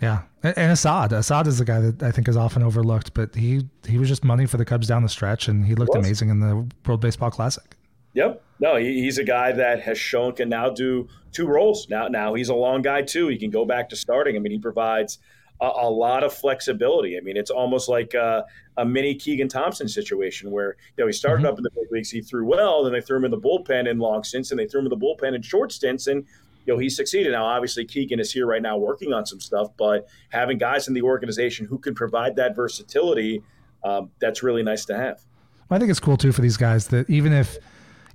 Yeah, 0.00 0.22
and 0.42 0.72
Assad. 0.72 1.12
Assad 1.12 1.46
is 1.46 1.58
the 1.58 1.64
guy 1.64 1.80
that 1.80 2.02
I 2.02 2.10
think 2.10 2.28
is 2.28 2.36
often 2.36 2.62
overlooked, 2.62 3.14
but 3.14 3.34
he 3.34 3.66
he 3.86 3.98
was 3.98 4.08
just 4.08 4.24
money 4.24 4.44
for 4.44 4.58
the 4.58 4.64
Cubs 4.64 4.86
down 4.86 5.02
the 5.02 5.08
stretch, 5.08 5.48
and 5.48 5.64
he 5.64 5.74
looked 5.74 5.94
amazing 5.94 6.28
in 6.28 6.40
the 6.40 6.68
World 6.84 7.00
Baseball 7.00 7.30
Classic. 7.30 7.76
Yep. 8.12 8.42
No, 8.60 8.76
he, 8.76 9.02
he's 9.02 9.18
a 9.18 9.24
guy 9.24 9.52
that 9.52 9.80
has 9.82 9.98
shown 9.98 10.32
can 10.32 10.48
now 10.48 10.70
do 10.70 11.06
two 11.32 11.46
roles. 11.46 11.88
Now, 11.90 12.08
now 12.08 12.32
he's 12.32 12.48
a 12.48 12.54
long 12.54 12.80
guy 12.80 13.02
too. 13.02 13.28
He 13.28 13.36
can 13.36 13.50
go 13.50 13.66
back 13.66 13.90
to 13.90 13.96
starting. 13.96 14.36
I 14.36 14.38
mean, 14.38 14.52
he 14.52 14.58
provides 14.58 15.18
a, 15.60 15.66
a 15.66 15.90
lot 15.90 16.24
of 16.24 16.32
flexibility. 16.32 17.18
I 17.18 17.20
mean, 17.20 17.36
it's 17.36 17.50
almost 17.50 17.90
like 17.90 18.14
a, 18.14 18.44
a, 18.78 18.86
mini 18.86 19.14
Keegan 19.14 19.48
Thompson 19.48 19.86
situation 19.86 20.50
where 20.50 20.76
you 20.96 21.04
know 21.04 21.06
he 21.06 21.12
started 21.12 21.44
mm-hmm. 21.44 21.52
up 21.52 21.58
in 21.58 21.64
the 21.64 21.70
big 21.70 21.90
leagues, 21.90 22.10
he 22.10 22.22
threw 22.22 22.46
well, 22.46 22.84
then 22.84 22.92
they 22.92 23.02
threw 23.02 23.18
him 23.18 23.26
in 23.26 23.30
the 23.30 23.40
bullpen 23.40 23.88
in 23.88 23.98
long 23.98 24.24
stints, 24.24 24.50
and 24.50 24.58
they 24.58 24.66
threw 24.66 24.80
him 24.80 24.86
in 24.86 24.90
the 24.90 24.96
bullpen 24.96 25.34
in 25.34 25.42
short 25.42 25.72
stints, 25.72 26.06
and 26.06 26.24
you 26.66 26.74
know, 26.74 26.78
he 26.78 26.88
succeeded. 26.90 27.32
Now, 27.32 27.44
obviously, 27.44 27.84
Keegan 27.84 28.18
is 28.18 28.32
here 28.32 28.46
right 28.46 28.62
now 28.62 28.76
working 28.76 29.12
on 29.12 29.24
some 29.24 29.40
stuff, 29.40 29.68
but 29.76 30.08
having 30.30 30.58
guys 30.58 30.88
in 30.88 30.94
the 30.94 31.02
organization 31.02 31.66
who 31.66 31.78
can 31.78 31.94
provide 31.94 32.36
that 32.36 32.56
versatility, 32.56 33.42
um, 33.84 34.10
that's 34.18 34.42
really 34.42 34.62
nice 34.62 34.84
to 34.86 34.96
have. 34.96 35.22
I 35.70 35.78
think 35.78 35.90
it's 35.90 36.00
cool 36.00 36.16
too 36.16 36.32
for 36.32 36.42
these 36.42 36.56
guys 36.56 36.88
that 36.88 37.08
even 37.10 37.32
if 37.32 37.58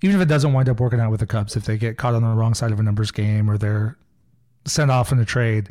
even 0.02 0.16
if 0.16 0.22
it 0.22 0.28
doesn't 0.28 0.54
wind 0.54 0.68
up 0.68 0.80
working 0.80 1.00
out 1.00 1.12
with 1.12 1.20
the 1.20 1.28
Cubs, 1.28 1.56
if 1.56 1.66
they 1.66 1.78
get 1.78 1.98
caught 1.98 2.14
on 2.16 2.24
the 2.24 2.30
wrong 2.30 2.54
side 2.54 2.72
of 2.72 2.80
a 2.80 2.84
numbers 2.84 3.12
game 3.12 3.50
or 3.50 3.58
they're 3.58 3.98
sent 4.66 4.90
off 4.90 5.12
in 5.12 5.20
a 5.20 5.26
trade, 5.26 5.70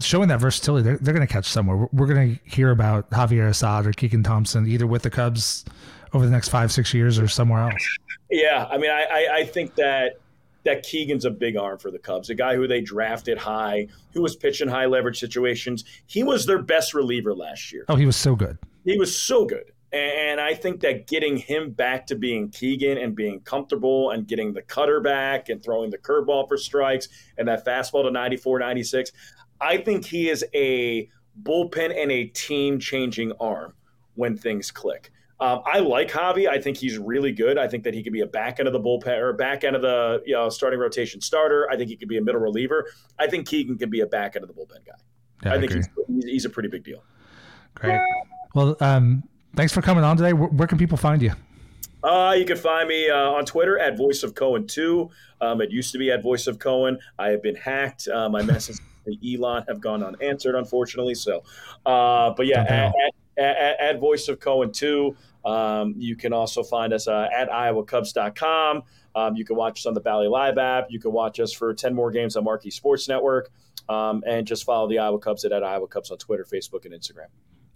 showing 0.00 0.28
that 0.28 0.40
versatility, 0.40 0.84
they're, 0.84 0.98
they're 0.98 1.14
going 1.14 1.26
to 1.26 1.32
catch 1.32 1.46
somewhere. 1.46 1.76
We're, 1.76 1.88
we're 1.92 2.06
going 2.06 2.36
to 2.36 2.50
hear 2.50 2.70
about 2.70 3.10
Javier 3.10 3.48
Assad 3.48 3.86
or 3.86 3.92
Keegan 3.92 4.22
Thompson 4.22 4.66
either 4.68 4.86
with 4.86 5.02
the 5.02 5.10
Cubs 5.10 5.64
over 6.12 6.24
the 6.24 6.30
next 6.30 6.48
five, 6.48 6.70
six 6.70 6.94
years 6.94 7.18
or 7.18 7.26
somewhere 7.26 7.70
else. 7.70 7.98
Yeah, 8.30 8.68
I 8.70 8.78
mean, 8.78 8.90
I, 8.90 9.04
I, 9.04 9.28
I 9.38 9.44
think 9.44 9.74
that 9.74 10.20
that 10.64 10.82
Keegan's 10.82 11.24
a 11.24 11.30
big 11.30 11.56
arm 11.56 11.78
for 11.78 11.90
the 11.90 11.98
Cubs, 11.98 12.30
a 12.30 12.34
guy 12.34 12.56
who 12.56 12.66
they 12.66 12.80
drafted 12.80 13.38
high, 13.38 13.86
who 14.12 14.22
was 14.22 14.34
pitching 14.36 14.68
high 14.68 14.86
leverage 14.86 15.18
situations. 15.18 15.84
He 16.06 16.22
was 16.22 16.46
their 16.46 16.62
best 16.62 16.94
reliever 16.94 17.34
last 17.34 17.72
year. 17.72 17.84
Oh, 17.88 17.96
he 17.96 18.06
was 18.06 18.16
so 18.16 18.34
good. 18.34 18.58
He 18.84 18.98
was 18.98 19.16
so 19.16 19.44
good. 19.44 19.72
And 19.92 20.40
I 20.40 20.54
think 20.54 20.80
that 20.80 21.06
getting 21.06 21.36
him 21.36 21.70
back 21.70 22.06
to 22.08 22.16
being 22.16 22.50
Keegan 22.50 22.98
and 22.98 23.14
being 23.14 23.40
comfortable 23.40 24.10
and 24.10 24.26
getting 24.26 24.52
the 24.52 24.62
cutter 24.62 25.00
back 25.00 25.50
and 25.50 25.62
throwing 25.62 25.90
the 25.90 25.98
curveball 25.98 26.48
for 26.48 26.56
strikes 26.56 27.08
and 27.38 27.46
that 27.46 27.64
fastball 27.64 28.02
to 28.02 28.10
94, 28.10 28.58
96, 28.58 29.12
I 29.60 29.76
think 29.76 30.04
he 30.04 30.28
is 30.28 30.44
a 30.52 31.08
bullpen 31.40 31.96
and 31.96 32.10
a 32.10 32.24
team 32.24 32.80
changing 32.80 33.32
arm 33.38 33.74
when 34.16 34.36
things 34.36 34.72
click. 34.72 35.12
Um, 35.40 35.62
I 35.66 35.80
like 35.80 36.10
Javi. 36.10 36.48
I 36.48 36.60
think 36.60 36.76
he's 36.76 36.96
really 36.96 37.32
good. 37.32 37.58
I 37.58 37.66
think 37.66 37.84
that 37.84 37.94
he 37.94 38.02
could 38.02 38.12
be 38.12 38.20
a 38.20 38.26
back 38.26 38.60
end 38.60 38.68
of 38.68 38.72
the 38.72 38.80
bullpen 38.80 39.18
or 39.18 39.32
back 39.32 39.64
end 39.64 39.74
of 39.74 39.82
the 39.82 40.22
you 40.24 40.34
know, 40.34 40.48
starting 40.48 40.78
rotation 40.78 41.20
starter. 41.20 41.68
I 41.70 41.76
think 41.76 41.90
he 41.90 41.96
could 41.96 42.08
be 42.08 42.18
a 42.18 42.22
middle 42.22 42.40
reliever. 42.40 42.86
I 43.18 43.26
think 43.26 43.48
Keegan 43.48 43.76
can 43.76 43.90
be 43.90 44.00
a 44.00 44.06
back 44.06 44.36
end 44.36 44.44
of 44.44 44.48
the 44.48 44.54
bullpen 44.54 44.86
guy. 44.86 44.92
Yeah, 45.42 45.52
I, 45.52 45.56
I 45.56 45.60
think 45.60 45.72
he's, 45.72 45.88
he's, 46.24 46.44
a 46.44 46.50
pretty 46.50 46.68
big 46.68 46.84
deal. 46.84 47.02
Great. 47.74 48.00
Well, 48.54 48.76
um, 48.80 49.24
thanks 49.56 49.72
for 49.72 49.82
coming 49.82 50.04
on 50.04 50.16
today. 50.16 50.32
Where, 50.32 50.48
where 50.48 50.68
can 50.68 50.78
people 50.78 50.96
find 50.96 51.20
you? 51.20 51.32
Uh, 52.04 52.34
you 52.38 52.44
can 52.44 52.56
find 52.56 52.88
me 52.88 53.08
uh, 53.08 53.16
on 53.16 53.44
Twitter 53.44 53.78
at 53.78 53.96
Voice 53.96 54.22
of 54.22 54.34
Cohen 54.34 54.66
2. 54.66 55.10
Um, 55.40 55.60
it 55.60 55.70
used 55.70 55.90
to 55.92 55.98
be 55.98 56.10
at 56.10 56.22
Voice 56.22 56.46
of 56.46 56.58
Cohen. 56.58 56.98
I 57.18 57.30
have 57.30 57.42
been 57.42 57.56
hacked. 57.56 58.06
Uh, 58.08 58.28
my 58.28 58.42
messages 58.42 58.80
to 59.06 59.34
Elon 59.34 59.64
have 59.68 59.80
gone 59.80 60.04
unanswered, 60.04 60.54
unfortunately. 60.54 61.14
So, 61.14 61.42
uh, 61.86 62.30
but 62.36 62.46
yeah, 62.46 62.60
at, 62.60 62.70
at, 62.70 63.14
at, 63.36 63.80
at, 63.80 64.00
Voice 64.00 64.28
of 64.28 64.40
Cohen 64.40 64.72
2. 64.72 65.16
Um, 65.44 65.94
you 65.96 66.16
can 66.16 66.32
also 66.32 66.62
find 66.62 66.92
us 66.92 67.06
uh, 67.06 67.28
at 67.34 67.50
iowacubs.com. 67.50 68.82
Um, 69.14 69.36
you 69.36 69.44
can 69.44 69.56
watch 69.56 69.80
us 69.80 69.86
on 69.86 69.94
the 69.94 70.00
Bally 70.00 70.28
Live 70.28 70.58
app. 70.58 70.86
You 70.90 70.98
can 70.98 71.12
watch 71.12 71.38
us 71.40 71.52
for 71.52 71.72
10 71.72 71.94
more 71.94 72.10
games 72.10 72.36
on 72.36 72.44
Marquee 72.44 72.70
Sports 72.70 73.08
Network. 73.08 73.50
Um, 73.88 74.22
and 74.26 74.46
just 74.46 74.64
follow 74.64 74.88
the 74.88 74.98
Iowa 74.98 75.18
Cubs 75.18 75.44
at, 75.44 75.52
at 75.52 75.62
Iowa 75.62 75.86
Cubs 75.86 76.10
on 76.10 76.18
Twitter, 76.18 76.46
Facebook, 76.50 76.86
and 76.86 76.94
Instagram. 76.94 77.26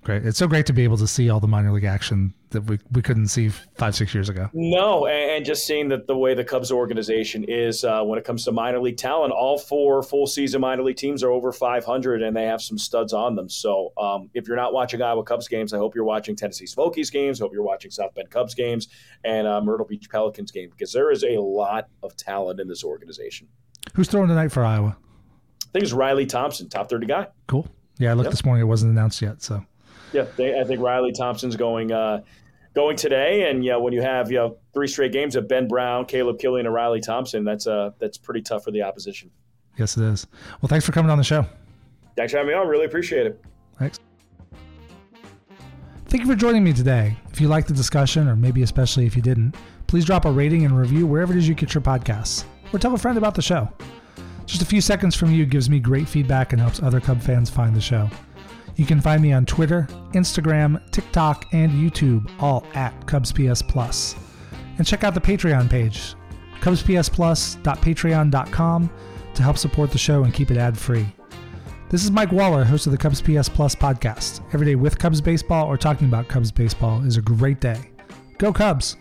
Great. 0.08 0.24
It's 0.24 0.38
so 0.38 0.48
great 0.48 0.64
to 0.64 0.72
be 0.72 0.84
able 0.84 0.96
to 0.96 1.06
see 1.06 1.28
all 1.28 1.38
the 1.38 1.46
minor 1.46 1.70
league 1.70 1.84
action 1.84 2.32
that 2.48 2.62
we, 2.62 2.78
we 2.92 3.02
couldn't 3.02 3.28
see 3.28 3.50
five, 3.50 3.94
six 3.94 4.14
years 4.14 4.30
ago. 4.30 4.48
No, 4.54 5.04
and, 5.04 5.32
and 5.32 5.44
just 5.44 5.66
seeing 5.66 5.86
that 5.90 6.06
the 6.06 6.16
way 6.16 6.32
the 6.32 6.44
Cubs 6.44 6.72
organization 6.72 7.44
is 7.44 7.84
uh, 7.84 8.02
when 8.04 8.18
it 8.18 8.24
comes 8.24 8.46
to 8.46 8.52
minor 8.52 8.80
league 8.80 8.96
talent, 8.96 9.34
all 9.34 9.58
four 9.58 10.02
full 10.02 10.26
season 10.26 10.62
minor 10.62 10.82
league 10.82 10.96
teams 10.96 11.22
are 11.22 11.30
over 11.30 11.52
500 11.52 12.22
and 12.22 12.34
they 12.34 12.46
have 12.46 12.62
some 12.62 12.78
studs 12.78 13.12
on 13.12 13.36
them. 13.36 13.50
So 13.50 13.92
um, 13.98 14.30
if 14.32 14.48
you're 14.48 14.56
not 14.56 14.72
watching 14.72 15.02
Iowa 15.02 15.22
Cubs 15.22 15.46
games, 15.46 15.74
I 15.74 15.76
hope 15.76 15.94
you're 15.94 16.04
watching 16.04 16.34
Tennessee 16.34 16.64
Smokies 16.64 17.10
games. 17.10 17.42
I 17.42 17.44
hope 17.44 17.52
you're 17.52 17.62
watching 17.62 17.90
South 17.90 18.14
Bend 18.14 18.30
Cubs 18.30 18.54
games 18.54 18.88
and 19.24 19.46
uh, 19.46 19.60
Myrtle 19.60 19.84
Beach 19.84 20.08
Pelicans 20.08 20.50
game 20.50 20.70
because 20.70 20.90
there 20.90 21.12
is 21.12 21.22
a 21.22 21.38
lot 21.38 21.86
of 22.02 22.16
talent 22.16 22.60
in 22.60 22.66
this 22.66 22.82
organization. 22.82 23.46
Who's 23.92 24.08
throwing 24.08 24.28
tonight 24.28 24.52
for 24.52 24.64
Iowa? 24.64 24.96
I 25.66 25.70
think 25.72 25.82
it's 25.82 25.92
Riley 25.92 26.24
Thompson, 26.24 26.70
top 26.70 26.88
30 26.88 27.06
guy. 27.06 27.26
Cool. 27.46 27.68
Yeah, 27.98 28.12
I 28.12 28.14
looked 28.14 28.28
yep. 28.28 28.32
this 28.32 28.44
morning. 28.46 28.62
It 28.62 28.68
wasn't 28.68 28.92
announced 28.92 29.20
yet. 29.20 29.42
So 29.42 29.66
yeah, 30.12 30.26
they, 30.36 30.58
I 30.58 30.64
think 30.64 30.80
Riley 30.80 31.12
Thompson's 31.12 31.56
going 31.56 31.92
uh, 31.92 32.22
going 32.74 32.96
today, 32.96 33.50
and 33.50 33.64
yeah, 33.64 33.76
when 33.76 33.92
you 33.92 34.02
have 34.02 34.30
you 34.30 34.38
know 34.38 34.56
three 34.72 34.88
straight 34.88 35.12
games 35.12 35.36
of 35.36 35.48
Ben 35.48 35.68
Brown, 35.68 36.04
Caleb 36.04 36.38
Killian, 36.38 36.66
and 36.66 36.74
Riley 36.74 37.00
Thompson, 37.00 37.44
that's 37.44 37.66
uh 37.66 37.90
that's 37.98 38.18
pretty 38.18 38.42
tough 38.42 38.64
for 38.64 38.70
the 38.70 38.82
opposition. 38.82 39.30
Yes, 39.76 39.96
it 39.96 40.04
is. 40.04 40.26
Well, 40.60 40.68
thanks 40.68 40.84
for 40.84 40.92
coming 40.92 41.10
on 41.10 41.18
the 41.18 41.24
show. 41.24 41.46
Thanks 42.16 42.32
for 42.32 42.38
having 42.38 42.52
me 42.52 42.58
on. 42.58 42.66
Really 42.66 42.86
appreciate 42.86 43.26
it. 43.26 43.44
Thanks. 43.78 44.00
Thank 46.06 46.22
you 46.22 46.26
for 46.26 46.34
joining 46.34 46.64
me 46.64 46.72
today. 46.72 47.16
If 47.30 47.40
you 47.40 47.48
liked 47.48 47.68
the 47.68 47.74
discussion, 47.74 48.28
or 48.28 48.34
maybe 48.34 48.62
especially 48.62 49.06
if 49.06 49.14
you 49.14 49.22
didn't, 49.22 49.54
please 49.86 50.04
drop 50.04 50.24
a 50.24 50.30
rating 50.30 50.64
and 50.64 50.76
review 50.76 51.06
wherever 51.06 51.32
it 51.32 51.38
is 51.38 51.46
you 51.46 51.54
get 51.54 51.74
your 51.74 51.82
podcasts, 51.82 52.44
or 52.72 52.78
tell 52.78 52.94
a 52.94 52.98
friend 52.98 53.18
about 53.18 53.34
the 53.34 53.42
show. 53.42 53.68
Just 54.46 54.62
a 54.62 54.64
few 54.64 54.80
seconds 54.80 55.14
from 55.14 55.30
you 55.30 55.44
gives 55.44 55.68
me 55.68 55.78
great 55.78 56.08
feedback 56.08 56.52
and 56.52 56.60
helps 56.60 56.82
other 56.82 57.00
Cub 57.00 57.20
fans 57.20 57.50
find 57.50 57.76
the 57.76 57.80
show. 57.80 58.08
You 58.78 58.86
can 58.86 59.00
find 59.00 59.20
me 59.20 59.32
on 59.32 59.44
Twitter, 59.44 59.88
Instagram, 60.12 60.80
TikTok, 60.92 61.52
and 61.52 61.72
YouTube, 61.72 62.30
all 62.38 62.64
at 62.74 62.94
CubsPS 63.06 63.66
Plus. 63.66 64.14
And 64.78 64.86
check 64.86 65.02
out 65.02 65.14
the 65.14 65.20
Patreon 65.20 65.68
page, 65.68 66.14
cubspsplus.patreon.com, 66.60 68.90
to 69.34 69.42
help 69.42 69.58
support 69.58 69.90
the 69.90 69.98
show 69.98 70.22
and 70.22 70.32
keep 70.32 70.52
it 70.52 70.56
ad 70.56 70.78
free. 70.78 71.08
This 71.90 72.04
is 72.04 72.12
Mike 72.12 72.30
Waller, 72.30 72.64
host 72.64 72.86
of 72.86 72.92
the 72.92 72.98
Cubs 72.98 73.20
PS 73.20 73.48
Plus 73.48 73.74
podcast. 73.74 74.42
Every 74.54 74.66
day 74.66 74.76
with 74.76 74.96
Cubs 74.96 75.20
baseball 75.20 75.66
or 75.66 75.76
talking 75.76 76.06
about 76.06 76.28
Cubs 76.28 76.52
baseball 76.52 77.04
is 77.04 77.16
a 77.16 77.22
great 77.22 77.60
day. 77.60 77.90
Go 78.38 78.52
Cubs! 78.52 78.96